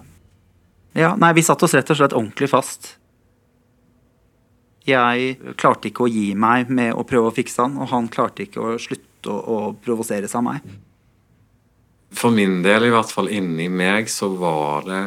Ja, 0.95 1.15
nei, 1.19 1.33
vi 1.35 1.43
satte 1.43 1.67
oss 1.67 1.75
rett 1.75 1.91
og 1.91 1.99
slett 1.99 2.15
ordentlig 2.15 2.51
fast. 2.51 2.93
Jeg 4.85 5.55
klarte 5.57 5.89
ikke 5.89 6.05
å 6.05 6.11
gi 6.11 6.29
meg 6.37 6.69
med 6.69 6.93
å 6.95 7.03
prøve 7.07 7.31
å 7.31 7.35
fikse 7.35 7.63
han, 7.63 7.79
og 7.81 7.89
han 7.91 8.07
klarte 8.11 8.45
ikke 8.45 8.61
å 8.63 8.75
slutte 8.79 9.31
å, 9.31 9.73
å 9.73 10.07
seg 10.07 10.27
av 10.29 10.45
meg. 10.45 10.67
For 12.15 12.31
min 12.31 12.61
del, 12.63 12.87
i 12.87 12.93
hvert 12.93 13.11
fall 13.11 13.31
inni 13.33 13.67
meg, 13.67 14.07
så 14.11 14.29
var 14.39 14.85
det 14.87 15.03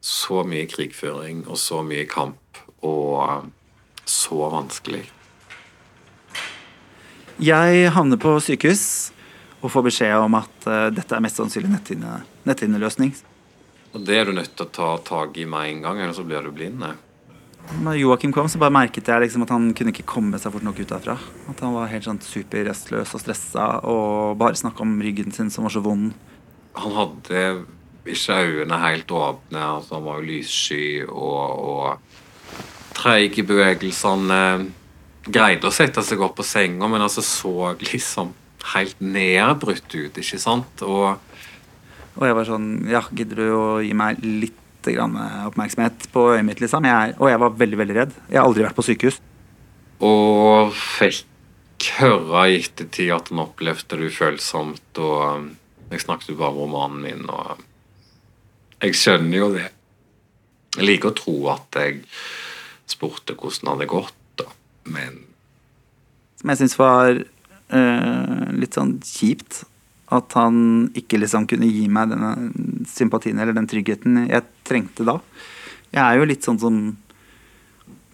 så 0.00 0.42
mye 0.46 0.66
krigføring 0.70 1.44
og 1.48 1.58
så 1.60 1.82
mye 1.86 2.06
kamp 2.08 2.60
og 2.86 3.48
så 4.08 4.50
vanskelig. 4.52 5.04
Jeg 7.38 7.90
havner 7.94 8.18
på 8.18 8.34
sykehus 8.42 8.84
og 9.62 9.70
får 9.70 9.84
beskjed 9.88 10.22
om 10.22 10.38
at 10.38 10.70
eh, 10.70 10.88
dette 10.94 11.14
er 11.14 11.22
mest 11.22 11.38
sannsynlig 11.38 11.70
netthinne, 11.70 12.22
netthinneløsning. 12.46 13.12
Og 13.94 14.02
det 14.06 14.18
er 14.18 14.28
du 14.28 14.34
nødt 14.36 14.54
til 14.54 14.66
å 14.66 14.72
ta 14.74 14.88
tak 15.06 15.38
i 15.38 15.46
med 15.48 15.72
en 15.72 15.84
gang, 15.86 16.00
ellers 16.02 16.18
så 16.18 16.26
blir 16.26 16.42
du 16.44 16.50
blind. 16.54 16.82
Når 17.82 17.98
Joakim 18.00 18.32
kom, 18.32 18.48
så 18.48 18.60
bare 18.60 18.74
merket 18.74 19.08
jeg 19.10 19.22
liksom 19.22 19.44
at 19.44 19.52
han 19.52 19.70
kunne 19.76 19.92
ikke 19.92 20.06
komme 20.08 20.38
seg 20.40 20.54
fort 20.54 20.66
nok 20.66 20.78
ut 20.80 20.92
derfra. 20.92 21.18
At 21.50 21.62
han 21.64 21.74
var 21.74 21.90
helt 21.92 22.06
sånn 22.06 22.20
superrestløs 22.22 23.14
og 23.16 23.22
stressa 23.22 23.66
og 23.88 24.38
bare 24.40 24.58
snakka 24.58 24.84
om 24.84 24.98
ryggen 25.04 25.34
sin 25.36 25.50
som 25.52 25.66
var 25.66 25.74
så 25.74 25.82
vond. 25.84 26.14
Han 26.78 26.94
hadde 26.96 27.42
ikke 28.14 28.40
øynene 28.44 28.80
helt 28.82 29.10
åpne, 29.14 29.62
altså 29.62 29.98
han 29.98 30.06
var 30.06 30.18
jo 30.20 30.28
lyssky 30.28 30.82
og, 31.06 31.62
og 31.68 32.96
treig 32.98 33.38
i 33.38 33.46
bevegelsene. 33.46 34.42
Greide 35.28 35.68
å 35.68 35.74
sette 35.74 36.02
seg 36.06 36.22
opp 36.24 36.38
på 36.38 36.46
senga, 36.46 36.88
men 36.88 37.04
altså 37.04 37.24
så 37.24 37.74
liksom 37.80 38.32
helt 38.74 39.00
nedbrutt 39.00 39.94
ut, 39.94 40.18
ikke 40.18 40.40
sant? 40.42 40.82
Og 40.82 41.18
Og 42.18 42.24
jeg 42.26 42.34
var 42.34 42.48
sånn 42.48 42.68
Ja, 42.90 43.04
gidder 43.14 43.38
du 43.38 43.48
å 43.54 43.66
gi 43.84 43.92
meg 43.94 44.18
litt 44.24 44.56
grann 44.88 45.14
oppmerksomhet 45.46 46.08
på 46.14 46.24
øyet 46.32 46.46
mitt, 46.46 46.60
liksom? 46.64 46.86
Jeg 46.88 47.14
og 47.18 47.28
jeg 47.28 47.40
var 47.42 47.56
veldig, 47.60 47.78
veldig 47.78 47.96
redd. 47.96 48.14
Jeg 48.30 48.40
har 48.40 48.46
aldri 48.48 48.64
vært 48.64 48.78
på 48.78 48.86
sykehus. 48.86 49.20
Og 50.00 50.72
fikk 50.74 51.26
høre 51.98 52.44
i 52.48 52.58
ettertid 52.62 53.12
at 53.14 53.30
han 53.30 53.42
opplevde 53.44 53.98
det 53.98 54.10
ufølsomt. 54.10 55.00
Og 55.02 55.18
um, 55.28 55.48
jeg 55.92 56.04
snakket 56.04 56.32
jo 56.32 56.38
bare 56.40 56.54
om 56.54 56.58
romanen 56.64 57.02
min, 57.04 57.26
og 57.30 57.60
jeg 58.82 58.98
skjønner 58.98 59.38
jo 59.38 59.48
det. 59.56 59.66
Jeg 60.76 60.86
liker 60.86 61.10
å 61.10 61.16
tro 61.18 61.34
at 61.54 61.78
jeg 61.80 62.04
spurte 62.88 63.34
hvordan 63.34 63.64
det 63.64 63.72
hadde 63.74 63.90
gått, 63.90 64.20
da. 64.38 64.46
Men 64.88 65.24
Som 66.38 66.52
jeg 66.52 66.60
syns 66.60 66.78
var 66.78 67.10
eh, 67.18 68.46
litt 68.54 68.78
sånn 68.78 68.98
kjipt. 69.04 69.64
At 70.14 70.32
han 70.38 70.88
ikke 70.96 71.18
liksom 71.20 71.44
kunne 71.50 71.68
gi 71.68 71.84
meg 71.92 72.14
denne 72.14 72.86
sympatien 72.88 73.36
eller 73.42 73.52
den 73.56 73.68
tryggheten 73.68 74.22
jeg 74.30 74.46
trengte 74.64 75.04
da. 75.04 75.18
Jeg 75.92 76.00
er 76.00 76.16
jo 76.16 76.28
litt 76.30 76.46
sånn 76.46 76.60
som 76.62 76.78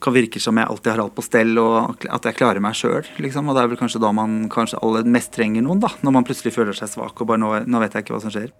kan 0.05 0.13
virke 0.13 0.41
som 0.43 0.59
jeg 0.59 0.69
alltid 0.69 0.91
har 0.93 1.01
alt 1.05 1.15
på 1.17 1.25
stell, 1.25 1.55
og 1.61 2.03
at 2.13 2.27
jeg 2.29 2.37
klarer 2.37 2.61
meg 2.61 2.77
sjøl. 2.77 3.07
Liksom. 3.25 3.47
Og 3.49 3.57
det 3.57 3.63
er 3.63 3.71
vel 3.73 3.81
kanskje 3.81 4.03
da 4.03 4.11
man 4.13 4.51
kanskje 4.53 4.81
aller 4.85 5.07
mest 5.09 5.33
trenger 5.33 5.65
noen, 5.65 5.81
da. 5.81 5.95
Når 6.05 6.17
man 6.19 6.27
plutselig 6.29 6.53
føler 6.57 6.77
seg 6.77 6.91
svak 6.93 7.23
og 7.23 7.31
bare 7.31 7.41
nå, 7.41 7.53
nå 7.65 7.81
vet 7.81 7.97
jeg 7.97 8.05
ikke 8.05 8.17
hva 8.17 8.25
som 8.25 8.35
skjer. 8.35 8.53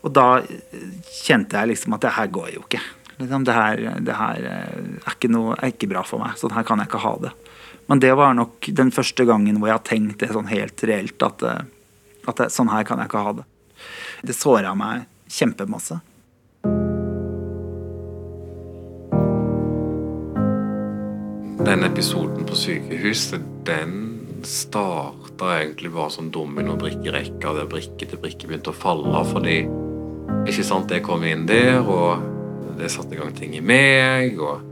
Og 0.00 0.14
da 0.16 0.26
eh, 0.40 0.88
kjente 1.20 1.60
jeg 1.60 1.72
liksom 1.74 1.96
at 1.96 2.06
det 2.06 2.14
her 2.16 2.32
går 2.32 2.50
jo 2.54 2.64
ikke. 2.64 2.82
Liksom, 3.20 3.44
det 3.44 3.56
her, 3.56 3.84
det 4.00 4.16
her 4.16 4.48
eh, 4.48 4.82
er, 5.04 5.14
ikke 5.14 5.32
noe, 5.32 5.56
er 5.58 5.74
ikke 5.74 5.90
bra 5.92 6.04
for 6.06 6.22
meg. 6.22 6.38
Sånn 6.40 6.54
her 6.56 6.66
kan 6.68 6.80
jeg 6.80 6.90
ikke 6.90 7.04
ha 7.04 7.14
det. 7.26 7.34
Men 7.90 8.02
det 8.02 8.12
var 8.16 8.36
nok 8.38 8.70
den 8.78 8.92
første 8.94 9.26
gangen 9.28 9.58
hvor 9.58 9.72
jeg 9.72 9.78
har 9.78 9.88
tenkt 9.88 10.22
det 10.22 10.30
sånn 10.32 10.50
helt 10.52 10.86
reelt 10.88 11.26
at, 11.26 11.46
eh, 11.46 11.64
at 12.30 12.44
det, 12.44 12.52
sånn 12.54 12.72
her 12.72 12.86
kan 12.88 13.02
jeg 13.02 13.10
ikke 13.10 13.26
ha 13.26 13.34
det. 13.40 13.48
Det 14.24 14.36
såra 14.36 14.76
meg 14.76 15.08
kjempemasse. 15.30 16.00
den 21.70 21.84
episoden 21.84 22.46
på 22.48 22.56
sykehuset, 22.56 23.42
den 23.68 23.92
starta 24.42 25.52
egentlig 25.60 25.92
bare 25.94 26.10
som 26.10 26.30
dominobrikkerekka 26.32 27.52
der 27.54 27.68
brikke 27.70 28.08
til 28.08 28.18
brikke 28.18 28.48
begynte 28.48 28.72
å 28.72 28.76
falle. 28.76 29.20
Fordi 29.28 29.58
ikke 30.50 30.66
sant, 30.66 30.90
jeg 30.90 31.04
kom 31.06 31.24
inn 31.24 31.46
der, 31.48 31.80
og 31.80 32.76
det 32.78 32.90
satte 32.92 33.14
i 33.14 33.20
gang 33.20 33.32
ting 33.36 33.54
i 33.56 33.62
meg. 33.64 34.38
og 34.40 34.66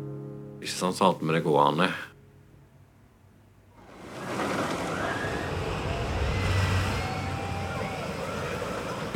ikke 0.63 0.75
sant, 0.75 0.97
så 0.97 1.09
alt 1.09 1.23
med 1.23 1.39
det 1.39 1.45
gående. 1.47 1.89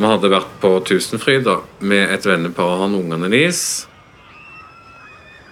Vi 0.03 0.09
hadde 0.09 0.31
vært 0.33 0.55
på 0.59 0.71
Tusenfryd 0.89 1.45
da, 1.47 1.61
med 1.79 2.11
et 2.11 2.25
vennepar 2.27 2.73
og 2.73 2.81
han 2.87 2.95
ungene 2.99 3.29
deres. 3.31 3.87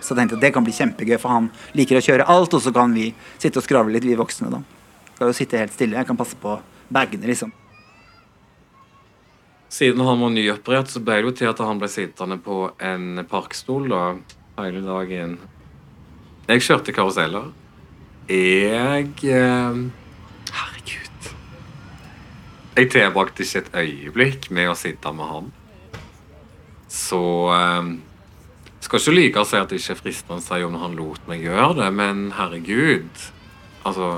Så 0.01 0.15
jeg 0.15 0.19
tenkte 0.19 0.39
jeg 0.39 0.43
det 0.43 0.53
kan 0.57 0.67
bli 0.67 0.75
kjempegøy, 0.75 1.19
for 1.23 1.31
han 1.31 1.51
liker 1.77 2.01
å 2.01 2.03
kjøre 2.03 2.27
alt, 2.33 2.57
og 2.57 2.65
så 2.65 2.73
kan 2.75 2.95
vi 2.97 3.11
sitte 3.37 3.61
og 3.61 3.67
skravle 3.67 3.95
litt, 3.95 4.09
vi 4.09 4.19
voksne, 4.19 4.51
da. 4.51 4.63
Skal 5.15 5.31
jo 5.31 5.37
sitte 5.37 5.61
helt 5.61 5.77
stille. 5.77 5.99
Jeg 6.01 6.09
kan 6.09 6.19
passe 6.19 6.39
på 6.41 6.57
bagene, 6.91 7.29
liksom. 7.31 7.53
Siden 9.71 10.03
han 10.03 10.19
var 10.19 10.33
nyoperert, 10.35 10.91
så 10.91 10.99
ble 10.99 11.21
det 11.21 11.29
jo 11.29 11.33
til 11.39 11.51
at 11.53 11.61
han 11.63 11.79
ble 11.79 11.87
sittende 11.91 12.41
på 12.43 12.73
en 12.83 13.23
parkstol 13.31 13.87
da, 13.93 14.03
hele 14.59 14.83
dagen. 14.83 15.37
Jeg 16.51 16.65
kjørte 16.67 16.95
karuseller. 16.95 17.53
Jeg 18.31 19.13
eh, 19.31 19.77
Herregud. 20.51 21.29
Jeg 22.75 22.91
tilbrakte 22.91 23.47
ikke 23.47 23.63
et 23.63 23.71
øyeblikk 23.85 24.49
med 24.51 24.73
å 24.73 24.79
sitte 24.79 25.13
med 25.15 25.31
han. 25.31 25.53
Så 26.91 27.23
eh, 27.55 27.93
Skal 28.83 29.03
ikke 29.05 29.15
like 29.15 29.45
å 29.45 29.47
si 29.47 29.61
at 29.61 29.71
det 29.71 29.79
ikke 29.79 29.95
er 29.95 30.01
fristende 30.03 30.41
å 30.41 30.47
si 30.49 30.59
om 30.67 30.81
han 30.83 30.99
lot 30.99 31.31
meg 31.31 31.47
gjøre 31.47 31.77
det, 31.85 31.93
men 31.95 32.33
herregud. 32.35 33.29
Altså, 33.87 34.11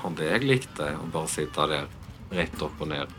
han 0.00 0.16
det 0.16 0.30
jeg 0.30 0.48
likte, 0.48 0.94
å 0.96 1.10
bare 1.12 1.28
sitte 1.28 1.68
der 1.68 1.92
rett 2.32 2.64
opp 2.64 2.80
og 2.80 2.88
ned. 2.94 3.12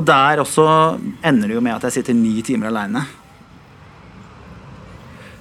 Og 0.00 0.06
der 0.08 0.40
også 0.40 0.64
ender 1.20 1.50
det 1.50 1.56
jo 1.58 1.64
med 1.64 1.76
at 1.76 1.82
jeg 1.84 1.98
sitter 1.98 2.16
ni 2.16 2.38
timer 2.40 2.70
aleine. 2.70 3.02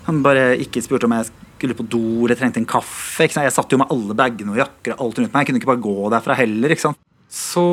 Han 0.09 0.19
bare 0.25 0.57
ikke 0.59 0.83
spurte 0.83 1.07
om 1.07 1.15
jeg 1.15 1.29
skulle 1.29 1.77
på 1.77 1.85
do 1.87 2.01
eller 2.25 2.35
trengte 2.35 2.59
en 2.59 2.67
kaffe. 2.67 3.29
Jeg 3.29 3.53
satt 3.55 3.71
jo 3.71 3.79
med 3.79 3.91
alle 3.93 4.17
bagene 4.19 4.51
og 4.51 4.59
jakker 4.59 4.97
og 4.97 5.05
alt 5.05 5.21
rundt 5.21 5.31
meg. 5.31 5.39
Jeg 5.39 5.49
kunne 5.49 5.61
ikke 5.61 5.71
bare 5.71 5.85
gå 5.85 6.11
derfra 6.11 6.37
heller. 6.41 6.75
ikke 6.75 6.87
sant? 6.89 6.99
Så 7.29 7.63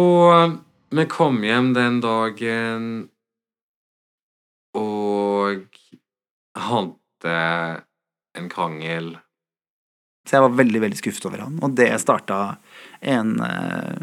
vi 0.95 1.09
kom 1.11 1.43
hjem 1.43 1.73
den 1.75 1.99
dagen 2.05 2.89
og 4.77 5.67
hadde 6.55 7.37
en 8.37 8.51
krangel. 8.53 9.15
Så 10.27 10.37
jeg 10.37 10.47
var 10.47 10.59
veldig 10.59 10.83
veldig 10.87 10.99
skuffet 10.99 11.27
over 11.31 11.47
han, 11.47 11.59
og 11.63 11.75
det 11.79 11.89
starta 12.03 12.41
en 13.01 13.39
uh, 13.39 13.97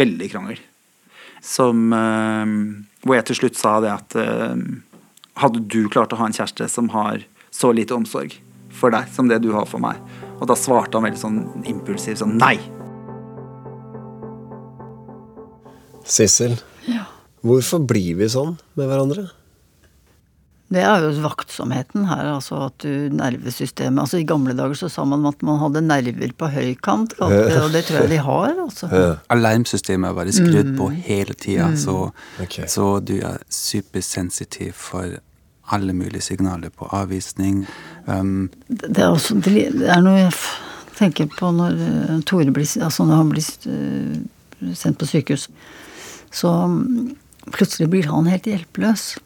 veldig 0.00 0.32
krangel. 0.32 0.60
Som 1.44 1.92
eh, 1.92 2.46
Hvor 3.06 3.14
jeg 3.18 3.26
til 3.30 3.36
slutt 3.42 3.56
sa 3.60 3.76
det 3.84 3.92
at 3.92 4.16
eh, 4.20 4.56
hadde 5.42 5.60
du 5.68 5.88
klart 5.92 6.12
å 6.12 6.20
ha 6.20 6.26
en 6.26 6.36
kjæreste 6.36 6.68
som 6.72 6.88
har 6.94 7.24
så 7.54 7.70
lite 7.72 7.94
omsorg 7.96 8.34
for 8.76 8.92
deg 8.92 9.08
som 9.14 9.28
det 9.28 9.40
du 9.44 9.52
har 9.56 9.66
for 9.68 9.80
meg? 9.82 10.00
Og 10.40 10.46
da 10.50 10.56
svarte 10.58 10.96
han 10.98 11.06
veldig 11.06 11.20
sånn 11.20 11.38
impulsivt 11.68 12.20
sånn 12.20 12.36
nei. 12.40 12.56
Sissel, 16.06 16.58
Ja. 16.86 17.02
hvorfor 17.42 17.80
blir 17.86 18.14
vi 18.20 18.28
sånn 18.30 18.58
med 18.76 18.86
hverandre? 18.88 19.30
Det 20.66 20.80
er 20.82 21.04
jo 21.04 21.12
vaktsomheten 21.22 22.08
her, 22.10 22.32
altså 22.32 22.64
at 22.64 22.82
du 22.82 23.12
nervesystemet 23.14 24.00
Altså 24.02 24.18
i 24.18 24.24
gamle 24.26 24.50
dager 24.58 24.74
så 24.74 24.88
sa 24.90 25.04
man 25.06 25.22
at 25.28 25.44
man 25.46 25.60
hadde 25.60 25.84
nerver 25.86 26.32
på 26.34 26.48
høykant, 26.50 27.14
og 27.22 27.30
det 27.70 27.84
tror 27.86 28.00
jeg 28.00 28.10
de 28.10 28.18
har, 28.26 28.56
altså. 28.64 28.88
Alarmsystemet 29.30 30.16
var 30.16 30.32
skrudd 30.34 30.72
på 30.78 30.90
hele 31.06 31.36
tida, 31.38 31.70
så, 31.78 32.10
okay. 32.42 32.66
så 32.66 32.96
du 32.98 33.14
er 33.20 33.38
supersensitiv 33.46 34.74
for 34.88 35.20
alle 35.70 35.94
mulige 35.94 36.22
signaler 36.22 36.70
på 36.74 36.88
avvisning. 36.94 37.66
Um, 38.06 38.50
Det 38.68 38.98
er 38.98 39.10
også 39.10 39.38
det 39.42 39.86
er 39.86 40.02
noe 40.02 40.18
jeg 40.18 40.34
tenker 40.98 41.30
på 41.30 41.50
når 41.52 41.78
eh, 41.86 42.18
Tore 42.26 42.52
blir 42.54 42.68
Altså 42.82 43.04
når 43.04 43.16
han 43.20 43.30
blir 43.32 43.46
eh, 43.70 44.74
sendt 44.74 44.98
på 44.98 45.08
sykehus, 45.10 45.48
så 46.32 46.52
mm, 46.70 47.16
plutselig 47.52 47.90
blir 47.90 48.08
han 48.10 48.30
helt 48.30 48.46
hjelpeløs. 48.48 49.16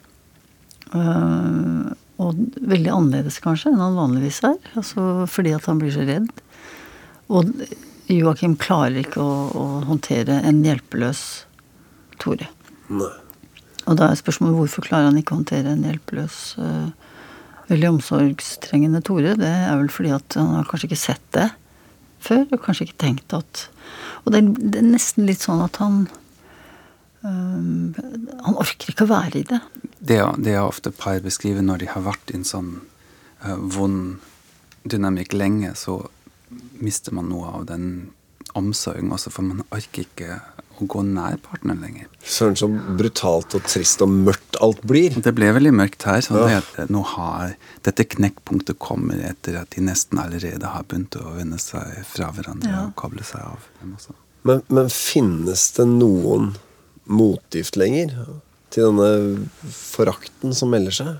Eh, 0.97 1.91
og 2.21 2.41
veldig 2.69 2.93
annerledes 2.93 3.39
kanskje 3.41 3.73
enn 3.73 3.81
han 3.81 3.99
vanligvis 3.99 4.43
er. 4.49 4.59
Altså 4.77 5.27
fordi 5.31 5.55
at 5.57 5.69
han 5.71 5.81
blir 5.81 5.95
så 5.95 6.05
redd. 6.09 6.29
Og 7.31 7.51
Joakim 8.11 8.57
klarer 8.61 9.01
ikke 9.05 9.23
å, 9.23 9.35
å 9.55 9.65
håndtere 9.89 10.41
en 10.47 10.65
hjelpeløs 10.67 11.25
Tore. 12.21 12.51
Nei. 12.93 13.13
Og 13.89 13.97
da 13.97 14.11
er 14.11 14.19
spørsmålet 14.19 14.59
hvorfor 14.59 14.85
klarer 14.85 15.09
han 15.09 15.19
ikke 15.19 15.35
å 15.35 15.41
håndtere 15.41 15.73
en 15.73 15.87
hjelpeløs, 15.87 16.37
uh, 16.61 16.91
veldig 17.71 17.89
omsorgstrengende 17.95 19.01
Tore? 19.07 19.33
Det 19.41 19.49
er 19.49 19.79
vel 19.81 19.91
fordi 19.95 20.13
at 20.15 20.37
han 20.39 20.53
har 20.59 20.69
kanskje 20.69 20.91
ikke 20.91 21.01
sett 21.01 21.25
det 21.37 21.49
før, 22.21 22.45
og 22.51 22.65
kanskje 22.67 22.89
ikke 22.89 23.01
tenkt 23.07 23.33
at 23.37 23.69
Og 24.27 24.35
det 24.35 24.43
det 24.59 24.83
er 24.83 24.91
nesten 24.91 25.25
litt 25.25 25.41
sånn 25.41 25.63
at 25.65 25.79
han 25.81 26.03
eh, 27.25 28.03
Han 28.45 28.59
orker 28.61 28.93
ikke 28.93 29.07
å 29.07 29.13
være 29.15 29.41
i 29.41 29.47
det. 29.49 29.61
Det, 30.01 30.21
det 30.41 30.55
er 30.57 30.65
ofte 30.65 30.91
par 30.97 31.21
beskriver 31.25 31.63
når 31.65 31.83
de 31.85 31.91
har 31.93 32.05
vært 32.07 32.33
i 32.33 32.39
en 32.41 32.47
sånn 32.49 32.71
uh, 33.45 33.57
vond 33.57 34.17
dynamikk 34.89 35.35
lenge, 35.37 35.75
så 35.77 35.99
mister 36.81 37.13
man 37.15 37.29
noe 37.29 37.51
av 37.61 37.67
den 37.69 38.11
omsorgen 38.57 39.13
også, 39.15 39.31
for 39.31 39.47
man 39.47 39.61
orker 39.71 40.07
ikke 40.07 40.39
å 40.81 40.87
gå 40.89 41.03
nær 41.05 41.37
partneren 41.45 41.83
lenger. 41.85 42.07
Søren, 42.25 42.57
så 42.57 42.67
brutalt 42.97 43.53
og 43.59 43.67
trist 43.69 44.01
og 44.03 44.11
mørkt 44.11 44.57
alt 44.65 44.81
blir. 44.89 45.19
Det 45.23 45.35
ble 45.37 45.51
veldig 45.53 45.73
mørkt 45.77 46.07
her. 46.09 46.23
så 46.25 46.41
Ja. 46.41 46.47
det 46.49 46.87
at 46.87 46.91
nå 46.91 47.03
har 47.05 47.55
Dette 47.85 48.05
knekkpunktet 48.05 48.79
kommer 48.81 49.21
etter 49.21 49.61
at 49.61 49.71
de 49.77 49.83
nesten 49.85 50.19
allerede 50.19 50.65
har 50.67 50.83
begynt 50.89 51.17
å 51.21 51.37
vende 51.37 51.59
seg 51.61 52.05
fra 52.09 52.33
hverandre 52.33 52.69
Ja. 52.69 52.87
og 52.87 52.97
koble 52.97 53.23
seg 53.23 53.41
av. 53.41 53.69
Men, 54.43 54.63
men 54.69 54.89
finnes 54.89 55.71
det 55.77 55.87
noen 55.87 56.55
motgift 57.07 57.77
lenger 57.77 58.17
til 58.71 58.89
denne 58.89 59.49
forakten 59.75 60.55
som 60.57 60.71
melder 60.73 60.95
seg? 60.95 61.19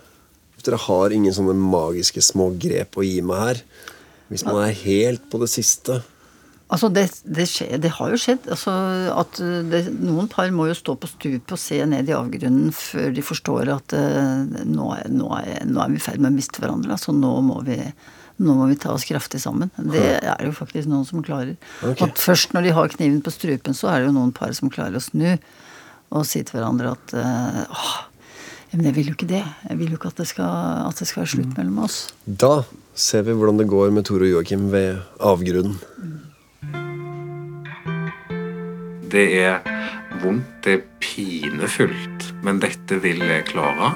Dere 0.61 0.79
har 0.83 1.15
ingen 1.15 1.33
sånne 1.33 1.57
magiske 1.57 2.23
små 2.25 2.51
grep 2.61 2.99
å 3.01 3.05
gi 3.07 3.21
meg 3.25 3.45
her. 3.45 3.61
Hvis 4.31 4.45
man 4.47 4.61
er 4.63 4.77
helt 4.85 5.25
på 5.33 5.41
det 5.43 5.49
siste. 5.51 6.03
Altså, 6.71 6.87
det, 6.95 7.09
det, 7.27 7.49
skjer, 7.51 7.81
det 7.83 7.91
har 7.97 8.13
jo 8.13 8.19
skjedd. 8.21 8.47
Altså, 8.55 8.73
at 9.11 9.41
det, 9.73 9.83
noen 9.99 10.29
par 10.31 10.53
må 10.55 10.69
jo 10.69 10.77
stå 10.79 10.95
på 11.01 11.11
stupet 11.11 11.57
og 11.57 11.59
se 11.59 11.81
ned 11.89 12.13
i 12.13 12.15
avgrunnen 12.15 12.71
før 12.77 13.11
de 13.17 13.25
forstår 13.27 13.73
at 13.75 13.97
uh, 13.97 14.45
nå, 14.47 14.93
er, 14.95 15.11
nå, 15.11 15.33
er, 15.41 15.65
nå, 15.67 15.81
er, 15.83 15.91
vi 15.91 15.99
i 15.99 16.05
ferd 16.05 16.23
med 16.23 16.31
å 16.31 16.37
miste 16.37 16.63
hverandre. 16.63 16.95
Altså, 16.95 17.17
nå 17.17 17.33
må 17.49 17.59
vi 17.67 17.81
nå 18.41 18.55
må 18.57 18.71
vi 18.71 18.79
ta 18.81 18.95
oss 18.95 19.05
kraftig 19.05 19.43
sammen. 19.43 19.69
Det 19.77 20.01
er 20.17 20.47
jo 20.47 20.55
faktisk 20.57 20.89
noen 20.89 21.05
som 21.05 21.21
klarer. 21.25 21.59
Okay. 21.83 22.07
At 22.07 22.23
først 22.23 22.55
når 22.57 22.69
de 22.69 22.77
har 22.79 22.95
kniven 22.95 23.19
på 23.25 23.35
strupen, 23.35 23.77
så 23.77 23.91
er 23.91 24.01
det 24.01 24.09
jo 24.09 24.15
noen 24.17 24.31
par 24.33 24.55
som 24.57 24.73
klarer 24.73 24.97
å 24.97 25.03
snu 25.05 25.35
og 26.11 26.27
si 26.27 26.43
til 26.43 26.59
hverandre 26.59 26.95
at 26.97 27.15
uh, 27.15 27.61
åh, 27.71 27.99
men 28.73 28.87
jeg 28.87 28.97
vil 28.97 29.11
jo 29.11 29.17
ikke 29.17 29.31
det. 29.31 29.43
Jeg 29.69 29.79
vil 29.81 29.91
jo 29.91 29.99
ikke 29.99 30.13
at 30.13 30.21
det 30.23 30.29
skal, 30.31 30.51
at 30.87 31.01
det 31.01 31.09
skal 31.11 31.25
være 31.25 31.33
slutt 31.33 31.57
mellom 31.59 31.81
oss. 31.87 31.99
Da 32.25 32.63
ser 32.95 33.25
vi 33.27 33.35
hvordan 33.35 33.59
det 33.59 33.67
går 33.71 33.91
med 33.95 34.07
Tore 34.07 34.29
og 34.29 34.35
Joakim 34.37 34.69
ved 34.71 35.01
avgrunnen. 35.19 35.81
Det 39.11 39.27
er 39.41 39.59
vondt, 40.23 40.47
det 40.63 40.77
er 40.77 40.85
pinefullt, 41.03 42.29
men 42.47 42.61
dette 42.63 43.01
vil 43.03 43.25
jeg 43.27 43.49
klare. 43.51 43.95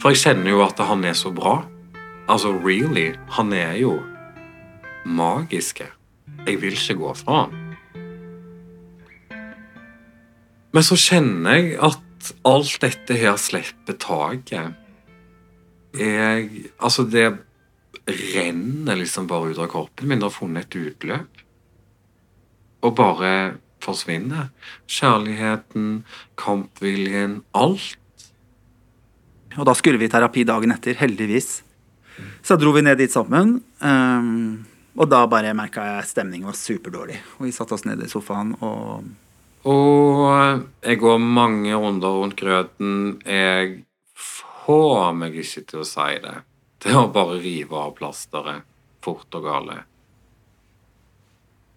For 0.00 0.14
jeg 0.14 0.22
kjenner 0.22 0.54
jo 0.54 0.64
at 0.64 0.80
han 0.88 1.04
er 1.04 1.16
så 1.18 1.32
bra. 1.34 1.58
Altså, 2.28 2.54
really. 2.64 3.10
Han 3.36 3.52
er 3.52 3.76
jo 3.80 3.98
magiske. 5.04 5.90
Jeg 6.46 6.60
vil 6.62 6.76
ikke 6.76 7.00
gå 7.02 7.14
fra 7.18 7.44
han. 7.44 7.67
Men 10.78 10.84
så 10.86 10.94
kjenner 10.94 11.56
jeg 11.56 11.72
at 11.82 12.28
alt 12.46 12.76
dette 12.84 13.16
her 13.18 13.34
slipper 13.40 13.96
taket. 13.98 14.76
Jeg 15.98 16.68
Altså, 16.78 17.02
det 17.02 17.32
renner 18.06 19.00
liksom 19.00 19.26
bare 19.26 19.50
ut 19.50 19.58
av 19.58 19.66
kroppen 19.72 20.06
min. 20.06 20.22
Det 20.22 20.28
har 20.28 20.36
funnet 20.36 20.68
et 20.68 20.78
utløp. 20.78 21.42
Og 22.86 22.94
bare 22.94 23.58
forsvinner. 23.82 24.54
Kjærligheten, 24.86 26.04
kampviljen, 26.38 27.40
alt. 27.58 28.30
Og 29.58 29.66
da 29.66 29.74
skulle 29.74 29.98
vi 29.98 30.06
i 30.06 30.14
terapi 30.14 30.46
dagen 30.46 30.78
etter, 30.78 30.94
heldigvis. 30.94 31.64
Så 32.38 32.54
dro 32.54 32.70
vi 32.70 32.86
ned 32.86 33.02
dit 33.02 33.10
sammen. 33.10 33.64
Um, 33.82 34.66
og 34.94 35.10
da 35.10 35.26
bare 35.26 35.58
merka 35.58 35.96
jeg 35.96 36.12
stemningen 36.14 36.46
var 36.46 36.54
superdårlig. 36.54 37.18
Og 37.40 37.48
vi 37.50 37.56
satte 37.56 37.74
oss 37.74 37.88
ned 37.88 38.06
i 38.06 38.14
sofaen 38.14 38.54
og 38.62 39.08
Og 39.66 40.62
jeg 40.84 41.00
går 41.02 41.18
mange 41.18 41.74
runder 41.74 42.14
rundt 42.20 42.38
grøten. 42.38 43.18
Jeg 43.26 43.84
får 44.14 45.14
meg 45.18 45.38
ikke 45.42 45.64
til 45.66 45.82
å 45.82 45.88
si 45.88 46.10
det. 46.22 46.36
Det 46.78 46.92
er 46.94 47.00
å 47.00 47.10
bare 47.10 47.40
rive 47.42 47.78
av 47.78 47.96
plasteret 47.98 48.66
fort 49.02 49.34
og 49.34 49.48
gale. 49.48 49.80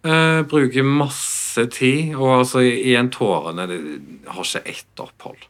Jeg 0.02 0.46
bruker 0.50 0.86
masse 0.86 1.66
tid, 1.74 2.14
og 2.18 2.40
altså 2.40 2.62
igjen 2.66 3.10
tårene 3.14 3.66
det 3.70 3.80
har 4.26 4.46
ikke 4.46 4.62
ett 4.70 5.02
opphold. 5.02 5.48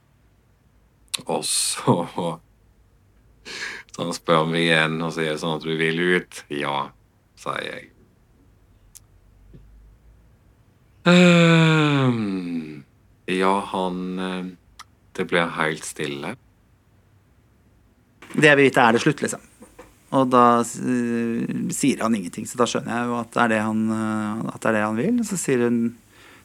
Og 1.26 1.44
så 1.44 2.08
så 3.92 4.06
han 4.06 4.14
spør 4.16 4.46
meg 4.48 4.64
igjen 4.64 5.00
og 5.04 5.12
sier 5.12 5.36
sånn 5.40 5.58
at 5.58 5.66
du 5.66 5.74
vil 5.76 6.00
ut. 6.16 6.44
Ja, 6.48 6.88
sier 7.36 7.66
jeg. 7.66 7.91
Um, 11.04 12.84
ja, 13.26 13.54
han 13.72 14.18
eh, 14.18 14.44
Det 15.18 15.24
ble 15.26 15.42
helt 15.56 15.86
stille. 15.86 16.36
Det 18.32 18.46
jeg 18.46 18.56
vil 18.56 18.68
vite, 18.68 18.84
er 18.84 18.94
det 18.94 19.02
slutt, 19.02 19.22
liksom. 19.24 19.42
Og 20.12 20.28
da 20.32 20.44
uh, 20.60 21.72
sier 21.72 22.04
han 22.04 22.14
ingenting, 22.16 22.46
så 22.48 22.60
da 22.60 22.68
skjønner 22.68 22.94
jeg 22.94 23.08
jo 23.10 23.16
at 23.18 23.32
det 23.34 23.42
er 23.42 23.50
det 23.52 23.60
han, 23.64 23.82
uh, 23.88 24.54
det 24.54 24.70
er 24.70 24.76
det 24.76 24.84
han 24.84 25.00
vil. 25.00 25.18
Og 25.20 25.28
så 25.28 25.40
sier 25.40 25.66
hun 25.66 25.82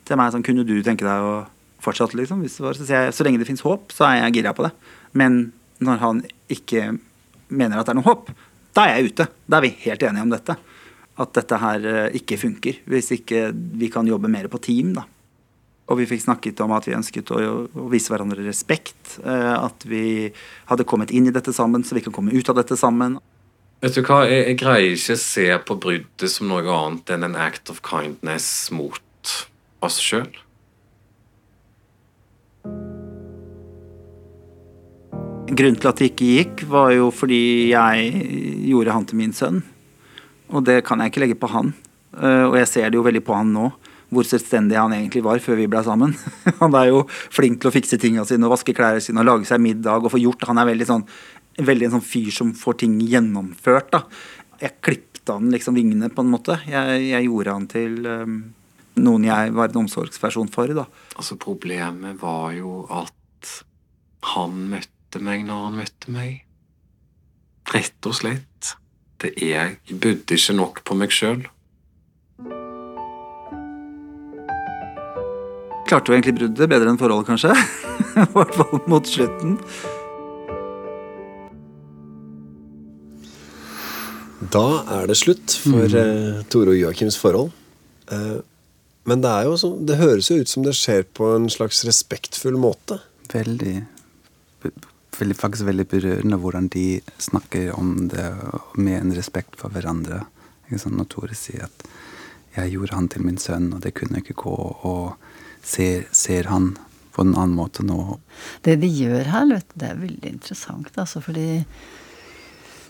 til 0.07 0.19
meg 0.19 0.33
sånn 0.33 0.45
Kunne 0.47 0.65
du 0.67 0.75
tenke 0.83 1.05
deg 1.07 1.27
å 1.27 1.37
fortsette, 1.83 2.17
liksom? 2.19 2.43
så 2.51 2.73
sier 2.79 3.07
jeg 3.07 3.15
så 3.15 3.27
lenge 3.27 3.43
det 3.43 3.47
fins 3.49 3.63
håp, 3.63 3.91
så 3.95 4.07
er 4.09 4.21
jeg 4.21 4.39
gira 4.39 4.55
på 4.55 4.65
det. 4.65 4.73
Men 5.19 5.51
når 5.83 6.01
han 6.01 6.23
ikke 6.51 6.97
mener 7.47 7.79
at 7.79 7.87
det 7.87 7.93
er 7.93 7.99
noe 7.99 8.07
håp, 8.07 8.31
da 8.75 8.87
er 8.87 8.97
jeg 8.97 9.13
ute. 9.13 9.27
Da 9.47 9.59
er 9.59 9.67
vi 9.67 9.75
helt 9.85 10.03
enige 10.03 10.25
om 10.25 10.33
dette. 10.33 10.57
At 11.17 11.33
dette 11.37 11.57
her 11.61 11.85
eh, 11.89 12.17
ikke 12.19 12.37
funker. 12.41 12.81
Hvis 12.89 13.11
ikke 13.15 13.49
vi 13.53 13.89
kan 13.93 14.07
jobbe 14.09 14.29
mer 14.31 14.49
på 14.51 14.61
team, 14.61 14.93
da. 14.97 15.07
Og 15.87 16.01
vi 16.01 16.07
fikk 16.09 16.25
snakket 16.25 16.59
om 16.65 16.73
at 16.75 16.87
vi 16.87 16.97
ønsket 16.97 17.31
å, 17.31 17.39
å 17.63 17.87
vise 17.91 18.11
hverandre 18.11 18.43
respekt. 18.45 19.17
Eh, 19.23 19.53
at 19.55 19.87
vi 19.87 20.27
hadde 20.69 20.87
kommet 20.87 21.13
inn 21.15 21.29
i 21.29 21.33
dette 21.35 21.55
sammen, 21.55 21.85
så 21.87 21.95
vi 21.97 22.03
kan 22.05 22.15
komme 22.15 22.35
ut 22.35 22.51
av 22.51 22.59
dette 22.59 22.77
sammen. 22.79 23.17
Vet 23.81 23.95
du 23.95 24.01
hva, 24.01 24.23
jeg, 24.27 24.43
jeg 24.49 24.57
greier 24.59 24.97
ikke 24.97 25.15
å 25.15 25.21
se 25.21 25.47
på 25.69 25.77
bruddet 25.77 26.33
som 26.33 26.49
noe 26.49 26.65
annet 26.65 27.13
enn 27.13 27.27
en 27.27 27.39
act 27.39 27.71
of 27.71 27.83
kindness 27.85 28.49
mot 28.73 29.33
oss 29.85 29.99
sjøl. 30.01 30.31
Grunnen 35.47 35.77
til 35.79 35.89
at 35.89 36.01
det 36.01 36.11
ikke 36.11 36.31
gikk, 36.33 36.65
var 36.67 36.91
jo 36.91 37.07
fordi 37.15 37.71
jeg 37.71 38.25
gjorde 38.67 38.97
han 38.97 39.05
til 39.07 39.21
min 39.21 39.33
sønn. 39.33 39.61
Og 40.53 40.63
det 40.67 40.81
kan 40.87 41.01
jeg 41.01 41.11
ikke 41.11 41.23
legge 41.25 41.39
på 41.39 41.49
han. 41.51 41.73
Eh, 42.17 42.45
og 42.47 42.57
jeg 42.59 42.69
ser 42.71 42.89
det 42.89 42.99
jo 42.99 43.05
veldig 43.05 43.23
på 43.25 43.35
han 43.35 43.51
nå, 43.53 43.67
hvor 44.13 44.27
selvstendig 44.27 44.77
han 44.79 44.95
egentlig 44.95 45.23
var 45.25 45.41
før 45.43 45.59
vi 45.59 45.67
ble 45.69 45.81
sammen. 45.83 46.13
Han 46.61 46.75
er 46.79 46.93
jo 46.93 47.01
flink 47.11 47.59
til 47.59 47.67
å 47.67 47.73
fikse 47.75 47.99
tinga 47.99 48.23
sine 48.23 48.47
og 48.47 48.53
vaske 48.53 48.71
klærne 48.75 49.01
sine 49.03 49.19
og 49.19 49.27
lage 49.27 49.49
seg 49.49 49.59
middag 49.59 50.05
og 50.05 50.13
få 50.13 50.21
gjort. 50.21 50.45
Han 50.47 50.61
er 50.61 50.69
veldig 50.69 50.87
sånn, 50.87 51.03
veldig 51.59 51.89
en 51.89 51.97
sånn 51.97 52.05
fyr 52.07 52.29
som 52.31 52.53
får 52.55 52.79
ting 52.85 52.95
gjennomført. 53.03 53.91
da. 53.91 54.05
Jeg 54.63 54.79
klippte 54.79 55.35
han 55.35 55.51
liksom 55.51 55.75
vingene, 55.75 56.07
på 56.07 56.23
en 56.23 56.31
måte. 56.31 56.55
Jeg, 56.71 57.03
jeg 57.09 57.27
gjorde 57.27 57.57
han 57.57 57.67
til 57.67 57.99
um, 58.07 58.39
noen 59.03 59.27
jeg 59.27 59.53
var 59.59 59.73
en 59.73 59.83
omsorgsperson 59.83 60.47
for. 60.55 60.71
da. 60.71 60.87
Altså 61.19 61.35
Problemet 61.35 62.15
var 62.23 62.55
jo 62.55 62.85
at 62.87 63.53
han 64.33 64.67
møtte 64.71 65.19
meg 65.23 65.43
når 65.51 65.67
han 65.67 65.79
møtte 65.83 66.15
meg. 66.15 66.43
Rett 67.75 68.07
og 68.07 68.15
slett. 68.23 68.77
Det 69.21 69.33
er 69.41 69.77
Jeg 69.89 69.99
budde 70.01 70.35
ikke 70.37 70.53
nok 70.53 70.83
på 70.85 70.95
meg 70.97 71.13
sjøl. 71.13 71.45
Klarte 75.87 76.11
jo 76.11 76.17
egentlig 76.17 76.35
bruddet 76.37 76.69
bedre 76.69 76.91
enn 76.91 76.99
forholdet, 76.99 77.29
kanskje. 77.31 77.53
I 78.21 78.27
hvert 78.35 78.57
fall 78.59 78.83
mot 78.91 79.07
slutten. 79.09 79.55
Da 84.53 84.67
er 84.99 85.09
det 85.09 85.17
slutt 85.17 85.55
for 85.63 85.87
mm. 85.89 85.97
uh, 85.97 86.43
Tore 86.51 86.75
og 86.75 86.81
Joakims 86.81 87.17
forhold. 87.17 87.49
Uh, 88.11 88.43
men 89.07 89.23
det, 89.23 89.31
er 89.31 89.47
jo 89.47 89.57
så, 89.57 89.71
det 89.81 89.97
høres 89.97 90.29
jo 90.29 90.37
ut 90.43 90.51
som 90.51 90.67
det 90.67 90.75
skjer 90.77 91.07
på 91.17 91.31
en 91.39 91.49
slags 91.51 91.81
respektfull 91.87 92.59
måte. 92.59 92.99
Veldig 93.33 93.79
veldig, 95.19 95.37
faktisk 95.37 95.67
veldig 95.67 95.87
berørende 95.91 96.39
hvordan 96.41 96.69
de 96.73 97.01
snakker 97.21 97.71
om 97.77 98.07
det 98.11 98.27
med 98.77 98.99
en 99.01 99.15
respekt 99.17 99.57
for 99.59 99.73
hverandre. 99.73 100.23
Sånn, 100.67 100.97
når 100.99 101.07
Tore 101.11 101.35
sier 101.37 101.69
at 101.69 101.87
'jeg 102.57 102.73
gjorde 102.73 102.95
han 102.95 103.07
til 103.07 103.23
min 103.23 103.37
sønn, 103.37 103.73
og 103.73 103.81
det 103.81 103.93
kunne 103.93 104.19
ikke 104.19 104.33
gå', 104.33 104.85
og 104.85 105.15
ser, 105.63 106.07
ser 106.11 106.49
han 106.49 106.77
på 107.13 107.21
en 107.21 107.35
annen 107.35 107.55
måte 107.55 107.83
nå. 107.85 108.19
Det 108.65 108.79
de 108.81 108.87
gjør 108.87 109.23
her, 109.33 109.61
det 109.75 109.89
er 109.89 110.01
veldig 110.01 110.29
interessant, 110.29 110.91
altså, 110.97 111.21
fordi 111.21 111.65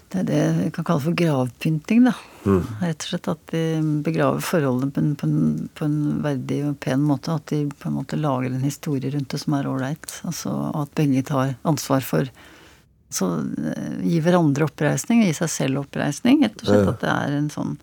det 0.08 0.20
er 0.22 0.28
det 0.28 0.43
vi 0.55 0.68
kan 0.72 0.86
kalle 0.88 1.03
for 1.03 1.16
gravpynting, 1.20 2.05
da. 2.08 2.14
Mm. 2.45 2.62
Rett 2.80 3.03
og 3.03 3.10
slett 3.10 3.26
at 3.28 3.41
de 3.51 3.64
begraver 4.05 4.43
forholdene 4.45 4.93
på 4.95 5.01
en, 5.03 5.10
på, 5.20 5.28
en, 5.28 5.66
på 5.76 5.88
en, 5.88 5.97
verdig 6.24 6.62
og 6.70 6.78
pen 6.84 7.03
måte. 7.03 7.36
At 7.36 7.51
de 7.51 7.66
på 7.68 7.89
en 7.89 7.97
måte 7.97 8.20
lager 8.20 8.53
en 8.53 8.64
historie 8.64 9.12
rundt 9.12 9.34
det 9.34 9.41
som 9.41 9.58
er 9.58 9.68
ålreit. 9.68 10.08
Altså, 10.30 10.53
at 10.80 10.93
begge 10.95 11.26
tar 11.28 11.58
ansvar 11.68 12.05
for 12.08 12.32
Så 13.12 13.28
eh, 13.39 13.99
gi 14.03 14.18
hverandre 14.20 14.66
oppreisning, 14.68 15.22
og 15.24 15.30
gi 15.30 15.36
seg 15.38 15.51
selv 15.51 15.84
oppreisning. 15.84 16.41
Rett 16.43 16.64
og 16.64 16.72
slett 16.72 16.88
ja. 16.88 16.95
at 16.95 17.03
det 17.03 17.12
er 17.12 17.36
en 17.38 17.51
sånn 17.51 17.76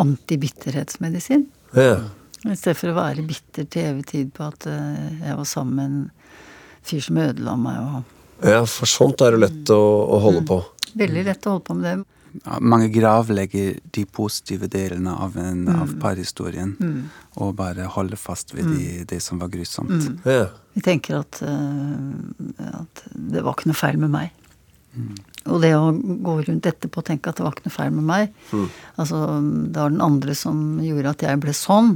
antibitterhetsmedisin. 0.00 1.46
Ja. 1.76 2.00
I 2.42 2.56
stedet 2.56 2.78
for 2.80 2.92
å 2.92 2.96
være 2.96 3.24
bitter 3.28 3.68
til 3.68 3.92
evig 3.92 4.08
tid 4.10 4.32
på 4.34 4.48
at 4.48 4.66
uh, 4.68 5.20
jeg 5.20 5.36
var 5.38 5.48
sammen 5.48 5.76
med 5.76 5.84
en 5.84 6.82
fyr 6.82 7.04
som 7.04 7.20
ødela 7.22 7.56
meg. 7.60 7.78
og 7.80 8.18
ja, 8.42 8.62
for 8.66 8.90
sånt 8.90 9.22
er 9.22 9.36
det 9.36 9.42
lett 9.44 9.70
å, 9.70 9.78
å 9.78 10.18
holde 10.22 10.42
mm. 10.42 10.48
på. 10.50 10.56
Veldig 10.98 11.24
lett 11.28 11.46
å 11.46 11.56
holde 11.56 11.66
på 11.68 11.76
med 11.78 11.88
det. 11.88 11.96
Mange 12.64 12.88
gravlegger 12.88 13.74
de 13.92 14.04
positive 14.08 14.68
delene 14.72 15.12
av, 15.12 15.36
en, 15.36 15.66
mm. 15.66 15.80
av 15.82 15.90
parhistorien. 16.00 16.72
Mm. 16.80 17.02
Og 17.44 17.52
bare 17.58 17.88
holder 17.92 18.20
fast 18.20 18.54
ved 18.56 18.70
de, 18.70 18.86
mm. 19.02 19.08
det 19.10 19.20
som 19.20 19.40
var 19.42 19.52
grusomt. 19.52 19.92
Mm. 19.92 20.20
Ja. 20.24 20.46
Vi 20.72 20.84
tenker 20.84 21.20
at, 21.20 21.42
uh, 21.44 22.78
at, 22.80 23.04
det 23.12 23.44
var 23.44 23.52
ikke 23.52 23.68
noe 23.68 23.80
feil 23.82 24.00
med 24.00 24.14
meg. 24.14 24.32
Mm. 24.96 25.12
Og 25.52 25.60
det 25.60 25.72
å 25.76 25.92
gå 25.92 26.38
rundt 26.46 26.68
etterpå 26.68 27.02
og 27.02 27.08
tenke 27.08 27.32
at 27.32 27.38
det 27.38 27.44
var 27.44 27.54
ikke 27.56 27.64
noe 27.64 27.72
feil 27.72 27.94
med 27.96 28.04
meg 28.04 28.34
Altså, 29.00 29.22
det 29.40 29.80
var 29.80 29.88
den 29.88 30.02
andre 30.04 30.34
som 30.36 30.58
gjorde 30.84 31.14
at 31.16 31.24
jeg 31.24 31.40
ble 31.40 31.54
sånn. 31.56 31.94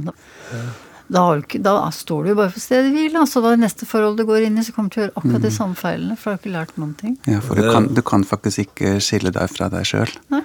Ja. 0.51 0.63
Da, 1.07 1.21
har 1.23 1.39
du 1.39 1.45
ikke, 1.45 1.61
da 1.63 1.73
står 1.95 2.25
du 2.25 2.29
jo 2.33 2.37
bare 2.39 2.51
på 2.51 2.59
stedet 2.59 2.91
hvil. 2.91 3.13
Altså, 3.15 3.39
da 3.43 3.53
neste 3.59 3.87
forhold 3.87 4.17
du 4.19 4.25
går 4.27 4.49
inn 4.49 4.59
i, 4.59 4.63
så 4.67 4.73
kommer 4.75 4.91
du 4.91 4.97
til 4.97 5.01
å 5.01 5.05
gjøre 5.05 5.21
akkurat 5.21 5.45
de 5.45 5.51
samme 5.55 5.79
feilene. 5.79 6.17
For 6.19 6.29
du 6.29 6.35
har 6.35 6.41
ikke 6.41 6.55
lært 6.55 6.79
noen 6.81 6.95
ting. 6.99 7.13
Ja, 7.29 7.39
for 7.43 7.59
du 7.59 7.67
kan, 7.71 7.87
du 7.95 8.01
kan 8.05 8.25
faktisk 8.27 8.65
ikke 8.65 8.97
skille 9.03 9.31
deg 9.35 9.53
fra 9.53 9.69
deg 9.71 9.87
sjøl. 9.87 10.11
Nei, 10.33 10.43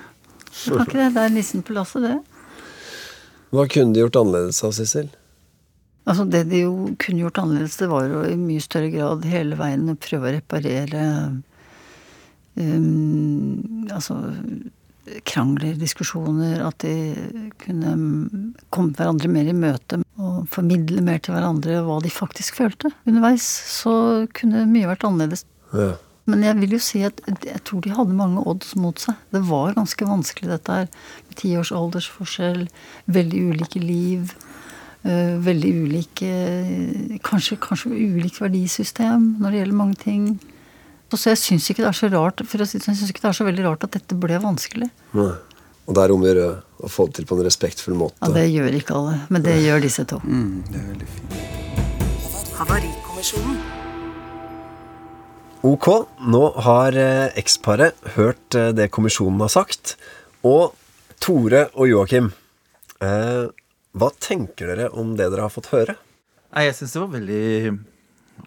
du 0.52 0.76
kan 0.76 0.86
ikke 0.86 1.00
det. 1.00 1.08
Det 1.16 1.24
er 1.24 1.34
nissen 1.34 1.66
på 1.66 1.74
lasset, 1.74 2.06
det. 2.06 2.18
Hva 3.52 3.66
kunne 3.68 3.92
de 3.92 4.04
gjort 4.04 4.20
annerledes 4.22 4.62
av, 4.64 4.76
Sissel? 4.76 5.10
Altså 6.08 6.24
Det 6.26 6.44
de 6.50 6.64
jo 6.64 6.74
kunne 6.98 7.22
gjort 7.22 7.38
annerledes, 7.42 7.78
det 7.78 7.88
var 7.90 8.06
jo 8.10 8.22
i 8.26 8.36
mye 8.38 8.62
større 8.62 8.90
grad 8.90 9.26
hele 9.28 9.58
veien 9.58 9.90
å 9.92 9.98
prøve 9.98 10.30
å 10.30 10.34
reparere 10.34 11.02
um, 12.58 13.86
Altså 13.92 14.16
krangler, 15.26 15.74
diskusjoner, 15.80 16.60
at 16.66 16.84
de 16.84 16.94
kunne 17.62 17.94
komme 18.74 18.94
hverandre 18.96 19.30
mer 19.32 19.50
i 19.50 19.56
møte 19.56 19.98
og 20.20 20.46
formidle 20.52 21.02
mer 21.04 21.18
til 21.22 21.34
hverandre 21.34 21.80
hva 21.86 21.98
de 22.04 22.12
faktisk 22.12 22.60
følte 22.60 22.92
underveis. 23.08 23.46
Så 23.82 23.92
kunne 24.36 24.66
mye 24.70 24.90
vært 24.90 25.06
annerledes. 25.08 25.46
Ja. 25.74 25.94
Men 26.30 26.44
jeg 26.46 26.58
vil 26.60 26.76
jo 26.76 26.80
si 26.82 27.00
at 27.02 27.18
jeg 27.26 27.58
tror 27.66 27.82
de 27.82 27.94
hadde 27.96 28.14
mange 28.14 28.44
odds 28.46 28.76
mot 28.78 28.98
seg. 29.02 29.18
Det 29.34 29.42
var 29.48 29.74
ganske 29.74 30.06
vanskelig 30.06 30.52
dette 30.52 30.78
her. 30.78 30.88
Med 31.26 31.38
ti 31.40 31.50
års 31.58 31.72
aldersforskjell, 31.74 32.68
veldig 33.10 33.44
ulike 33.50 33.82
liv. 33.82 34.34
øh, 35.02 35.46
veldig 35.46 35.70
ulike 35.82 37.18
kanskje, 37.26 37.56
kanskje 37.58 37.90
ulikt 37.90 38.40
verdisystem 38.40 39.36
når 39.40 39.50
det 39.50 39.58
gjelder 39.58 39.80
mange 39.80 39.94
ting. 39.98 40.38
Og 41.12 41.20
Så 41.20 41.32
jeg 41.32 41.40
syns 41.42 41.68
ikke 41.68 41.84
det 41.84 41.90
er 41.90 41.98
så 41.98 42.08
rart 42.12 42.40
for 42.48 42.62
å 42.62 42.66
si 42.66 42.78
det 42.78 42.86
sånn, 42.86 42.94
jeg 42.94 43.02
synes 43.02 43.12
ikke 43.12 43.24
det 43.26 43.30
er 43.32 43.36
så 43.36 43.48
veldig 43.48 43.64
rart 43.66 43.84
at 43.84 43.96
dette 43.98 44.16
ble 44.16 44.38
vanskelig. 44.40 44.88
Nei. 45.18 45.32
Og 45.82 45.96
det 45.96 46.02
er 46.04 46.12
om 46.14 46.22
å 46.22 46.28
gjøre 46.28 46.48
å 46.86 46.90
få 46.90 47.08
det 47.08 47.18
til 47.18 47.26
på 47.28 47.36
en 47.36 47.44
respektfull 47.44 47.96
måte. 47.98 48.16
Ja, 48.22 48.30
Det 48.32 48.46
gjør 48.48 48.76
ikke 48.78 48.94
alle, 48.96 49.14
men 49.34 49.44
det 49.44 49.56
gjør 49.64 49.82
disse 49.82 50.04
to. 50.08 50.20
Mm, 50.22 50.62
det 50.70 50.78
er 50.78 50.86
veldig 50.92 51.08
fint. 51.10 51.32
Ok, 55.62 55.88
nå 56.26 56.42
har 56.66 56.96
eh, 56.98 57.28
eksparet 57.38 57.98
hørt 58.16 58.56
eh, 58.58 58.72
det 58.74 58.88
kommisjonen 58.94 59.42
har 59.44 59.52
sagt. 59.52 59.96
Og 60.42 60.72
Tore 61.22 61.68
og 61.76 61.86
Joakim, 61.90 62.32
eh, 63.02 63.44
hva 63.94 64.08
tenker 64.18 64.72
dere 64.72 64.88
om 64.98 65.12
det 65.18 65.28
dere 65.30 65.46
har 65.46 65.54
fått 65.54 65.70
høre? 65.74 65.94
Nei, 66.50 66.66
jeg 66.66 66.78
syns 66.80 66.96
det 66.96 67.02
var 67.04 67.12
veldig, 67.14 67.76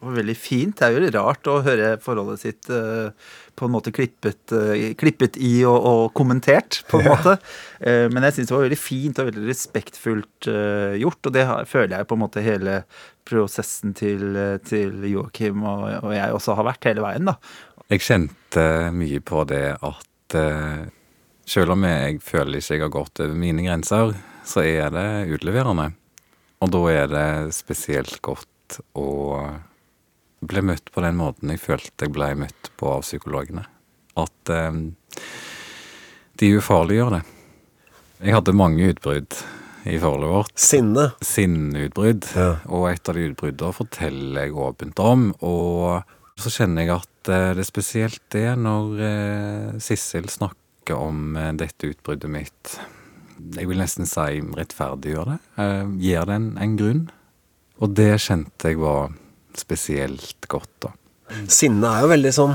var 0.01 0.15
veldig 0.19 0.35
fint. 0.37 0.75
Det 0.77 0.87
er 0.87 0.95
jo 0.95 1.11
rart 1.15 1.49
å 1.49 1.59
høre 1.65 1.95
forholdet 2.03 2.41
sitt 2.41 2.69
eh, 2.73 3.11
på 3.55 3.67
en 3.67 3.73
måte 3.73 3.93
klippet, 3.95 4.53
eh, 4.55 4.91
klippet 4.99 5.39
i 5.41 5.53
og, 5.67 5.75
og 5.75 6.03
kommentert, 6.17 6.81
på 6.89 7.01
en 7.01 7.09
måte. 7.09 7.37
Eh, 7.79 8.05
men 8.11 8.27
jeg 8.27 8.37
syns 8.37 8.51
det 8.51 8.55
var 8.55 8.65
veldig 8.67 8.79
fint 8.79 9.21
og 9.21 9.29
veldig 9.29 9.45
respektfullt 9.49 10.49
gjort. 11.01 11.21
Og 11.27 11.35
det 11.35 11.45
har, 11.49 11.69
føler 11.69 11.97
jeg 11.97 12.09
på 12.09 12.17
en 12.17 12.23
måte 12.23 12.45
hele 12.45 12.81
prosessen 13.27 13.95
til, 13.97 14.37
til 14.67 15.05
Joakim 15.09 15.63
og, 15.65 15.87
og 16.03 16.13
jeg 16.15 16.37
også 16.37 16.55
har 16.59 16.69
vært 16.69 16.87
hele 16.91 17.03
veien, 17.05 17.31
da. 17.31 17.35
Jeg 17.91 18.01
kjente 18.05 18.63
mye 18.95 19.21
på 19.21 19.43
det 19.49 19.65
at 19.85 20.29
selv 21.45 21.75
om 21.75 21.85
jeg 21.85 22.21
føler 22.25 22.57
ikke 22.57 22.73
jeg 22.73 22.83
har 22.85 22.93
gått 22.93 23.21
over 23.21 23.37
mine 23.37 23.65
grenser, 23.67 24.15
så 24.45 24.63
er 24.65 24.89
det 24.93 25.07
utleverende. 25.35 25.91
Og 26.63 26.71
da 26.73 26.81
er 26.93 27.09
det 27.11 27.29
spesielt 27.53 28.17
godt 28.25 28.79
å 28.97 29.09
bli 30.43 30.63
møtt 30.65 30.91
på 30.93 31.03
den 31.05 31.17
måten 31.19 31.51
jeg 31.53 31.61
følte 31.63 32.07
jeg 32.07 32.15
ble 32.15 32.31
møtt 32.45 32.71
på 32.79 32.91
av 32.97 33.05
psykologene. 33.05 33.65
At 34.19 34.51
eh, 34.53 34.81
de 36.39 36.51
ufarliggjør 36.57 37.17
det. 37.17 37.21
Jeg 38.25 38.35
hadde 38.35 38.55
mange 38.57 38.89
utbrudd 38.93 39.37
i 39.85 39.99
forholdet 40.01 40.31
vårt. 40.31 40.53
Sinne. 40.59 41.05
Sinneutbrudd. 41.21 42.27
Ja. 42.35 42.51
Og 42.73 42.89
et 42.89 43.09
av 43.09 43.17
de 43.17 43.29
utbruddene 43.29 43.75
forteller 43.75 44.47
jeg 44.47 44.57
åpent 44.65 45.01
om. 45.03 45.27
Og 45.45 46.41
så 46.41 46.51
kjenner 46.51 46.85
jeg 46.85 46.95
at 46.95 47.31
eh, 47.31 47.51
det 47.57 47.63
er 47.63 47.69
spesielt 47.69 48.23
det 48.33 48.47
når 48.59 49.03
eh, 49.09 49.75
Sissel 49.83 50.29
snakker 50.31 50.97
om 50.97 51.35
eh, 51.39 51.51
dette 51.59 51.91
utbruddet 51.93 52.31
mitt. 52.31 52.77
Jeg 53.55 53.67
vil 53.69 53.81
nesten 53.81 54.09
si 54.09 54.41
rettferdiggjør 54.57 55.35
det. 55.35 55.37
Eh, 55.61 55.93
gir 56.01 56.27
det 56.27 56.39
en, 56.39 56.49
en 56.61 56.79
grunn. 56.79 57.05
Og 57.83 57.95
det 57.95 58.13
kjente 58.23 58.71
jeg 58.71 58.79
var 58.81 59.13
spesielt 59.61 60.47
godt, 60.51 60.71
da. 60.83 60.91
Sinne 61.49 61.89
er 61.89 62.03
jo 62.05 62.09
veldig 62.11 62.31
sånn 62.35 62.51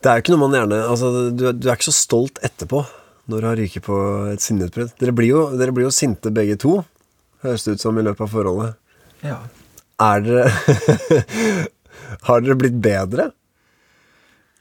Det 0.00 0.08
er 0.08 0.16
jo 0.16 0.22
ikke 0.22 0.32
noe 0.32 0.40
man 0.46 0.54
gjerne 0.56 0.78
altså, 0.88 1.10
du, 1.28 1.42
du 1.52 1.66
er 1.68 1.74
ikke 1.74 1.90
så 1.90 1.92
stolt 1.92 2.40
etterpå 2.46 2.80
når 3.28 3.42
du 3.44 3.46
har 3.50 3.58
ryket 3.60 3.84
på 3.84 3.96
et 4.32 4.40
sinneutbrudd. 4.40 4.94
Dere, 4.96 5.12
dere 5.60 5.72
blir 5.76 5.84
jo 5.84 5.92
sinte 5.92 6.30
begge 6.32 6.54
to, 6.62 6.78
høres 7.44 7.66
det 7.66 7.74
ut 7.76 7.82
som 7.82 7.98
i 8.00 8.04
løpet 8.06 8.24
av 8.24 8.30
forholdet. 8.32 8.78
Ja. 9.20 9.36
Er 10.00 10.24
dere 10.24 10.46
Har 12.30 12.40
dere 12.40 12.56
blitt 12.56 12.78
bedre? 12.80 13.28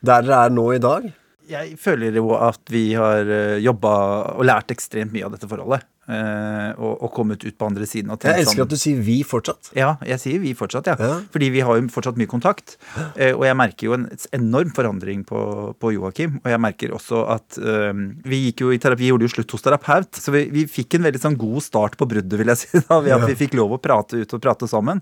Der 0.04 0.26
dere 0.28 0.42
er 0.50 0.52
nå 0.52 0.66
i 0.76 0.82
dag? 0.84 1.08
Jeg 1.48 1.78
føler 1.80 2.20
jo 2.20 2.34
at 2.36 2.60
vi 2.68 2.90
har 3.00 3.32
jobba 3.64 3.94
og 4.34 4.44
lært 4.50 4.76
ekstremt 4.76 5.16
mye 5.16 5.30
av 5.30 5.38
dette 5.38 5.48
forholdet. 5.48 5.88
Eh, 6.08 6.72
Og, 6.78 7.02
og 7.04 7.12
kommet 7.14 7.44
ut 7.44 7.58
på 7.58 7.66
andre 7.68 7.86
siden. 7.86 8.12
Og 8.12 8.22
Jeg 8.24 8.40
elsker 8.44 8.62
sånn- 8.62 8.64
at 8.64 8.70
du 8.70 8.76
sier 8.78 9.02
'vi' 9.02 9.24
fortsatt. 9.26 9.72
Ja, 9.76 9.98
jeg 10.06 10.20
sier 10.20 10.40
vi 10.40 10.54
fortsatt, 10.54 10.86
ja. 10.88 10.96
Ja. 11.00 11.22
Fordi 11.32 11.50
vi 11.52 11.60
har 11.62 11.76
jo 11.76 11.88
fortsatt 11.88 12.16
mye 12.18 12.28
kontakt. 12.28 12.78
Eh, 13.18 13.34
og 13.36 13.44
jeg 13.44 13.56
merker 13.56 13.84
jo 13.88 13.94
en 13.94 14.10
enorm 14.34 14.72
forandring 14.74 15.26
på, 15.26 15.74
på 15.80 15.94
Joakim. 15.94 16.40
Og 16.44 16.50
jeg 16.52 16.60
merker 16.60 16.90
også 16.96 17.28
at 17.30 17.58
um, 17.58 18.16
vi 18.24 18.52
gikk 18.52 18.62
jo 18.62 18.72
i 18.72 18.78
terapi, 18.78 19.08
gjorde 19.10 19.28
jo 19.28 19.36
slutt 19.36 19.52
hos 19.52 19.62
terapeut. 19.62 20.12
Så 20.16 20.32
vi, 20.32 20.46
vi 20.50 20.66
fikk 20.66 20.96
en 20.96 21.04
veldig 21.04 21.20
sånn 21.22 21.38
god 21.38 21.62
start 21.64 21.98
på 21.98 22.08
bruddet, 22.08 22.38
vil 22.38 22.48
jeg 22.48 22.58
si. 22.58 22.80
da, 22.88 23.00
Ved 23.02 23.12
at 23.14 23.20
Ja. 23.22 23.26
vi 23.28 23.36
fikk 23.36 23.54
lov 23.56 23.72
å 23.72 23.82
prate 23.82 24.14
ut 24.22 24.34
og 24.34 24.42
prate 24.42 24.68
sammen. 24.68 25.02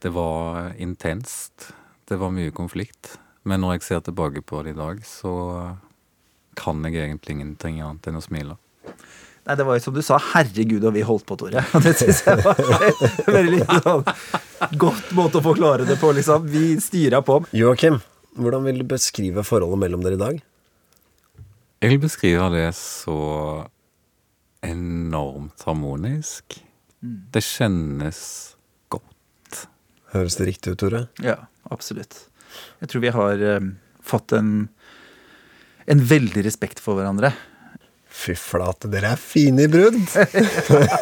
Det 0.00 0.12
var 0.12 0.72
intenst. 0.78 1.72
Det 2.08 2.18
var 2.18 2.30
mye 2.30 2.50
konflikt. 2.50 3.18
Men 3.44 3.60
når 3.62 3.78
jeg 3.78 3.82
ser 3.82 4.00
tilbake 4.00 4.42
på 4.42 4.62
det 4.64 4.74
i 4.74 4.78
dag, 4.78 4.98
så 5.04 5.76
kan 6.56 6.82
jeg 6.84 6.94
egentlig 6.94 7.30
ingenting 7.38 7.80
annet 7.80 8.02
enn 8.10 8.16
å 8.18 8.22
smile. 8.22 8.56
Nei, 9.48 9.56
det 9.56 9.64
var 9.64 9.78
jo 9.78 9.82
som 9.82 9.96
du 9.96 10.02
sa, 10.04 10.18
herregud 10.34 10.84
og 10.84 10.94
vi 10.94 11.02
holdt 11.06 11.24
på, 11.28 11.36
Tore. 11.40 11.64
Det 11.84 11.94
syns 11.96 12.20
jeg 12.26 12.42
var 12.44 12.60
veldig 13.30 13.64
sånn 13.68 14.04
godt 14.80 15.12
måte 15.16 15.40
å 15.40 15.44
forklare 15.44 15.86
det 15.88 15.96
på, 16.00 16.12
liksom. 16.16 16.44
Vi 16.52 16.74
styra 16.82 17.22
på. 17.24 17.40
Joakim, 17.56 17.98
hvordan 18.36 18.66
vil 18.68 18.82
du 18.82 18.86
beskrive 18.92 19.44
forholdet 19.46 19.80
mellom 19.80 20.04
dere 20.04 20.18
i 20.18 20.20
dag? 20.20 20.40
Jeg 21.80 21.94
vil 21.94 22.02
beskrive 22.02 22.50
det 22.52 22.66
så 22.76 23.16
enormt 24.66 25.64
harmonisk. 25.64 26.58
Det 27.00 27.40
kjennes 27.40 28.20
godt. 28.92 29.62
Høres 30.12 30.36
det 30.36 30.50
riktig 30.50 30.74
ut, 30.74 30.82
Tore? 30.82 31.06
Ja, 31.24 31.38
absolutt. 31.72 32.26
Jeg 32.82 32.92
tror 32.92 33.04
vi 33.06 33.14
har 33.14 33.46
um, 33.56 33.72
fått 34.04 34.34
en, 34.36 34.68
en 35.88 36.04
veldig 36.12 36.44
respekt 36.44 36.82
for 36.84 37.00
hverandre. 37.00 37.32
Fy 38.10 38.34
flate, 38.36 38.88
dere 38.90 39.06
er 39.14 39.18
fine 39.20 39.62
i 39.64 39.68
brudd! 39.70 39.96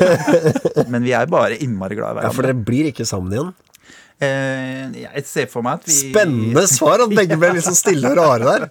Men 0.92 1.02
vi 1.06 1.12
er 1.16 1.26
bare 1.30 1.56
innmari 1.56 1.94
glad 1.98 2.16
i 2.20 2.22
Ja, 2.26 2.30
for 2.34 2.42
dere 2.46 2.54
blir 2.54 2.84
ikke 2.92 3.06
sammen 3.08 3.32
igjen. 3.32 3.52
Eh, 4.18 4.90
jeg 5.04 5.24
ser 5.30 5.46
for 5.50 5.62
meg 5.62 5.72
at 5.78 5.84
vi 5.86 5.92
Spennende 5.94 6.66
svar! 6.70 7.00
At 7.06 7.14
begge 7.14 7.36
ble 7.38 7.48
liksom 7.56 7.74
stille 7.78 8.10
og 8.12 8.16
rare 8.18 8.44
der. 8.44 8.68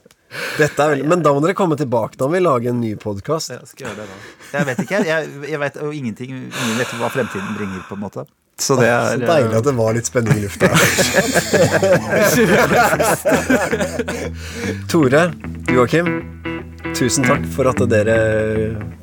Dette 0.57 0.83
er 0.83 0.89
veldig, 0.91 1.07
Men 1.07 1.21
da 1.23 1.31
må 1.33 1.39
dere 1.43 1.53
komme 1.57 1.75
tilbake. 1.79 2.17
Da 2.19 2.23
må 2.27 2.31
vi 2.35 2.41
lage 2.43 2.69
en 2.71 2.81
ny 2.83 2.95
podkast. 2.99 3.51
Da. 3.55 3.59
Jeg 4.53 4.65
vet 4.67 4.79
ikke. 4.83 4.97
Jeg, 5.07 5.19
jeg 5.53 5.59
vet 5.63 5.75
jo 5.79 5.91
ingenting. 5.95 6.29
Ingen 6.51 6.77
vet 6.81 6.91
hva 6.99 7.09
fremtiden 7.13 7.55
bringer, 7.57 7.81
på 7.87 7.93
en 7.95 8.01
måte. 8.03 8.21
Så 8.59 8.75
det 8.79 8.87
er 8.89 9.11
Så 9.13 9.17
deilig 9.21 9.55
at 9.59 9.63
det 9.67 9.75
var 9.77 9.93
litt 9.93 10.05
spenning 10.09 10.37
i 10.39 10.41
lufta. 10.47 10.67
Tore, 14.89 15.31
Joakim, 15.69 16.36
tusen 16.97 17.25
takk 17.27 17.43
for 17.53 17.69
at 17.69 17.81
dere 17.91 18.15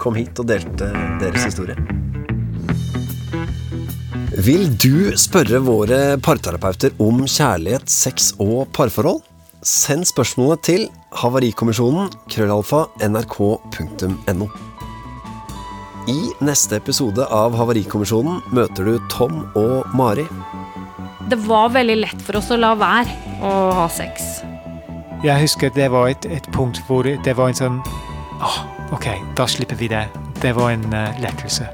kom 0.02 0.16
hit 0.18 0.38
og 0.42 0.48
delte 0.50 0.88
deres 1.20 1.46
historie. 1.46 1.76
Vil 4.44 4.66
du 4.82 5.14
spørre 5.20 5.60
våre 5.62 6.00
parterapeuter 6.22 6.92
om 7.00 7.22
kjærlighet, 7.22 7.86
sex 7.88 8.32
og 8.42 8.66
parforhold? 8.74 9.22
Send 9.64 10.08
spørsmålet 10.10 10.64
til 10.66 10.82
havarikommisjonen 11.22 12.10
krøllalfa 12.34 12.82
nrk.no. 13.06 14.48
I 16.10 16.18
neste 16.44 16.76
episode 16.82 17.24
av 17.32 17.54
Havarikommisjonen 17.56 18.42
møter 18.52 18.90
du 18.90 18.98
Tom 19.14 19.46
og 19.56 19.86
Mari. 19.96 20.26
Det 21.30 21.38
var 21.46 21.70
veldig 21.72 21.96
lett 22.02 22.26
for 22.26 22.42
oss 22.42 22.50
å 22.52 22.58
la 22.60 22.74
være 22.76 23.38
å 23.40 23.54
ha 23.78 23.86
sex. 23.88 24.42
Jeg 25.24 25.40
husker 25.40 25.70
det 25.72 25.86
var 25.88 26.10
et, 26.12 26.26
et 26.28 26.46
punkt 26.52 26.82
hvor 26.84 27.06
det, 27.06 27.32
var 27.36 27.48
en 27.48 27.56
sånn 27.56 27.76
Åh, 28.44 28.56
ok, 28.92 29.06
da 29.38 29.46
slipper 29.48 29.78
vi 29.80 29.86
det. 29.88 30.02
Det 30.42 30.50
var 30.52 30.74
en 30.74 30.84
uh, 30.92 31.16
lettelse. 31.22 31.64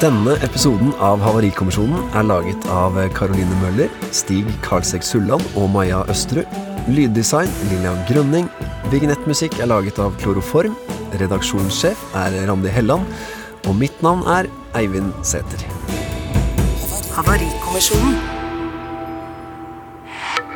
Denne 0.00 0.36
episoden 0.46 0.94
av 1.04 1.20
Havarikommisjonen 1.20 2.14
er 2.16 2.24
laget 2.24 2.68
av 2.72 2.96
Caroline 3.18 3.58
Møller, 3.60 3.92
Stig 4.16 4.48
Karlsek 4.64 5.04
Sulland 5.04 5.44
og 5.60 5.68
Maja 5.74 6.00
Østerud. 6.08 6.48
Lyddesign 6.88 7.52
Lillian 7.68 8.00
Grønning. 8.08 8.48
Vignettmusikk 8.94 9.58
er 9.60 9.68
laget 9.68 10.00
av 10.00 10.16
Kloroform. 10.22 10.78
Redaksjonssjef 11.20 12.00
er 12.16 12.40
Randi 12.48 12.72
Helland. 12.72 13.04
Og 13.68 13.76
mitt 13.76 14.00
navn 14.00 14.24
er 14.38 14.48
Eivind 14.78 15.12
Sæther. 15.20 15.68
Havarikommisjonen. 17.18 18.37